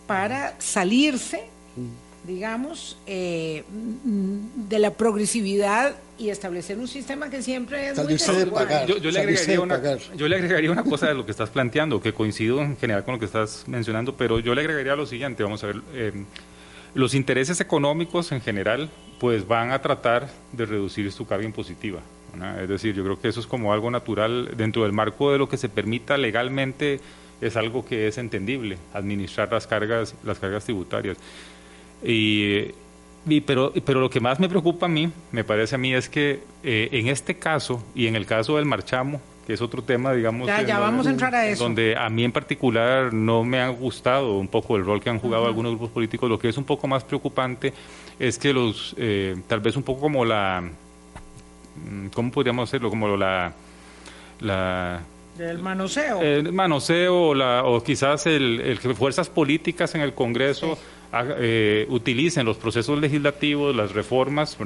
para 0.07 0.59
salirse 0.59 1.53
digamos, 2.25 2.97
eh, 3.07 3.65
de 4.05 4.79
la 4.79 4.93
progresividad 4.93 5.97
y 6.19 6.31
establecer 6.31 6.79
un 6.79 6.87
sistema 6.87 7.31
que 7.31 7.43
siempre 7.43 7.89
es 7.89 7.99
muy 7.99 8.17
yo, 8.17 9.11
le 9.11 9.21
agregaría 9.21 9.61
una, 9.61 9.97
yo 10.15 10.29
le 10.29 10.37
agregaría 10.37 10.71
una 10.71 10.85
cosa 10.85 11.09
de 11.09 11.15
lo 11.15 11.25
que 11.25 11.33
estás 11.33 11.51
planteando, 11.51 12.01
que 12.01 12.13
coincido 12.13 12.61
en 12.61 12.77
general 12.77 13.05
con 13.05 13.15
lo 13.15 13.19
que 13.19 13.27
estás 13.27 13.65
mencionando, 13.67 14.17
pero 14.17 14.39
yo 14.39 14.55
le 14.55 14.61
agregaría 14.61 14.95
lo 14.95 15.07
siguiente, 15.07 15.43
vamos 15.43 15.65
a 15.65 15.69
ver, 15.69 15.81
eh, 15.95 16.13
los 16.95 17.15
intereses 17.15 17.61
económicos 17.61 18.31
en 18.33 18.41
general 18.41 18.91
pues 19.19 19.47
van 19.47 19.73
a 19.73 19.81
tratar 19.81 20.29
de 20.53 20.67
reducir 20.67 21.11
su 21.11 21.27
carga 21.27 21.45
impositiva. 21.45 22.01
Es 22.61 22.69
decir, 22.69 22.95
yo 22.95 23.05
creo 23.05 23.21
que 23.21 23.29
eso 23.29 23.41
es 23.41 23.47
como 23.47 23.73
algo 23.75 23.91
natural 23.91 24.51
dentro 24.57 24.85
del 24.85 24.93
marco 24.93 25.33
de 25.33 25.39
lo 25.39 25.51
que 25.51 25.59
se 25.59 25.69
permita 25.69 26.17
legalmente 26.17 27.01
es 27.43 27.57
algo 27.57 27.85
que 27.85 28.07
es 28.07 28.19
entendible, 28.19 28.79
administrar 28.95 29.53
las 29.53 29.67
cargas, 29.67 30.15
las 30.23 30.39
cargas 30.39 30.65
tributarias. 30.65 31.19
Y, 32.05 32.73
pero, 33.47 33.73
pero 33.85 34.01
lo 34.01 34.11
que 34.11 34.21
más 34.21 34.41
me 34.41 34.49
preocupa 34.49 34.87
a 34.87 34.88
mí, 34.88 35.11
me 35.31 35.45
parece 35.45 35.77
a 35.77 35.79
mí, 35.79 35.95
es 35.95 36.09
que 36.09 36.41
eh, 36.65 36.88
en 36.93 37.09
este 37.09 37.37
caso 37.37 37.85
y 37.95 38.07
en 38.07 38.17
el 38.17 38.27
caso 38.27 38.57
del 38.57 38.67
marchamo, 38.67 39.21
que 39.47 39.53
es 39.53 39.61
otro 39.61 39.83
tema, 39.83 40.12
digamos, 40.12 40.47
ya, 40.47 40.79
vamos 40.79 41.07
a 41.07 41.11
entrar 41.11 41.35
a 41.35 41.47
eso. 41.47 41.65
donde 41.65 41.97
a 41.97 42.09
mí 42.09 42.25
en 42.25 42.33
particular 42.33 43.12
no 43.12 43.45
me 43.45 43.61
ha 43.61 43.69
gustado 43.69 44.38
un 44.38 44.49
poco 44.49 44.77
el 44.77 44.85
rol 44.85 45.01
que 45.01 45.11
han 45.11 45.19
jugado 45.19 45.47
algunos 45.47 45.73
grupos 45.73 45.91
políticos, 45.91 46.29
lo 46.29 46.38
que 46.38 46.49
es 46.49 46.57
un 46.57 46.65
poco 46.65 46.87
más 46.87 47.05
preocupante 47.05 47.73
es 48.19 48.38
que 48.38 48.53
los, 48.53 48.95
eh, 48.99 49.37
tal 49.49 49.61
vez 49.61 49.77
un 49.77 49.83
poco 49.83 50.03
como 50.03 50.25
la, 50.25 50.62
mm, 50.62 52.09
¿cómo 52.09 52.31
podríamos 52.31 52.69
hacerlo? 52.69 52.88
Como 52.88 53.17
la, 53.17 53.53
la 54.40 55.00
Del 55.37 55.59
manoseo. 55.59 56.21
El 56.21 56.53
manoseo 56.53 57.29
o, 57.29 57.35
la, 57.35 57.65
o 57.65 57.83
quizás 57.83 58.27
el, 58.27 58.61
el, 58.61 58.79
fuerzas 58.79 59.29
políticas 59.29 59.94
en 59.96 60.03
el 60.03 60.15
Congreso 60.15 60.79
eh, 61.15 61.87
utilicen 61.90 62.46
los 62.46 62.56
procesos 62.56 62.98
legislativos, 62.98 63.77
las 63.77 63.92
reformas, 63.92 64.56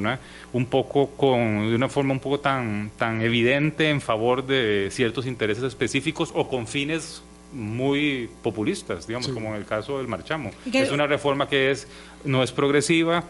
un 0.52 0.66
poco 0.66 1.08
con, 1.10 1.68
de 1.68 1.74
una 1.74 1.88
forma 1.88 2.12
un 2.12 2.20
poco 2.20 2.38
tan, 2.38 2.90
tan 2.96 3.20
evidente 3.20 3.90
en 3.90 4.00
favor 4.00 4.46
de 4.46 4.88
ciertos 4.92 5.26
intereses 5.26 5.64
específicos 5.64 6.30
o 6.34 6.48
con 6.48 6.66
fines 6.66 7.22
muy 7.52 8.28
populistas, 8.42 9.06
digamos, 9.06 9.28
como 9.28 9.48
en 9.50 9.56
el 9.56 9.64
caso 9.64 9.98
del 9.98 10.08
marchamo. 10.08 10.50
Es 10.72 10.90
una 10.90 11.06
reforma 11.06 11.48
que 11.48 11.70
es 11.70 11.88
no 12.24 12.42
es 12.42 12.52
progresiva, 12.52 13.24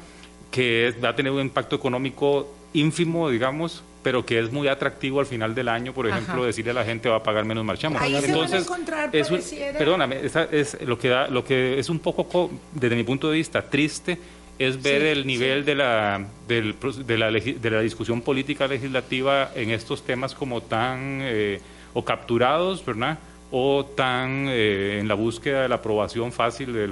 que 0.50 0.94
va 1.02 1.10
a 1.10 1.16
tener 1.16 1.32
un 1.32 1.40
impacto 1.40 1.76
económico 1.76 2.52
ínfimo, 2.72 3.30
digamos, 3.30 3.82
pero 4.06 4.24
que 4.24 4.38
es 4.38 4.52
muy 4.52 4.68
atractivo 4.68 5.18
al 5.18 5.26
final 5.26 5.52
del 5.52 5.68
año, 5.68 5.92
por 5.92 6.06
ejemplo, 6.06 6.44
decirle 6.44 6.70
a 6.70 6.74
la 6.74 6.84
gente 6.84 7.08
va 7.08 7.16
a 7.16 7.22
pagar 7.24 7.44
menos 7.44 7.64
marchamos. 7.64 8.00
Entonces, 8.00 8.64
es 9.12 9.52
perdóname, 9.76 10.20
es 10.52 10.80
lo 10.82 10.96
que 10.96 11.08
da, 11.08 11.26
lo 11.26 11.44
que 11.44 11.80
es 11.80 11.88
un 11.88 11.98
poco 11.98 12.48
desde 12.72 12.94
mi 12.94 13.02
punto 13.02 13.28
de 13.28 13.38
vista 13.38 13.62
triste 13.68 14.16
es 14.60 14.80
ver 14.80 15.02
el 15.02 15.26
nivel 15.26 15.64
de 15.64 15.74
la, 15.74 16.24
de, 16.46 16.72
la, 17.18 17.32
de 17.32 17.70
la 17.72 17.80
discusión 17.80 18.20
política 18.20 18.68
legislativa 18.68 19.50
en 19.56 19.70
estos 19.70 20.04
temas 20.04 20.36
como 20.36 20.62
tan 20.62 21.18
eh, 21.22 21.60
o 21.92 22.04
capturados, 22.04 22.86
¿verdad? 22.86 23.18
O 23.50 23.84
tan 23.84 24.48
eh, 24.48 24.98
en 24.98 25.08
la 25.08 25.14
búsqueda 25.14 25.62
de 25.62 25.68
la 25.68 25.76
aprobación 25.76 26.32
fácil 26.32 26.72
de, 26.72 26.88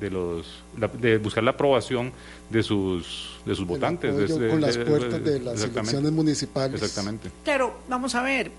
de 0.00 0.10
los 0.10 0.62
de 1.00 1.18
buscar 1.18 1.44
la 1.44 1.50
aprobación 1.50 2.12
de 2.50 2.62
sus 2.62 3.38
de 3.44 3.54
sus 3.54 3.66
votantes 3.66 4.32
con 4.32 4.60
las 4.60 4.78
puertas 4.78 5.22
de, 5.22 5.40
las 5.40 5.62
elecciones 5.62 6.12
municipales. 6.12 6.80
Exactamente. 6.80 7.30
Claro 7.44 7.74
vamos 7.88 8.14
a 8.14 8.22
ver 8.22 8.50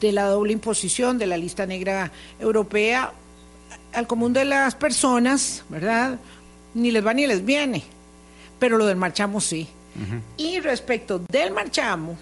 de 0.00 0.12
la 0.12 0.26
doble 0.26 0.52
imposición 0.52 1.18
de 1.18 1.26
la 1.26 1.36
lista 1.36 1.66
negra 1.66 2.10
europea 2.38 3.12
al 3.92 4.06
común 4.06 4.32
de 4.32 4.44
las 4.44 4.74
personas 4.74 5.64
verdad 5.68 6.18
ni 6.74 6.90
les 6.90 7.06
va 7.06 7.12
ni 7.12 7.26
les 7.26 7.44
viene 7.44 7.84
pero 8.58 8.78
lo 8.78 8.86
del 8.86 8.96
marchamo 8.96 9.40
sí. 9.40 9.68
Y 10.36 10.58
respecto 10.58 11.20
del 11.30 11.52
marchamo 11.52 12.16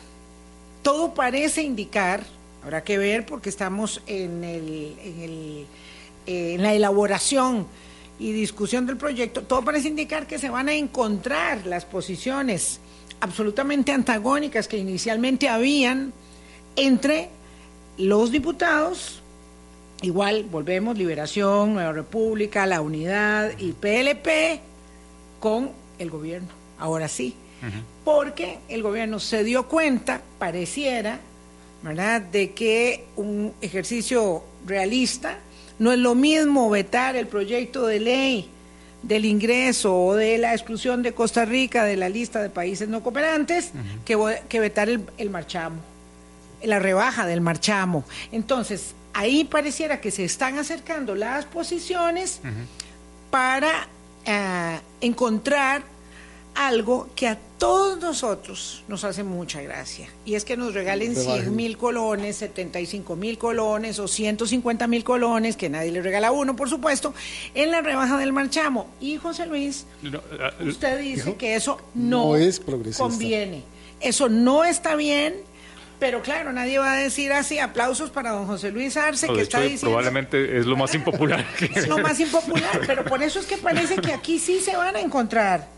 todo 0.82 1.14
parece 1.14 1.62
indicar 1.62 2.22
Habrá 2.62 2.84
que 2.84 2.98
ver 2.98 3.26
porque 3.26 3.48
estamos 3.48 4.02
en, 4.06 4.44
el, 4.44 4.96
en, 5.04 5.20
el, 5.20 5.66
eh, 6.26 6.54
en 6.54 6.62
la 6.62 6.74
elaboración 6.74 7.66
y 8.18 8.32
discusión 8.32 8.86
del 8.86 8.96
proyecto. 8.96 9.42
Todo 9.42 9.64
parece 9.64 9.88
indicar 9.88 10.26
que 10.26 10.38
se 10.38 10.48
van 10.48 10.68
a 10.68 10.74
encontrar 10.74 11.66
las 11.66 11.84
posiciones 11.84 12.80
absolutamente 13.20 13.92
antagónicas 13.92 14.68
que 14.68 14.78
inicialmente 14.78 15.48
habían 15.48 16.12
entre 16.76 17.28
los 17.98 18.30
diputados, 18.30 19.20
igual 20.00 20.44
volvemos, 20.44 20.96
Liberación, 20.96 21.74
Nueva 21.74 21.92
República, 21.92 22.66
La 22.66 22.80
Unidad 22.80 23.52
y 23.58 23.72
PLP, 23.72 24.60
con 25.40 25.70
el 25.98 26.10
gobierno. 26.10 26.48
Ahora 26.78 27.08
sí, 27.08 27.34
porque 28.04 28.58
el 28.68 28.82
gobierno 28.82 29.20
se 29.20 29.44
dio 29.44 29.68
cuenta, 29.68 30.20
pareciera, 30.38 31.20
¿verdad?, 31.82 32.20
de 32.20 32.52
que 32.52 33.06
un 33.16 33.52
ejercicio 33.60 34.44
realista 34.66 35.38
no 35.78 35.92
es 35.92 35.98
lo 35.98 36.14
mismo 36.14 36.70
vetar 36.70 37.16
el 37.16 37.26
proyecto 37.26 37.86
de 37.86 38.00
ley 38.00 38.50
del 39.02 39.24
ingreso 39.24 39.96
o 39.96 40.14
de 40.14 40.38
la 40.38 40.52
exclusión 40.52 41.02
de 41.02 41.12
Costa 41.12 41.44
Rica 41.44 41.84
de 41.84 41.96
la 41.96 42.08
lista 42.08 42.40
de 42.40 42.50
países 42.50 42.88
no 42.88 43.02
cooperantes 43.02 43.72
que, 44.04 44.16
que, 44.48 44.60
vetar 44.60 44.88
el, 44.88 45.30
marchamo, 45.30 45.80
la 46.62 46.78
rebaja 46.78 47.26
del 47.26 47.40
marchamo. 47.40 48.04
Entonces, 48.30 48.94
ahí 49.12 49.44
pareciera 49.44 50.00
que 50.00 50.10
se 50.10 50.24
están 50.24 50.58
acercando 50.58 51.16
las 51.16 51.44
posiciones 51.46 52.40
para 53.30 53.88
eh, 54.24 54.78
encontrar 55.00 55.82
algo 56.54 57.08
que 57.14 57.28
a 57.28 57.38
todos 57.58 58.00
nosotros 58.00 58.84
nos 58.88 59.04
hace 59.04 59.22
mucha 59.22 59.62
gracia, 59.62 60.08
y 60.24 60.34
es 60.34 60.44
que 60.44 60.56
nos 60.56 60.74
regalen 60.74 61.14
100 61.14 61.54
mil 61.54 61.76
colones, 61.76 62.36
75 62.36 63.14
mil 63.16 63.38
colones 63.38 63.98
o 63.98 64.08
150 64.08 64.86
mil 64.88 65.04
colones, 65.04 65.56
que 65.56 65.68
nadie 65.68 65.92
le 65.92 66.02
regala 66.02 66.28
a 66.28 66.32
uno, 66.32 66.56
por 66.56 66.68
supuesto, 66.68 67.14
en 67.54 67.70
la 67.70 67.80
rebaja 67.80 68.18
del 68.18 68.32
marchamo. 68.32 68.88
Y 69.00 69.16
José 69.16 69.46
Luis, 69.46 69.86
eh, 70.02 70.66
usted 70.66 71.00
dice 71.00 71.36
que 71.36 71.54
eso 71.54 71.78
no, 71.94 72.36
es 72.36 72.60
conviene, 72.98 73.62
eso 74.00 74.28
no 74.28 74.64
está 74.64 74.96
bien, 74.96 75.34
pero 76.00 76.20
claro, 76.20 76.52
nadie 76.52 76.80
va 76.80 76.94
a 76.94 76.96
decir 76.96 77.32
así 77.32 77.60
aplausos 77.60 78.10
para 78.10 78.32
don 78.32 78.46
José 78.46 78.72
Luis 78.72 78.96
Arce, 78.96 79.28
que 79.28 79.42
está 79.42 79.60
diciendo... 79.60 79.86
Probablemente 79.86 80.58
es 80.58 80.66
lo 80.66 80.76
más 80.76 80.92
impopular. 80.96 81.46
es 81.76 81.86
lo 81.86 81.98
más 82.02 82.18
impopular, 82.18 82.80
pero 82.88 83.04
por 83.04 83.22
eso 83.22 83.38
es 83.38 83.46
que 83.46 83.56
parece 83.56 83.96
que 83.98 84.12
aquí 84.12 84.40
sí 84.40 84.58
se 84.58 84.76
van 84.76 84.96
a 84.96 85.00
encontrar 85.00 85.68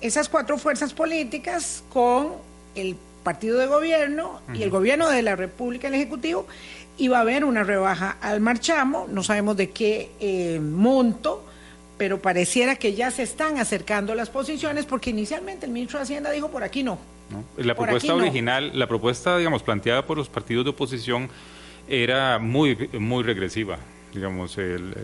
esas 0.00 0.28
cuatro 0.28 0.58
fuerzas 0.58 0.92
políticas 0.92 1.82
con 1.92 2.32
el 2.74 2.96
partido 3.22 3.58
de 3.58 3.66
gobierno 3.66 4.40
y 4.54 4.62
el 4.62 4.70
gobierno 4.70 5.08
de 5.08 5.22
la 5.22 5.36
República, 5.36 5.88
el 5.88 5.94
Ejecutivo, 5.94 6.46
iba 6.96 7.18
a 7.18 7.20
haber 7.20 7.44
una 7.44 7.64
rebaja 7.64 8.16
al 8.20 8.40
marchamo, 8.40 9.06
no 9.10 9.22
sabemos 9.22 9.56
de 9.56 9.70
qué 9.70 10.10
eh, 10.20 10.60
monto, 10.60 11.44
pero 11.96 12.22
pareciera 12.22 12.76
que 12.76 12.94
ya 12.94 13.10
se 13.10 13.24
están 13.24 13.58
acercando 13.58 14.14
las 14.14 14.30
posiciones 14.30 14.86
porque 14.86 15.10
inicialmente 15.10 15.66
el 15.66 15.72
ministro 15.72 15.98
de 15.98 16.04
Hacienda 16.04 16.30
dijo 16.30 16.50
por 16.50 16.62
aquí 16.62 16.82
no. 16.82 16.98
La 17.56 17.74
propuesta 17.74 18.14
original, 18.14 18.70
la 18.74 18.86
propuesta, 18.86 19.36
digamos, 19.36 19.62
planteada 19.62 20.06
por 20.06 20.16
los 20.16 20.28
partidos 20.28 20.64
de 20.64 20.70
oposición 20.70 21.28
era 21.88 22.38
muy, 22.38 22.88
muy 22.98 23.22
regresiva 23.22 23.78
digamos, 24.12 24.58
el, 24.58 24.94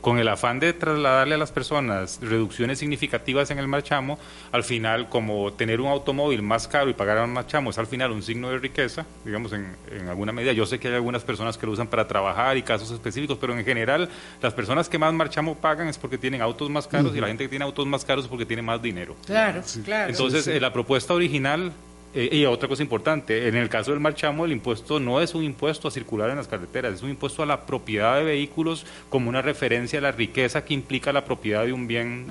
con 0.00 0.18
el 0.18 0.28
afán 0.28 0.60
de 0.60 0.72
trasladarle 0.72 1.34
a 1.34 1.38
las 1.38 1.52
personas 1.52 2.18
reducciones 2.22 2.78
significativas 2.78 3.50
en 3.50 3.58
el 3.58 3.68
marchamo, 3.68 4.18
al 4.52 4.64
final, 4.64 5.08
como 5.08 5.52
tener 5.52 5.80
un 5.80 5.88
automóvil 5.88 6.42
más 6.42 6.68
caro 6.68 6.90
y 6.90 6.94
pagar 6.94 7.22
un 7.22 7.32
marchamo 7.32 7.70
es 7.70 7.78
al 7.78 7.86
final 7.86 8.12
un 8.12 8.22
signo 8.22 8.50
de 8.50 8.58
riqueza, 8.58 9.06
digamos, 9.24 9.52
en, 9.52 9.74
en, 9.90 10.08
alguna 10.08 10.32
medida. 10.32 10.52
Yo 10.52 10.66
sé 10.66 10.78
que 10.78 10.88
hay 10.88 10.94
algunas 10.94 11.22
personas 11.22 11.56
que 11.58 11.66
lo 11.66 11.72
usan 11.72 11.88
para 11.88 12.06
trabajar 12.06 12.56
y 12.56 12.62
casos 12.62 12.90
específicos, 12.90 13.38
pero 13.40 13.56
en 13.56 13.64
general, 13.64 14.08
las 14.42 14.54
personas 14.54 14.88
que 14.88 14.98
más 14.98 15.12
marchamo 15.12 15.54
pagan 15.56 15.88
es 15.88 15.98
porque 15.98 16.18
tienen 16.18 16.42
autos 16.42 16.70
más 16.70 16.86
caros 16.86 17.14
y 17.16 17.20
la 17.20 17.28
gente 17.28 17.44
que 17.44 17.48
tiene 17.48 17.64
autos 17.64 17.86
más 17.86 18.04
caros 18.04 18.24
es 18.24 18.30
porque 18.30 18.46
tiene 18.46 18.62
más 18.62 18.80
dinero. 18.80 19.16
Claro, 19.26 19.62
claro. 19.84 20.10
Entonces, 20.10 20.46
eh, 20.46 20.60
la 20.60 20.72
propuesta 20.72 21.14
original 21.14 21.72
eh, 22.14 22.28
y 22.30 22.44
otra 22.44 22.68
cosa 22.68 22.82
importante, 22.82 23.48
en 23.48 23.56
el 23.56 23.68
caso 23.68 23.90
del 23.90 24.00
marchamo, 24.00 24.44
el 24.44 24.52
impuesto 24.52 25.00
no 25.00 25.20
es 25.20 25.34
un 25.34 25.42
impuesto 25.42 25.88
a 25.88 25.90
circular 25.90 26.30
en 26.30 26.36
las 26.36 26.46
carreteras, 26.46 26.94
es 26.94 27.02
un 27.02 27.10
impuesto 27.10 27.42
a 27.42 27.46
la 27.46 27.66
propiedad 27.66 28.16
de 28.16 28.24
vehículos 28.24 28.86
como 29.08 29.28
una 29.28 29.42
referencia 29.42 29.98
a 29.98 30.02
la 30.02 30.12
riqueza 30.12 30.64
que 30.64 30.74
implica 30.74 31.12
la 31.12 31.24
propiedad 31.24 31.64
de 31.64 31.72
un 31.72 31.86
bien 31.86 32.26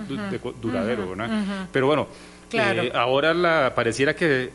duradero. 0.62 1.16
Pero 1.72 1.88
bueno, 1.88 2.08
eh, 2.54 2.92
ahora 2.96 3.34
la, 3.34 3.74
pareciera 3.76 4.16
que 4.16 4.52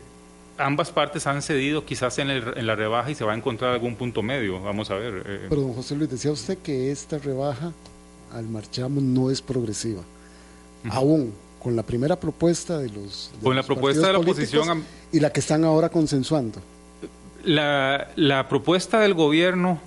ambas 0.57 0.91
partes 0.91 1.27
han 1.27 1.41
cedido 1.41 1.85
quizás 1.85 2.17
en, 2.19 2.31
en, 2.31 2.67
la 2.67 2.75
rebaja 2.75 3.11
y 3.11 3.15
se 3.15 3.23
va 3.23 3.33
a 3.33 3.35
encontrar 3.35 3.73
algún 3.73 3.95
punto 3.95 4.23
medio. 4.23 4.59
Vamos 4.61 4.89
a 4.89 4.95
ver. 4.95 5.23
Eh. 5.25 5.45
Pero 5.47 5.61
don 5.61 5.73
José 5.73 5.95
Luis, 5.95 6.09
decía 6.09 6.31
usted 6.31 6.57
que 6.57 6.91
esta 6.91 7.17
rebaja 7.19 7.71
al 8.33 8.47
marchamo 8.47 8.99
no 8.99 9.29
es 9.29 9.41
progresiva. 9.41 10.01
Aún 10.89 11.33
con 11.61 11.75
la 11.75 11.83
primera 11.83 12.19
propuesta 12.19 12.77
de 12.77 12.89
los... 12.89 13.31
con 13.43 13.55
la 13.55 13.63
propuesta 13.63 14.07
de 14.07 14.13
la 14.13 14.19
oposición... 14.19 14.83
Y 15.11 15.19
la 15.19 15.31
que 15.31 15.39
están 15.39 15.63
ahora 15.63 15.89
consensuando. 15.89 16.61
La, 17.43 18.09
la 18.15 18.47
propuesta 18.47 18.99
del 18.99 19.13
gobierno 19.13 19.81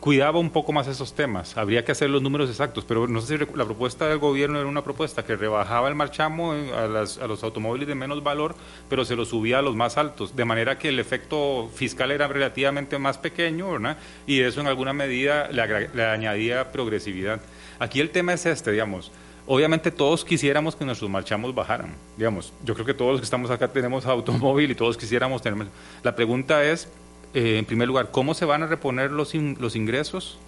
cuidaba 0.00 0.38
un 0.38 0.50
poco 0.50 0.72
más 0.72 0.86
esos 0.86 1.14
temas. 1.14 1.56
Habría 1.56 1.84
que 1.84 1.92
hacer 1.92 2.10
los 2.10 2.22
números 2.22 2.48
exactos, 2.48 2.84
pero 2.86 3.08
no 3.08 3.20
sé 3.20 3.38
si 3.38 3.44
la 3.54 3.64
propuesta 3.64 4.08
del 4.08 4.18
gobierno 4.18 4.58
era 4.58 4.68
una 4.68 4.82
propuesta 4.82 5.24
que 5.24 5.36
rebajaba 5.36 5.88
el 5.88 5.94
marchamo 5.94 6.52
a, 6.52 6.86
las, 6.86 7.18
a, 7.18 7.26
los 7.26 7.42
automóviles 7.42 7.88
de 7.88 7.94
menos 7.94 8.22
valor, 8.22 8.54
pero 8.88 9.04
se 9.04 9.16
los 9.16 9.28
subía 9.28 9.58
a 9.58 9.62
los 9.62 9.74
más 9.74 9.96
altos, 9.96 10.36
de 10.36 10.44
manera 10.44 10.78
que 10.78 10.88
el 10.88 10.98
efecto 10.98 11.68
fiscal 11.74 12.10
era 12.10 12.28
relativamente 12.28 12.98
más 12.98 13.18
pequeño, 13.18 13.72
¿verdad? 13.72 13.98
Y 14.26 14.40
eso 14.40 14.60
en 14.60 14.68
alguna 14.68 14.92
medida 14.92 15.48
le, 15.50 15.88
le 15.88 16.04
añadía 16.04 16.70
progresividad. 16.70 17.40
Aquí 17.78 18.00
el 18.00 18.10
tema 18.10 18.34
es 18.34 18.46
este, 18.46 18.72
digamos 18.72 19.10
obviamente 19.48 19.90
todos 19.90 20.24
quisiéramos 20.24 20.76
que 20.76 20.84
nuestros 20.84 21.10
marchamos 21.10 21.54
bajaran. 21.54 21.94
Digamos, 22.16 22.52
yo 22.64 22.74
creo 22.74 22.86
que 22.86 22.94
todos 22.94 23.12
los 23.12 23.20
que 23.20 23.24
estamos 23.24 23.50
acá 23.50 23.68
tenemos 23.68 24.06
automóvil 24.06 24.70
y 24.70 24.74
todos 24.74 24.96
quisiéramos 24.96 25.42
tener. 25.42 25.66
La 26.02 26.14
pregunta 26.14 26.62
es, 26.62 26.88
eh, 27.34 27.58
en 27.58 27.64
primer 27.64 27.88
lugar, 27.88 28.10
¿cómo 28.10 28.34
se 28.34 28.44
van 28.44 28.62
a 28.62 28.66
reponer 28.66 29.10
los, 29.10 29.34
los 29.34 29.74
ingresos? 29.74 30.38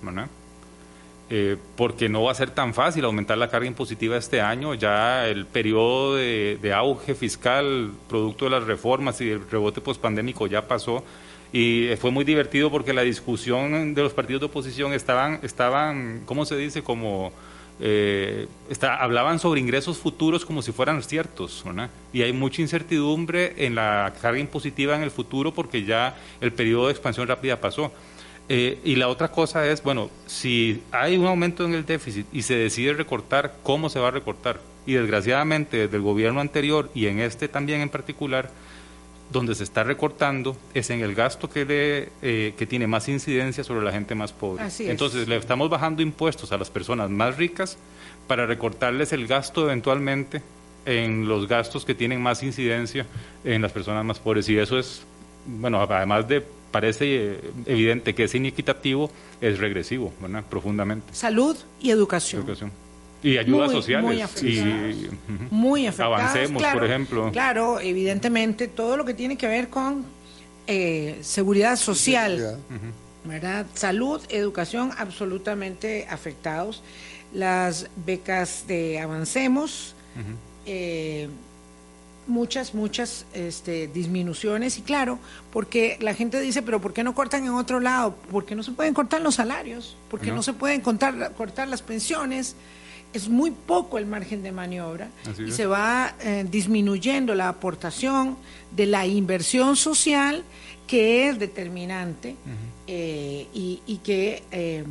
Eh, 1.31 1.57
porque 1.77 2.09
no 2.09 2.25
va 2.25 2.33
a 2.33 2.35
ser 2.35 2.51
tan 2.51 2.75
fácil 2.75 3.05
aumentar 3.05 3.39
la 3.39 3.49
carga 3.49 3.67
impositiva 3.67 4.17
este 4.17 4.41
año. 4.41 4.75
Ya 4.75 5.27
el 5.27 5.47
periodo 5.47 6.17
de, 6.17 6.59
de 6.61 6.73
auge 6.75 7.15
fiscal, 7.15 7.93
producto 8.09 8.45
de 8.45 8.51
las 8.51 8.65
reformas 8.65 9.21
y 9.23 9.27
del 9.27 9.49
rebote 9.51 9.81
pospandémico, 9.81 10.47
ya 10.47 10.69
pasó. 10.69 11.03
Y 11.53 11.89
fue 11.99 12.11
muy 12.11 12.25
divertido 12.25 12.71
porque 12.71 12.93
la 12.93 13.03
discusión 13.03 13.95
de 13.95 14.03
los 14.03 14.13
partidos 14.13 14.41
de 14.41 14.47
oposición 14.47 14.93
estaban, 14.93 15.41
estaban 15.43 16.23
¿cómo 16.27 16.45
se 16.45 16.57
dice? 16.57 16.83
Como 16.83 17.33
eh, 17.81 18.47
hablaban 18.83 19.39
sobre 19.39 19.61
ingresos 19.61 19.99
futuros 19.99 20.45
como 20.45 20.61
si 20.61 20.71
fueran 20.71 21.03
ciertos, 21.03 21.65
y 22.13 22.23
hay 22.23 22.33
mucha 22.33 22.61
incertidumbre 22.61 23.55
en 23.65 23.75
la 23.75 24.13
carga 24.21 24.39
impositiva 24.39 24.95
en 24.97 25.03
el 25.03 25.11
futuro 25.11 25.55
porque 25.55 25.85
ya 25.85 26.17
el 26.41 26.53
periodo 26.53 26.87
de 26.87 26.93
expansión 26.93 27.27
rápida 27.27 27.61
pasó. 27.61 27.93
Eh, 28.53 28.81
y 28.85 28.97
la 28.97 29.09
otra 29.09 29.31
cosa 29.31 29.67
es, 29.69 29.81
bueno, 29.83 30.11
si 30.27 30.83
hay 30.91 31.17
un 31.17 31.27
aumento 31.27 31.65
en 31.65 31.73
el 31.73 31.87
déficit 31.87 32.27
y 32.33 32.43
se 32.43 32.55
decide 32.55 32.95
recortar, 32.95 33.55
¿cómo 33.63 33.89
se 33.89 34.01
va 34.01 34.09
a 34.09 34.11
recortar? 34.11 34.61
Y 34.87 34.95
desgraciadamente 34.95 35.77
desde 35.77 35.97
el 35.97 36.03
gobierno 36.03 36.41
anterior 36.41 36.91
y 36.93 37.07
en 37.07 37.21
este 37.21 37.47
también 37.47 37.81
en 37.81 37.89
particular, 37.89 38.51
donde 39.33 39.55
se 39.55 39.65
está 39.65 39.85
recortando 39.85 40.57
es 40.75 40.91
en 40.91 41.01
el 41.01 41.15
gasto 41.15 41.49
que, 41.49 41.65
le, 41.65 42.09
eh, 42.23 42.55
que 42.57 42.67
tiene 42.67 42.87
más 42.87 43.09
incidencia 43.09 43.63
sobre 43.65 43.85
la 43.85 43.93
gente 43.93 44.15
más 44.15 44.33
pobre. 44.33 44.65
Entonces 44.81 45.29
le 45.29 45.37
estamos 45.37 45.71
bajando 45.71 46.03
impuestos 46.03 46.53
a 46.53 46.59
las 46.59 46.71
personas 46.71 47.11
más 47.11 47.37
ricas 47.37 47.79
para 48.27 48.47
recortarles 48.47 49.13
el 49.13 49.27
gasto 49.27 49.65
eventualmente 49.65 50.43
en 50.87 51.29
los 51.29 51.47
gastos 51.47 51.85
que 51.85 51.95
tienen 51.95 52.21
más 52.21 52.43
incidencia 52.43 53.07
en 53.45 53.63
las 53.63 53.73
personas 53.73 54.05
más 54.05 54.19
pobres. 54.19 54.49
Y 54.49 54.59
eso 54.59 54.79
es, 54.79 55.03
bueno, 55.47 55.81
además 55.81 56.27
de 56.29 56.45
parece 56.71 57.33
eh, 57.33 57.41
evidente 57.67 58.15
que 58.15 58.25
es 58.25 58.35
inequitativo, 58.35 59.11
es 59.41 59.59
regresivo, 59.59 60.13
¿verdad? 60.21 60.45
Profundamente. 60.49 61.15
Salud 61.15 61.57
y 61.81 61.91
educación. 61.91 62.43
educación. 62.43 62.73
Y 63.23 63.37
ayudas 63.37 63.71
sociales. 63.71 64.05
Muy 64.05 64.21
afectados. 64.21 65.51
muy 65.51 65.87
afectados. 65.87 66.21
Avancemos, 66.21 66.63
por 66.63 66.85
ejemplo. 66.85 67.33
Claro, 67.33 67.81
evidentemente, 67.81 68.69
todo 68.69 68.97
lo 68.97 69.05
que 69.05 69.15
tiene 69.15 69.37
que 69.37 69.47
ver 69.47 69.69
con 69.69 70.05
eh, 70.67 71.19
seguridad 71.23 71.77
social, 71.77 72.59
¿verdad? 73.25 73.67
Salud, 73.75 74.21
educación, 74.29 74.93
absolutamente 74.97 76.07
afectados. 76.09 76.83
Las 77.35 77.89
becas 78.07 78.65
de 78.67 78.99
Avancemos, 79.01 79.95
eh, 80.67 81.29
muchas, 82.27 82.75
muchas 82.75 83.27
este, 83.35 83.89
disminuciones. 83.89 84.79
Y 84.79 84.83
claro, 84.83 85.19
porque 85.53 85.99
la 86.01 86.15
gente 86.15 86.41
dice, 86.41 86.63
pero 86.63 86.81
¿por 86.81 86.93
qué 86.93 87.05
no 87.05 87.15
cortan 87.15 87.45
en 87.45 87.51
otro 87.51 87.81
lado? 87.81 88.15
Porque 88.31 88.55
no 88.55 88.63
se 88.63 88.73
pueden 88.73 88.95
cortar 88.95 89.21
los 89.21 89.35
salarios, 89.35 89.97
porque 90.09 90.33
no, 90.33 90.43
se 90.43 90.53
pueden 90.53 90.81
cortar, 90.81 91.33
cortar 91.37 91.69
las 91.69 91.83
pensiones 91.83 92.57
es 93.13 93.29
muy 93.29 93.51
poco 93.51 93.99
el 93.99 94.07
margen 94.07 94.43
de 94.43 94.53
maniobra 94.53 95.09
y 95.45 95.51
se 95.51 95.67
va 95.67 96.15
eh, 96.21 96.47
disminuyendo 96.49 97.35
la 97.35 97.49
aportación 97.49 98.37
de 98.71 98.87
la 98.87 99.07
inversión 99.07 99.77
social 99.77 100.45
que 100.87 101.29
es 101.29 101.39
determinante 101.39 102.37
eh, 102.87 103.47
y, 103.53 104.01
que 104.03 104.43
eh, 104.51 104.85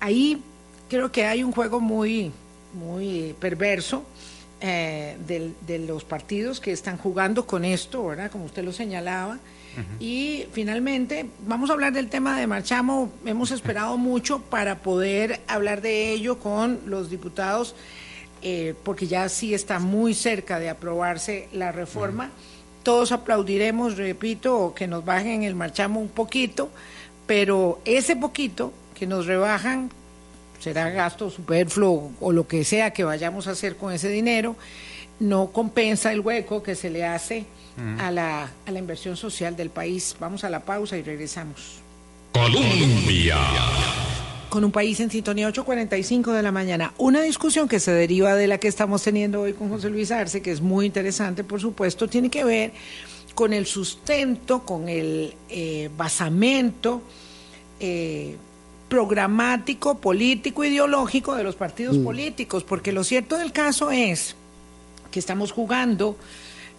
ahí 0.00 0.42
creo 0.88 1.10
que 1.12 1.24
hay 1.26 1.42
un 1.42 1.52
juego 1.52 1.80
muy, 1.80 2.32
muy 2.74 3.34
perverso 3.38 4.04
de, 4.60 5.52
de, 5.66 5.78
los 5.78 6.04
partidos 6.04 6.60
que 6.60 6.72
están 6.72 6.98
jugando 6.98 7.46
con 7.46 7.64
esto, 7.64 8.04
¿verdad? 8.06 8.30
Como 8.30 8.44
usted 8.44 8.62
lo 8.62 8.72
señalaba, 8.72 9.38
y 9.98 10.46
finalmente, 10.52 11.26
vamos 11.46 11.70
a 11.70 11.74
hablar 11.74 11.92
del 11.92 12.08
tema 12.08 12.38
de 12.38 12.46
Marchamo. 12.46 13.12
Hemos 13.24 13.50
esperado 13.50 13.96
mucho 13.98 14.40
para 14.40 14.78
poder 14.78 15.40
hablar 15.46 15.80
de 15.82 16.10
ello 16.12 16.38
con 16.38 16.80
los 16.86 17.10
diputados, 17.10 17.74
eh, 18.42 18.74
porque 18.84 19.06
ya 19.06 19.28
sí 19.28 19.54
está 19.54 19.78
muy 19.78 20.14
cerca 20.14 20.58
de 20.58 20.70
aprobarse 20.70 21.48
la 21.52 21.72
reforma. 21.72 22.30
Todos 22.82 23.12
aplaudiremos, 23.12 23.96
repito, 23.96 24.72
que 24.74 24.86
nos 24.86 25.04
bajen 25.04 25.42
el 25.42 25.54
Marchamo 25.54 26.00
un 26.00 26.08
poquito, 26.08 26.70
pero 27.26 27.80
ese 27.84 28.16
poquito 28.16 28.72
que 28.94 29.06
nos 29.06 29.26
rebajan 29.26 29.90
será 30.60 30.90
gasto 30.90 31.30
superfluo 31.30 32.12
o 32.20 32.32
lo 32.32 32.46
que 32.46 32.64
sea 32.64 32.92
que 32.92 33.04
vayamos 33.04 33.48
a 33.48 33.52
hacer 33.52 33.76
con 33.76 33.92
ese 33.92 34.08
dinero, 34.08 34.56
no 35.20 35.52
compensa 35.52 36.12
el 36.12 36.20
hueco 36.20 36.62
que 36.62 36.74
se 36.74 36.90
le 36.90 37.04
hace 37.04 37.44
a, 37.98 38.10
la, 38.10 38.50
a 38.66 38.70
la 38.70 38.78
inversión 38.78 39.16
social 39.16 39.56
del 39.56 39.70
país. 39.70 40.16
Vamos 40.18 40.44
a 40.44 40.50
la 40.50 40.60
pausa 40.60 40.96
y 40.96 41.02
regresamos. 41.02 41.78
Colombia. 42.32 43.38
Con 44.48 44.64
un 44.64 44.72
país 44.72 44.98
en 45.00 45.10
sintonía 45.10 45.48
8.45 45.48 46.32
de 46.32 46.42
la 46.42 46.50
mañana. 46.50 46.92
Una 46.98 47.22
discusión 47.22 47.68
que 47.68 47.78
se 47.78 47.92
deriva 47.92 48.34
de 48.34 48.48
la 48.48 48.58
que 48.58 48.68
estamos 48.68 49.02
teniendo 49.02 49.42
hoy 49.42 49.52
con 49.52 49.68
José 49.68 49.90
Luis 49.90 50.10
Arce, 50.10 50.42
que 50.42 50.50
es 50.50 50.60
muy 50.60 50.86
interesante, 50.86 51.44
por 51.44 51.60
supuesto, 51.60 52.08
tiene 52.08 52.30
que 52.30 52.44
ver 52.44 52.72
con 53.34 53.52
el 53.52 53.66
sustento, 53.66 54.64
con 54.64 54.88
el 54.88 55.34
eh, 55.48 55.88
basamento 55.96 57.02
eh, 57.78 58.36
programático, 58.88 59.98
político, 59.98 60.64
ideológico 60.64 61.36
de 61.36 61.44
los 61.44 61.54
partidos 61.54 61.96
mm. 61.98 62.04
políticos, 62.04 62.64
porque 62.64 62.90
lo 62.90 63.04
cierto 63.04 63.38
del 63.38 63.52
caso 63.52 63.92
es 63.92 64.34
que 65.10 65.18
estamos 65.18 65.52
jugando 65.52 66.16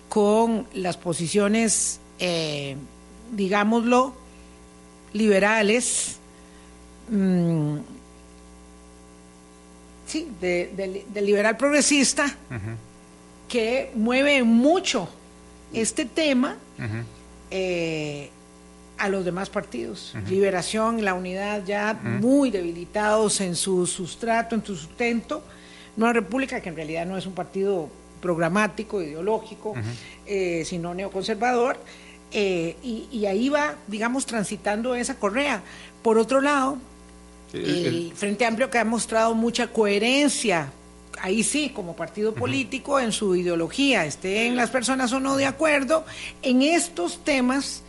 con 0.10 0.68
las 0.74 0.98
posiciones, 0.98 2.00
eh, 2.20 2.76
digámoslo, 3.32 4.14
liberales, 5.14 6.18
mm, 7.10 7.78
sí, 10.06 10.28
de, 10.42 11.06
liberal 11.22 11.58
progresista, 11.58 12.36
que 13.48 13.92
mueve 13.96 14.44
mucho 14.44 15.08
este 15.74 16.06
tema 16.06 16.58
eh, 17.50 18.30
a 18.98 19.10
los 19.10 19.26
demás 19.26 19.50
partidos. 19.50 20.14
Liberación, 20.28 21.04
la 21.04 21.14
unidad 21.14 21.64
ya 21.66 21.94
muy 21.94 22.52
debilitados 22.52 23.42
en 23.42 23.56
su 23.56 23.88
sustrato, 23.88 24.56
en 24.56 24.64
su 24.66 24.76
sustento. 24.76 25.42
Nueva 25.96 26.14
República, 26.14 26.62
que 26.62 26.70
en 26.70 26.76
realidad 26.76 27.06
no 27.06 27.18
es 27.18 27.26
un 27.26 27.34
partido 27.34 27.90
programático, 28.22 29.02
ideológico, 29.02 29.74
eh, 30.26 30.64
sino 30.66 30.94
neoconservador, 30.94 31.78
eh, 32.32 32.78
y, 32.82 33.26
ahí 33.26 33.50
va, 33.50 33.76
digamos, 33.88 34.26
transitando 34.26 34.96
esa 34.96 35.16
correa. 35.16 35.62
Por 36.02 36.18
otro 36.18 36.40
lado, 36.40 36.78
el, 37.52 38.14
Frente 38.16 38.46
Amplio 38.46 38.70
que 38.70 38.80
ha 38.80 38.86
mostrado 38.86 39.36
mucha 39.36 39.68
coherencia, 39.68 40.72
ahí 41.20 41.44
sí, 41.44 41.72
como 41.76 41.96
partido 41.96 42.34
político, 42.34 43.00
en 43.00 43.12
su 43.12 43.36
ideología, 43.36 44.06
estén 44.06 44.56
las 44.56 44.70
personas 44.70 45.12
o 45.12 45.20
no 45.20 45.36
de 45.36 45.46
acuerdo, 45.46 46.06
en 46.42 46.62
estos 46.62 47.24
temas 47.24 47.84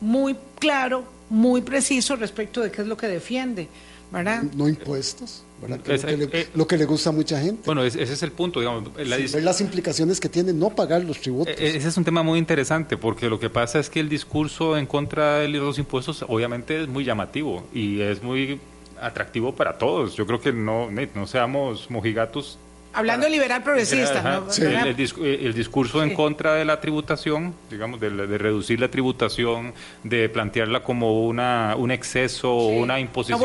muy 0.00 0.36
claro, 0.58 1.04
muy 1.28 1.62
preciso 1.62 2.14
respecto 2.14 2.60
de 2.60 2.70
qué 2.70 2.82
es 2.82 2.88
lo 2.88 2.96
que 2.96 3.08
defiende. 3.08 3.68
¿Verdad? 4.12 4.42
No 4.54 4.68
impuestos. 4.68 5.44
Eh, 5.68 6.48
lo, 6.54 6.66
que 6.66 6.76
le, 6.76 6.84
gusta 6.86 7.10
a 7.10 7.12
mucha 7.12 7.40
gente. 7.40 7.62
Bueno, 7.64 7.84
ese 7.84 8.02
es 8.02 8.22
el 8.22 8.32
punto, 8.32 8.58
digamos. 8.58 8.92
ver 8.94 9.42
las 9.42 9.60
implicaciones 9.60 10.18
que 10.18 10.28
tiene 10.28 10.52
no 10.52 10.70
pagar 10.70 11.04
los 11.04 11.20
tributos. 11.20 11.54
E, 11.56 11.76
ese 11.76 11.88
es 11.88 11.96
un 11.96 12.04
tema 12.04 12.22
muy 12.22 12.38
interesante, 12.38 12.96
porque 12.96 13.28
lo 13.28 13.38
que 13.38 13.48
pasa 13.48 13.78
es 13.78 13.88
que 13.88 14.00
el 14.00 14.08
discurso 14.08 14.76
en 14.76 14.86
contra 14.86 15.38
de 15.38 15.48
los 15.48 15.78
impuestos 15.78 16.24
obviamente 16.28 16.82
es 16.82 16.88
muy 16.88 17.04
llamativo 17.04 17.64
y 17.72 18.00
es 18.00 18.22
muy 18.22 18.60
atractivo 19.00 19.54
para 19.54 19.78
todos. 19.78 20.16
Yo 20.16 20.26
creo 20.26 20.40
que 20.40 20.52
no, 20.52 20.90
no 20.90 21.26
seamos 21.26 21.90
mojigatos 21.90 22.58
Hablando 22.94 23.24
de 23.24 23.32
liberal 23.32 23.62
progresista, 23.62 24.42
el, 24.58 25.54
discurso 25.54 26.02
en 26.02 26.14
contra 26.14 26.54
de 26.54 26.64
la 26.64 26.80
tributación, 26.80 27.54
digamos, 27.70 27.98
de, 28.00 28.10
reducir 28.38 28.80
la 28.80 28.88
tributación, 28.88 29.72
de 30.04 30.28
plantearla 30.28 30.82
como 30.82 31.24
una 31.26 31.74
un 31.76 31.90
exceso 31.90 32.52
o 32.52 32.68
una 32.68 33.00
imposición 33.00 33.40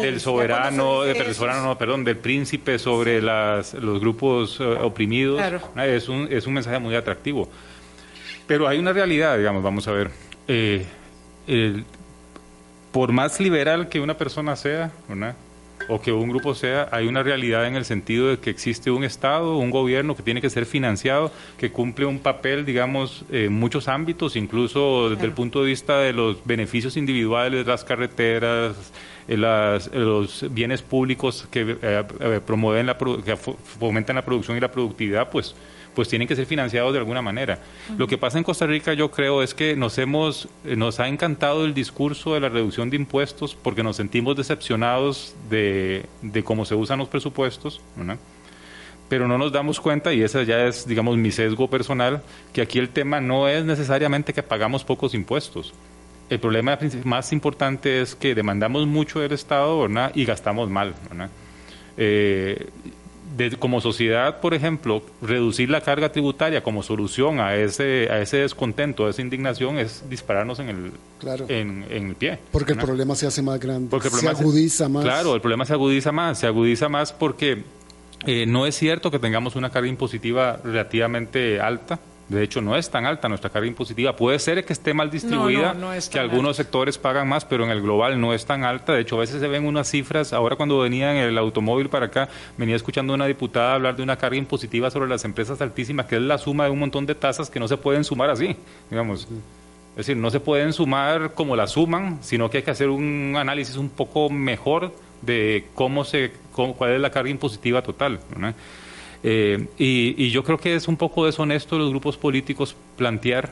del, 0.00 0.20
soberano, 0.20 1.78
perdón, 1.78 2.04
del 2.04 2.18
príncipe 2.18 2.78
sobre 2.78 3.20
las, 3.20 3.74
los 3.74 3.98
grupos 3.98 4.60
eh, 4.60 4.64
oprimidos, 4.64 5.42
es, 5.76 6.08
un, 6.08 6.28
es 6.30 6.46
un 6.46 6.54
mensaje 6.54 6.78
muy 6.78 6.94
atractivo. 6.94 7.48
Pero 8.46 8.68
hay 8.68 8.78
una 8.78 8.92
realidad, 8.92 9.36
digamos, 9.36 9.62
vamos 9.62 9.88
a 9.88 9.92
ver. 9.92 10.10
Eh, 10.46 10.86
por 12.92 13.12
más 13.12 13.40
liberal 13.40 13.88
que 13.88 14.00
una 14.00 14.16
persona 14.16 14.54
sea, 14.56 14.90
¿verdad? 15.08 15.34
O 15.88 16.00
que 16.00 16.12
un 16.12 16.28
grupo 16.28 16.54
sea, 16.54 16.88
hay 16.92 17.06
una 17.06 17.22
realidad 17.22 17.66
en 17.66 17.74
el 17.74 17.84
sentido 17.84 18.28
de 18.28 18.38
que 18.38 18.50
existe 18.50 18.90
un 18.90 19.04
Estado, 19.04 19.56
un 19.56 19.70
gobierno 19.70 20.14
que 20.14 20.22
tiene 20.22 20.40
que 20.40 20.50
ser 20.50 20.66
financiado, 20.66 21.32
que 21.56 21.72
cumple 21.72 22.06
un 22.06 22.18
papel, 22.18 22.64
digamos, 22.64 23.24
en 23.30 23.52
muchos 23.52 23.88
ámbitos, 23.88 24.36
incluso 24.36 25.10
desde 25.10 25.24
el 25.24 25.32
punto 25.32 25.62
de 25.62 25.66
vista 25.68 25.98
de 25.98 26.12
los 26.12 26.44
beneficios 26.44 26.96
individuales, 26.96 27.66
las 27.66 27.84
carreteras, 27.84 28.76
eh, 29.26 29.36
las, 29.36 29.92
los 29.92 30.46
bienes 30.50 30.82
públicos 30.82 31.48
que 31.50 31.78
eh, 31.82 32.04
eh, 32.20 32.40
promueven 32.44 32.86
la, 32.86 32.96
que 32.96 33.36
fomentan 33.36 34.16
la 34.16 34.24
producción 34.24 34.56
y 34.56 34.60
la 34.60 34.70
productividad, 34.70 35.30
pues 35.30 35.54
pues 35.98 36.08
tienen 36.08 36.28
que 36.28 36.36
ser 36.36 36.46
financiados 36.46 36.92
de 36.92 37.00
alguna 37.00 37.22
manera. 37.22 37.58
Lo 37.96 38.06
que 38.06 38.16
pasa 38.16 38.38
en 38.38 38.44
Costa 38.44 38.68
Rica, 38.68 38.92
yo 38.92 39.10
creo, 39.10 39.42
es 39.42 39.52
que 39.52 39.74
nos 39.74 39.98
hemos, 39.98 40.48
eh, 40.64 40.76
nos 40.76 41.00
ha 41.00 41.08
encantado 41.08 41.64
el 41.64 41.74
discurso 41.74 42.34
de 42.34 42.38
la 42.38 42.48
reducción 42.48 42.88
de 42.88 42.94
impuestos 42.94 43.56
porque 43.56 43.82
nos 43.82 43.96
sentimos 43.96 44.36
decepcionados 44.36 45.34
de, 45.50 46.04
de 46.22 46.44
cómo 46.44 46.64
se 46.64 46.76
usan 46.76 47.00
los 47.00 47.08
presupuestos, 47.08 47.80
pero 49.08 49.26
no 49.26 49.38
nos 49.38 49.50
damos 49.50 49.80
cuenta, 49.80 50.12
y 50.14 50.22
esa 50.22 50.44
ya 50.44 50.66
es, 50.66 50.86
digamos, 50.86 51.16
mi 51.16 51.32
sesgo 51.32 51.68
personal, 51.68 52.22
que 52.52 52.62
aquí 52.62 52.78
el 52.78 52.90
tema 52.90 53.20
no 53.20 53.48
es 53.48 53.64
necesariamente 53.64 54.32
que 54.32 54.44
pagamos 54.44 54.84
pocos 54.84 55.14
impuestos. 55.14 55.74
El 56.30 56.38
problema 56.38 56.78
más 57.02 57.32
importante 57.32 58.02
es 58.02 58.14
que 58.14 58.36
demandamos 58.36 58.86
mucho 58.86 59.18
del 59.18 59.32
Estado 59.32 59.84
y 60.14 60.24
gastamos 60.24 60.70
mal. 60.70 60.94
Como 63.58 63.80
sociedad, 63.80 64.40
por 64.40 64.54
ejemplo, 64.54 65.02
reducir 65.22 65.70
la 65.70 65.80
carga 65.80 66.10
tributaria 66.10 66.62
como 66.62 66.82
solución 66.82 67.40
a 67.40 67.54
ese, 67.54 68.08
a 68.10 68.20
ese 68.20 68.38
descontento, 68.38 69.06
a 69.06 69.10
esa 69.10 69.22
indignación, 69.22 69.78
es 69.78 70.04
dispararnos 70.08 70.58
en 70.58 70.68
el, 70.68 70.92
en, 71.48 71.84
el 71.90 72.14
pie. 72.14 72.38
Porque 72.52 72.72
el 72.72 72.78
problema 72.78 73.14
se 73.14 73.26
hace 73.26 73.42
más 73.42 73.58
grande, 73.60 73.88
porque 73.90 74.10
se 74.10 74.28
agudiza 74.28 74.88
más. 74.88 75.04
Claro, 75.04 75.34
el 75.34 75.40
problema 75.40 75.64
se 75.64 75.72
agudiza 75.72 76.12
más, 76.12 76.38
se 76.38 76.46
agudiza 76.46 76.88
más 76.88 77.12
porque 77.12 77.64
eh, 78.26 78.46
no 78.46 78.66
es 78.66 78.76
cierto 78.76 79.10
que 79.10 79.18
tengamos 79.18 79.56
una 79.56 79.70
carga 79.70 79.88
impositiva 79.88 80.60
relativamente 80.62 81.60
alta 81.60 81.98
de 82.28 82.42
hecho, 82.42 82.60
no 82.60 82.76
es 82.76 82.90
tan 82.90 83.06
alta 83.06 83.28
nuestra 83.28 83.48
carga 83.48 83.66
impositiva. 83.66 84.14
Puede 84.14 84.38
ser 84.38 84.62
que 84.64 84.74
esté 84.74 84.92
mal 84.92 85.10
distribuida, 85.10 85.74
que 86.10 86.18
algunos 86.18 86.56
sectores 86.56 86.98
pagan 86.98 87.26
más, 87.26 87.46
pero 87.46 87.64
en 87.64 87.70
el 87.70 87.80
global 87.80 88.20
no 88.20 88.34
es 88.34 88.44
tan 88.44 88.64
alta. 88.64 88.92
De 88.92 89.00
hecho, 89.00 89.16
a 89.16 89.20
veces 89.20 89.40
se 89.40 89.48
ven 89.48 89.64
unas 89.64 89.88
cifras. 89.88 90.34
Ahora 90.34 90.56
cuando 90.56 90.78
venía 90.78 91.10
en 91.10 91.16
el 91.16 91.38
automóvil 91.38 91.88
para 91.88 92.06
acá, 92.06 92.28
venía 92.58 92.76
escuchando 92.76 93.14
a 93.14 93.16
una 93.16 93.26
diputada 93.26 93.74
hablar 93.74 93.96
de 93.96 94.02
una 94.02 94.16
carga 94.16 94.36
impositiva 94.36 94.90
sobre 94.90 95.08
las 95.08 95.24
empresas 95.24 95.62
altísimas, 95.62 96.04
que 96.04 96.16
es 96.16 96.22
la 96.22 96.36
suma 96.36 96.64
de 96.64 96.70
un 96.70 96.80
montón 96.80 97.06
de 97.06 97.14
tasas 97.14 97.48
que 97.48 97.58
no 97.58 97.66
se 97.66 97.78
pueden 97.78 98.04
sumar 98.04 98.28
así, 98.28 98.54
digamos. 98.90 99.22
Es 99.92 100.06
decir, 100.06 100.16
no 100.16 100.30
se 100.30 100.38
pueden 100.38 100.74
sumar 100.74 101.32
como 101.32 101.56
la 101.56 101.66
suman, 101.66 102.18
sino 102.20 102.50
que 102.50 102.58
hay 102.58 102.62
que 102.62 102.70
hacer 102.70 102.90
un 102.90 103.36
análisis 103.38 103.76
un 103.76 103.88
poco 103.88 104.28
mejor 104.28 104.92
de 105.22 105.66
cómo 105.74 106.04
se, 106.04 106.32
cuál 106.52 106.92
es 106.92 107.00
la 107.00 107.10
carga 107.10 107.30
impositiva 107.30 107.80
total. 107.82 108.20
¿no? 108.36 108.52
Eh, 109.22 109.66
y, 109.78 110.30
yo 110.30 110.44
creo 110.44 110.58
que 110.58 110.74
es 110.74 110.86
un 110.88 110.96
poco 110.96 111.26
deshonesto 111.26 111.78
los 111.78 111.90
grupos 111.90 112.16
políticos 112.16 112.76
plantear 112.96 113.50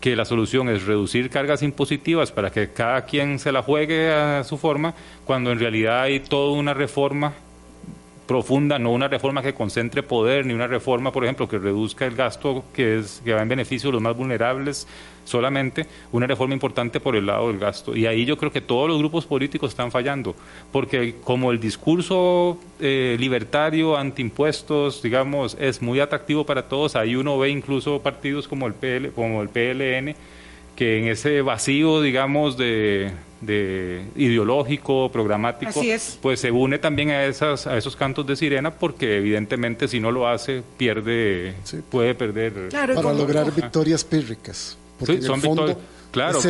que 0.00 0.14
la 0.14 0.26
solución 0.26 0.68
es 0.68 0.84
reducir 0.84 1.30
cargas 1.30 1.62
impositivas 1.62 2.30
para 2.30 2.50
que 2.50 2.70
cada 2.70 3.06
quien 3.06 3.38
se 3.38 3.52
la 3.52 3.62
juegue 3.62 4.12
a 4.12 4.44
su 4.44 4.58
forma, 4.58 4.94
cuando 5.24 5.50
en 5.52 5.58
realidad 5.58 6.02
hay 6.02 6.20
toda 6.20 6.52
una 6.52 6.74
reforma 6.74 7.32
profunda, 8.26 8.78
no 8.78 8.90
una 8.90 9.08
reforma 9.08 9.42
que 9.42 9.54
concentre 9.54 10.02
poder, 10.02 10.46
ni 10.46 10.52
una 10.52 10.66
reforma, 10.66 11.12
por 11.12 11.24
ejemplo, 11.24 11.48
que 11.48 11.58
reduzca 11.58 12.06
el 12.06 12.14
gasto 12.14 12.64
que, 12.74 12.98
es, 12.98 13.22
que 13.24 13.32
va 13.32 13.42
en 13.42 13.48
beneficio 13.48 13.88
de 13.88 13.94
los 13.94 14.02
más 14.02 14.16
vulnerables, 14.16 14.86
solamente 15.24 15.86
una 16.12 16.26
reforma 16.26 16.54
importante 16.54 17.00
por 17.00 17.16
el 17.16 17.26
lado 17.26 17.48
del 17.48 17.58
gasto. 17.58 17.96
Y 17.96 18.06
ahí 18.06 18.24
yo 18.24 18.36
creo 18.36 18.52
que 18.52 18.60
todos 18.60 18.88
los 18.88 18.98
grupos 18.98 19.26
políticos 19.26 19.70
están 19.70 19.90
fallando, 19.90 20.34
porque 20.72 21.16
como 21.24 21.50
el 21.50 21.60
discurso 21.60 22.58
eh, 22.80 23.16
libertario, 23.18 23.96
antiimpuestos, 23.96 25.02
digamos, 25.02 25.56
es 25.60 25.82
muy 25.82 26.00
atractivo 26.00 26.44
para 26.44 26.68
todos, 26.68 26.96
ahí 26.96 27.16
uno 27.16 27.38
ve 27.38 27.50
incluso 27.50 28.00
partidos 28.00 28.48
como 28.48 28.66
el, 28.66 28.74
PL, 28.74 29.10
como 29.10 29.42
el 29.42 29.48
PLN, 29.48 30.14
que 30.76 30.98
en 30.98 31.08
ese 31.08 31.40
vacío, 31.42 32.00
digamos, 32.00 32.56
de, 32.56 33.12
ideológico, 34.16 35.10
programático, 35.12 35.80
pues 36.22 36.40
se 36.40 36.50
une 36.50 36.78
también 36.78 37.10
a 37.10 37.24
esas 37.24 37.66
a 37.66 37.76
esos 37.76 37.94
cantos 37.94 38.26
de 38.26 38.36
sirena 38.36 38.70
porque 38.70 39.18
evidentemente 39.18 39.86
si 39.86 40.00
no 40.00 40.10
lo 40.10 40.26
hace 40.26 40.62
pierde 40.78 41.54
puede 41.90 42.14
perder. 42.14 42.70
Para 42.70 43.12
lograr 43.12 43.54
victorias 43.54 44.02
pírricas. 44.02 44.78
Porque 44.98 45.22
son 45.22 45.40
victorias 45.40 45.78
Claro, 46.14 46.40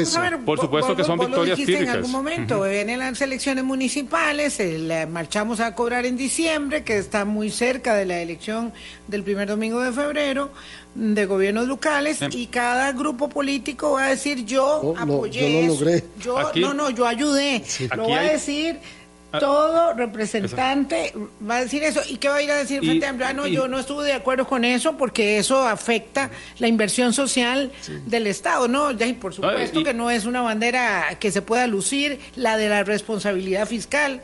por 0.44 0.60
supuesto 0.60 0.94
que 0.94 1.04
son 1.04 1.18
victorias 1.18 1.58
lo 1.58 1.78
En 1.78 1.88
algún 1.88 2.12
momento, 2.12 2.62
vienen 2.62 2.98
las 2.98 3.20
elecciones 3.22 3.64
municipales, 3.64 4.60
marchamos 5.08 5.60
a 5.60 5.74
cobrar 5.74 6.04
en 6.04 6.16
diciembre, 6.16 6.84
que 6.84 6.98
está 6.98 7.24
muy 7.24 7.50
cerca 7.50 7.94
de 7.94 8.04
la 8.04 8.20
elección 8.20 8.72
del 9.08 9.22
primer 9.22 9.48
domingo 9.48 9.80
de 9.80 9.92
febrero, 9.92 10.50
de 10.94 11.26
gobiernos 11.26 11.66
locales, 11.66 12.18
y 12.30 12.46
cada 12.48 12.92
grupo 12.92 13.30
político 13.30 13.92
va 13.92 14.06
a 14.06 14.08
decir 14.10 14.44
yo 14.44 14.94
apoyé. 14.98 15.50
yo 15.50 15.60
lo 15.60 15.74
logré. 15.74 16.04
Yo, 16.20 16.52
no, 16.56 16.74
no, 16.74 16.90
yo 16.90 17.06
ayudé. 17.06 17.64
Lo 17.96 18.08
va 18.08 18.18
a 18.18 18.22
decir. 18.22 18.78
Todo 19.38 19.94
representante 19.94 21.12
va 21.48 21.56
a 21.56 21.60
decir 21.62 21.82
eso. 21.82 22.00
¿Y 22.08 22.16
qué 22.16 22.28
va 22.28 22.36
a 22.36 22.42
ir 22.42 22.50
a 22.50 22.56
decir 22.56 22.80
frente 22.80 23.06
a 23.06 23.14
ah, 23.28 23.32
no, 23.32 23.46
yo 23.46 23.68
no 23.68 23.78
estuve 23.78 24.04
de 24.04 24.12
acuerdo 24.12 24.46
con 24.46 24.64
eso 24.64 24.96
porque 24.96 25.38
eso 25.38 25.66
afecta 25.66 26.30
la 26.58 26.68
inversión 26.68 27.12
social 27.12 27.72
del 28.06 28.26
Estado. 28.26 28.68
No, 28.68 28.90
ya, 28.90 29.06
por 29.14 29.34
supuesto 29.34 29.82
que 29.84 29.94
no 29.94 30.10
es 30.10 30.24
una 30.24 30.42
bandera 30.42 31.16
que 31.18 31.30
se 31.30 31.42
pueda 31.42 31.66
lucir, 31.66 32.18
la 32.36 32.56
de 32.56 32.68
la 32.68 32.84
responsabilidad 32.84 33.66
fiscal. 33.66 34.22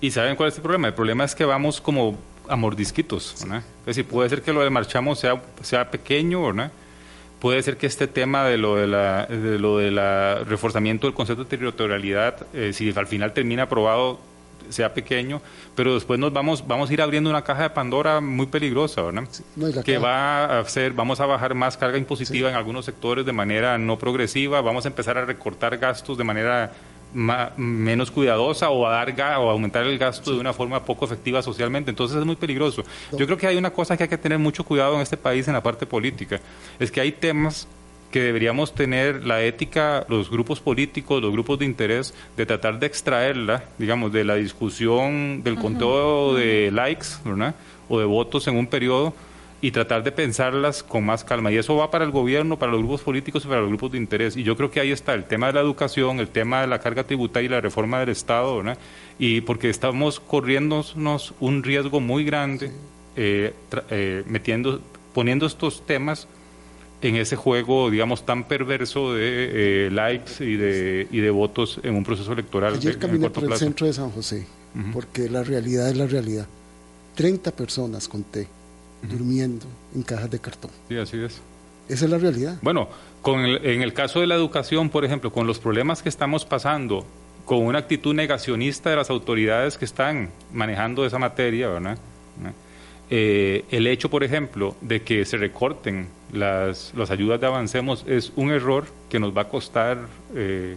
¿Y 0.00 0.10
saben 0.10 0.36
cuál 0.36 0.50
es 0.50 0.56
el 0.56 0.62
problema? 0.62 0.88
El 0.88 0.94
problema 0.94 1.24
es 1.24 1.34
que 1.34 1.44
vamos 1.44 1.80
como 1.80 2.16
a 2.48 2.56
mordisquitos. 2.56 3.34
Es 3.42 3.86
decir, 3.86 4.04
puede 4.04 4.28
ser 4.28 4.42
que 4.42 4.52
lo 4.52 4.62
de 4.62 4.70
marchamos 4.70 5.18
sea, 5.18 5.40
sea 5.62 5.90
pequeño, 5.90 6.52
¿no? 6.52 6.70
Puede 7.40 7.62
ser 7.62 7.76
que 7.76 7.86
este 7.86 8.08
tema 8.08 8.44
de 8.44 8.58
lo 8.58 8.74
de 8.74 8.88
la, 8.88 9.26
de 9.26 9.58
lo 9.58 9.78
de 9.78 9.92
la 9.92 10.42
reforzamiento 10.44 11.06
del 11.06 11.14
concepto 11.14 11.44
de 11.44 11.50
territorialidad, 11.50 12.46
eh, 12.52 12.72
si 12.72 12.92
al 12.96 13.06
final 13.06 13.32
termina 13.32 13.64
aprobado, 13.64 14.18
sea 14.70 14.94
pequeño, 14.94 15.40
pero 15.74 15.94
después 15.94 16.18
nos 16.18 16.32
vamos, 16.32 16.66
vamos 16.66 16.90
a 16.90 16.92
ir 16.92 17.02
abriendo 17.02 17.30
una 17.30 17.42
caja 17.42 17.64
de 17.64 17.70
Pandora 17.70 18.20
muy 18.20 18.46
peligrosa, 18.46 19.02
¿verdad? 19.02 19.28
que 19.84 19.98
va 19.98 20.44
a 20.44 20.60
hacer, 20.60 20.92
vamos 20.92 21.20
a 21.20 21.26
bajar 21.26 21.54
más 21.54 21.76
carga 21.76 21.98
impositiva 21.98 22.48
en 22.48 22.56
algunos 22.56 22.84
sectores 22.84 23.24
de 23.24 23.32
manera 23.32 23.78
no 23.78 23.98
progresiva, 23.98 24.60
vamos 24.60 24.84
a 24.84 24.88
empezar 24.88 25.18
a 25.18 25.24
recortar 25.24 25.76
gastos 25.78 26.16
de 26.18 26.24
manera 26.24 26.72
menos 27.12 28.10
cuidadosa 28.10 28.68
o 28.68 28.86
a 28.86 28.90
dar 28.90 29.38
o 29.38 29.50
aumentar 29.50 29.84
el 29.84 29.98
gasto 29.98 30.32
de 30.32 30.40
una 30.40 30.52
forma 30.52 30.84
poco 30.84 31.06
efectiva 31.06 31.40
socialmente. 31.40 31.90
Entonces 31.90 32.18
es 32.18 32.24
muy 32.24 32.36
peligroso. 32.36 32.84
Yo 33.12 33.24
creo 33.24 33.38
que 33.38 33.46
hay 33.46 33.56
una 33.56 33.70
cosa 33.70 33.96
que 33.96 34.02
hay 34.02 34.08
que 34.08 34.18
tener 34.18 34.38
mucho 34.38 34.64
cuidado 34.64 34.94
en 34.96 35.00
este 35.00 35.16
país 35.16 35.48
en 35.48 35.54
la 35.54 35.62
parte 35.62 35.86
política, 35.86 36.40
es 36.78 36.90
que 36.90 37.00
hay 37.00 37.12
temas 37.12 37.66
que 38.10 38.20
deberíamos 38.20 38.74
tener 38.74 39.26
la 39.26 39.42
ética, 39.42 40.06
los 40.08 40.30
grupos 40.30 40.60
políticos, 40.60 41.22
los 41.22 41.32
grupos 41.32 41.58
de 41.58 41.66
interés, 41.66 42.14
de 42.36 42.46
tratar 42.46 42.78
de 42.78 42.86
extraerla, 42.86 43.64
digamos, 43.78 44.12
de 44.12 44.24
la 44.24 44.36
discusión 44.36 45.42
del 45.42 45.56
conteo 45.56 46.34
de 46.34 46.70
likes, 46.72 47.06
¿verdad? 47.24 47.54
O 47.88 47.98
de 47.98 48.06
votos 48.06 48.46
en 48.48 48.56
un 48.56 48.66
periodo 48.66 49.14
y 49.60 49.72
tratar 49.72 50.04
de 50.04 50.12
pensarlas 50.12 50.82
con 50.82 51.04
más 51.04 51.24
calma. 51.24 51.50
Y 51.50 51.56
eso 51.56 51.76
va 51.76 51.90
para 51.90 52.04
el 52.04 52.10
gobierno, 52.10 52.58
para 52.58 52.72
los 52.72 52.80
grupos 52.80 53.02
políticos 53.02 53.44
y 53.44 53.48
para 53.48 53.60
los 53.60 53.68
grupos 53.68 53.92
de 53.92 53.98
interés. 53.98 54.36
Y 54.36 54.42
yo 54.42 54.56
creo 54.56 54.70
que 54.70 54.80
ahí 54.80 54.92
está 54.92 55.14
el 55.14 55.24
tema 55.24 55.48
de 55.48 55.54
la 55.54 55.60
educación, 55.60 56.20
el 56.20 56.28
tema 56.28 56.60
de 56.60 56.68
la 56.68 56.78
carga 56.78 57.04
tributaria 57.04 57.46
y 57.46 57.50
la 57.50 57.60
reforma 57.60 58.00
del 58.00 58.10
Estado, 58.10 58.58
¿verdad? 58.58 58.78
Y 59.18 59.40
porque 59.40 59.68
estamos 59.68 60.20
corriéndonos 60.20 61.34
un 61.40 61.62
riesgo 61.62 62.00
muy 62.00 62.24
grande 62.24 62.70
eh, 63.16 63.52
eh, 63.90 64.22
metiendo, 64.26 64.80
poniendo 65.12 65.46
estos 65.46 65.84
temas 65.84 66.28
en 67.00 67.16
ese 67.16 67.36
juego, 67.36 67.90
digamos, 67.90 68.26
tan 68.26 68.44
perverso 68.44 69.14
de 69.14 69.86
eh, 69.86 69.90
likes 69.90 70.44
y 70.44 70.56
de, 70.56 71.06
y 71.10 71.20
de 71.20 71.30
votos 71.30 71.80
en 71.82 71.94
un 71.94 72.04
proceso 72.04 72.32
electoral. 72.32 72.74
Ayer 72.74 72.98
caminé 72.98 73.30
por 73.30 73.44
el 73.44 73.54
centro 73.54 73.86
de 73.86 73.92
San 73.92 74.10
José, 74.10 74.46
porque 74.92 75.28
la 75.28 75.44
realidad 75.44 75.88
es 75.88 75.96
la 75.96 76.06
realidad. 76.06 76.46
30 77.14 77.52
personas 77.52 78.08
conté 78.08 78.48
durmiendo 79.02 79.66
en 79.94 80.02
cajas 80.02 80.30
de 80.30 80.38
cartón. 80.40 80.70
Sí, 80.88 80.96
así 80.96 81.18
es. 81.18 81.40
Esa 81.88 82.04
es 82.04 82.10
la 82.10 82.18
realidad. 82.18 82.58
Bueno, 82.62 82.88
con 83.22 83.40
en 83.44 83.82
el 83.82 83.92
caso 83.92 84.20
de 84.20 84.26
la 84.26 84.34
educación, 84.34 84.90
por 84.90 85.04
ejemplo, 85.04 85.32
con 85.32 85.46
los 85.46 85.58
problemas 85.58 86.02
que 86.02 86.08
estamos 86.08 86.44
pasando, 86.44 87.06
con 87.44 87.62
una 87.62 87.78
actitud 87.78 88.14
negacionista 88.14 88.90
de 88.90 88.96
las 88.96 89.08
autoridades 89.08 89.78
que 89.78 89.84
están 89.84 90.30
manejando 90.52 91.06
esa 91.06 91.18
materia, 91.18 91.68
¿verdad? 91.68 91.98
Eh, 93.10 93.64
el 93.70 93.86
hecho, 93.86 94.10
por 94.10 94.22
ejemplo, 94.22 94.76
de 94.82 95.02
que 95.02 95.24
se 95.24 95.38
recorten 95.38 96.08
las, 96.32 96.92
las 96.96 97.10
ayudas 97.10 97.40
de 97.40 97.46
Avancemos 97.46 98.04
es 98.06 98.32
un 98.36 98.50
error 98.50 98.86
que 99.08 99.18
nos 99.18 99.36
va 99.36 99.42
a 99.42 99.48
costar 99.48 99.98
eh, 100.34 100.76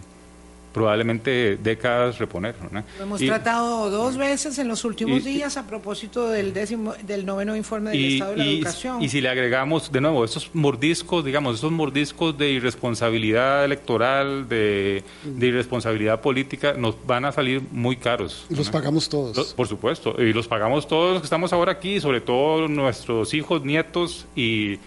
probablemente 0.74 1.58
décadas 1.58 2.18
reponer. 2.18 2.56
Lo 2.98 3.04
hemos 3.04 3.20
tratado 3.20 3.90
dos 3.90 4.18
veces 4.18 4.58
en 4.58 4.68
los 4.68 4.86
últimos 4.86 5.24
días 5.24 5.58
a 5.58 5.68
propósito 5.68 6.30
del 6.30 6.54
décimo, 6.54 6.94
del 7.06 7.26
noveno 7.26 7.56
informe 7.56 7.92
del 7.92 8.14
Estado 8.14 8.32
de 8.32 8.38
la 8.38 8.46
Educación. 8.46 9.02
Y 9.02 9.10
si 9.10 9.22
le 9.22 9.30
agregamos 9.30 9.92
de 9.92 10.02
nuevo 10.02 10.24
esos 10.24 10.50
mordiscos, 10.54 11.26
digamos, 11.26 11.58
esos 11.58 11.72
mordiscos 11.72 12.38
de 12.38 12.52
irresponsabilidad 12.52 13.66
electoral, 13.66 14.48
de, 14.48 15.04
irresponsabilidad 15.40 16.22
política, 16.22 16.74
nos 16.74 16.96
van 17.06 17.26
a 17.26 17.32
salir 17.32 17.62
muy 17.72 17.98
caros. 17.98 18.46
Y 18.50 18.56
los 18.56 18.70
pagamos 18.70 19.10
todos. 19.10 19.54
por 19.54 19.68
supuesto, 19.68 20.16
y 20.18 20.34
los 20.34 20.48
pagamos 20.48 20.88
todos 20.88 21.14
los 21.14 21.22
que 21.22 21.26
estamos 21.26 21.52
ahora 21.54 21.74
aquí, 21.74 22.00
sobre 22.00 22.22
todo 22.22 22.68
nuestros 22.68 23.34
hijos, 23.34 23.64
nietos 23.64 24.26
y 24.36 24.80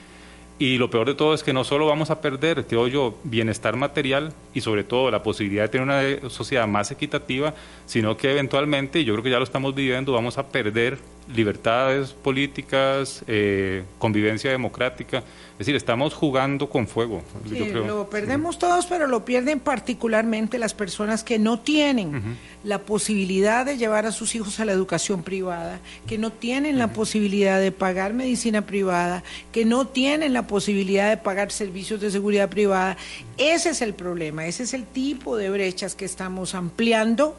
y 0.59 0.78
lo 0.78 0.88
peor 0.88 1.09
de 1.09 1.14
todo 1.14 1.34
es 1.34 1.42
que 1.42 1.52
no 1.52 1.64
solo 1.64 1.86
vamos 1.86 2.11
a 2.11 2.20
perder, 2.20 2.66
creo 2.66 2.86
yo, 2.86 3.18
bienestar 3.24 3.76
material 3.76 4.32
y 4.55 4.61
sobre 4.61 4.84
todo 4.84 5.11
la 5.11 5.22
posibilidad 5.22 5.64
de 5.64 5.68
tener 5.68 5.84
una 5.84 6.30
sociedad 6.30 6.68
más 6.68 6.92
equitativa, 6.92 7.55
sino 7.86 8.16
que 8.16 8.30
eventualmente, 8.30 9.00
y 9.00 9.05
yo 9.05 9.14
creo 9.14 9.24
que 9.24 9.30
ya 9.30 9.38
lo 9.38 9.44
estamos 9.44 9.74
viviendo, 9.74 10.12
vamos 10.12 10.38
a 10.38 10.48
perder 10.48 10.98
libertades 11.32 12.12
políticas, 12.12 13.22
eh, 13.26 13.84
convivencia 13.98 14.50
democrática. 14.50 15.18
Es 15.52 15.58
decir, 15.58 15.76
estamos 15.76 16.14
jugando 16.14 16.68
con 16.68 16.88
fuego. 16.88 17.22
Lo 17.86 18.10
perdemos 18.10 18.58
todos, 18.58 18.86
pero 18.86 19.06
lo 19.06 19.24
pierden 19.24 19.60
particularmente 19.60 20.58
las 20.58 20.74
personas 20.74 21.22
que 21.22 21.38
no 21.38 21.60
tienen 21.60 22.36
la 22.64 22.80
posibilidad 22.80 23.64
de 23.64 23.76
llevar 23.76 24.04
a 24.04 24.12
sus 24.12 24.34
hijos 24.34 24.58
a 24.58 24.64
la 24.64 24.72
educación 24.72 25.22
privada, 25.22 25.78
que 26.08 26.18
no 26.18 26.32
tienen 26.32 26.76
la 26.76 26.92
posibilidad 26.92 27.60
de 27.60 27.70
pagar 27.70 28.14
medicina 28.14 28.66
privada, 28.66 29.22
que 29.52 29.64
no 29.64 29.86
tienen 29.86 30.32
la 30.32 30.46
posibilidad 30.48 31.08
de 31.08 31.18
pagar 31.18 31.52
servicios 31.52 32.00
de 32.00 32.10
seguridad 32.10 32.48
privada. 32.48 32.96
Ese 33.38 33.70
es 33.70 33.80
el 33.80 33.94
problema, 33.94 34.46
ese 34.46 34.64
es 34.64 34.74
el 34.74 34.84
tipo 34.84 35.36
de 35.36 35.50
brechas 35.50 35.94
que 35.94 36.04
estamos 36.04 36.56
ampliando 36.56 37.36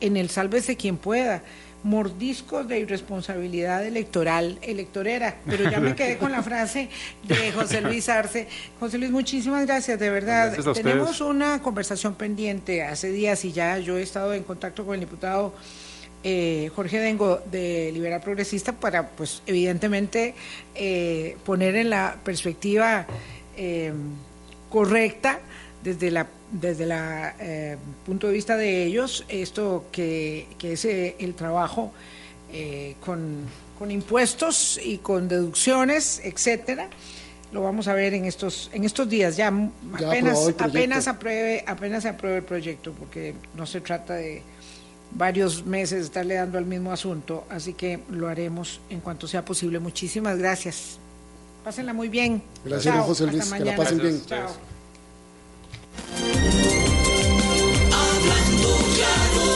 en 0.00 0.16
el 0.16 0.30
sálvese 0.30 0.76
quien 0.76 0.96
pueda 0.96 1.42
mordiscos 1.82 2.66
de 2.66 2.80
irresponsabilidad 2.80 3.86
electoral, 3.86 4.58
electorera. 4.62 5.36
Pero 5.46 5.70
ya 5.70 5.80
me 5.80 5.94
quedé 5.94 6.18
con 6.18 6.32
la 6.32 6.42
frase 6.42 6.88
de 7.24 7.52
José 7.52 7.80
Luis 7.80 8.08
Arce. 8.08 8.48
José 8.80 8.98
Luis, 8.98 9.10
muchísimas 9.10 9.66
gracias, 9.66 9.98
de 9.98 10.10
verdad. 10.10 10.56
Tenemos 10.74 11.20
una 11.20 11.62
conversación 11.62 12.14
pendiente 12.14 12.82
hace 12.82 13.10
días 13.10 13.44
y 13.44 13.52
ya 13.52 13.78
yo 13.78 13.98
he 13.98 14.02
estado 14.02 14.34
en 14.34 14.42
contacto 14.42 14.84
con 14.84 14.94
el 14.94 15.00
diputado 15.00 15.54
eh, 16.24 16.70
Jorge 16.74 16.98
Dengo 16.98 17.40
de 17.50 17.90
Liberal 17.92 18.20
Progresista 18.20 18.72
para, 18.72 19.10
pues, 19.10 19.42
evidentemente, 19.46 20.34
eh, 20.74 21.36
poner 21.44 21.76
en 21.76 21.90
la 21.90 22.16
perspectiva 22.24 23.06
eh, 23.56 23.92
correcta 24.68 25.38
desde 25.84 26.10
la 26.10 26.26
desde 26.52 26.84
el 26.84 27.78
punto 28.06 28.26
de 28.26 28.32
vista 28.32 28.56
de 28.56 28.84
ellos 28.84 29.24
esto 29.28 29.86
que, 29.92 30.46
que 30.58 30.72
es 30.72 30.84
el 30.84 31.34
trabajo 31.34 31.92
con, 33.04 33.44
con, 33.78 33.90
impuestos 33.90 34.80
y 34.82 34.98
con 34.98 35.28
deducciones 35.28 36.22
etcétera 36.24 36.88
lo 37.52 37.62
vamos 37.62 37.88
a 37.88 37.94
ver 37.94 38.14
en 38.14 38.24
estos 38.24 38.70
en 38.72 38.84
estos 38.84 39.08
días 39.08 39.36
ya, 39.36 39.52
apenas 39.94 40.48
apenas 40.58 41.08
apruebe 41.08 41.64
apenas 41.66 42.02
se 42.04 42.08
apruebe 42.08 42.38
el 42.38 42.44
proyecto 42.44 42.92
porque 42.92 43.34
no 43.54 43.66
se 43.66 43.82
trata 43.82 44.14
de 44.14 44.42
varios 45.12 45.64
meses 45.64 46.04
estarle 46.04 46.34
dando 46.34 46.58
al 46.58 46.66
mismo 46.66 46.92
asunto, 46.92 47.44
así 47.50 47.74
que 47.74 48.00
lo 48.10 48.28
haremos 48.28 48.80
en 48.90 49.00
cuanto 49.00 49.26
sea 49.26 49.44
posible. 49.44 49.78
Muchísimas 49.78 50.38
gracias. 50.38 50.98
Pásenla 51.64 51.92
muy 51.92 52.08
bien. 52.08 52.42
Gracias, 52.64 52.96
José 53.04 53.26
Luis. 53.26 53.52
Que 53.52 53.64
la 53.64 53.76
pasen 53.76 53.98
bien. 53.98 54.22
Chao. 54.26 54.77
Hablando 57.92 58.70
claro, 58.94 59.46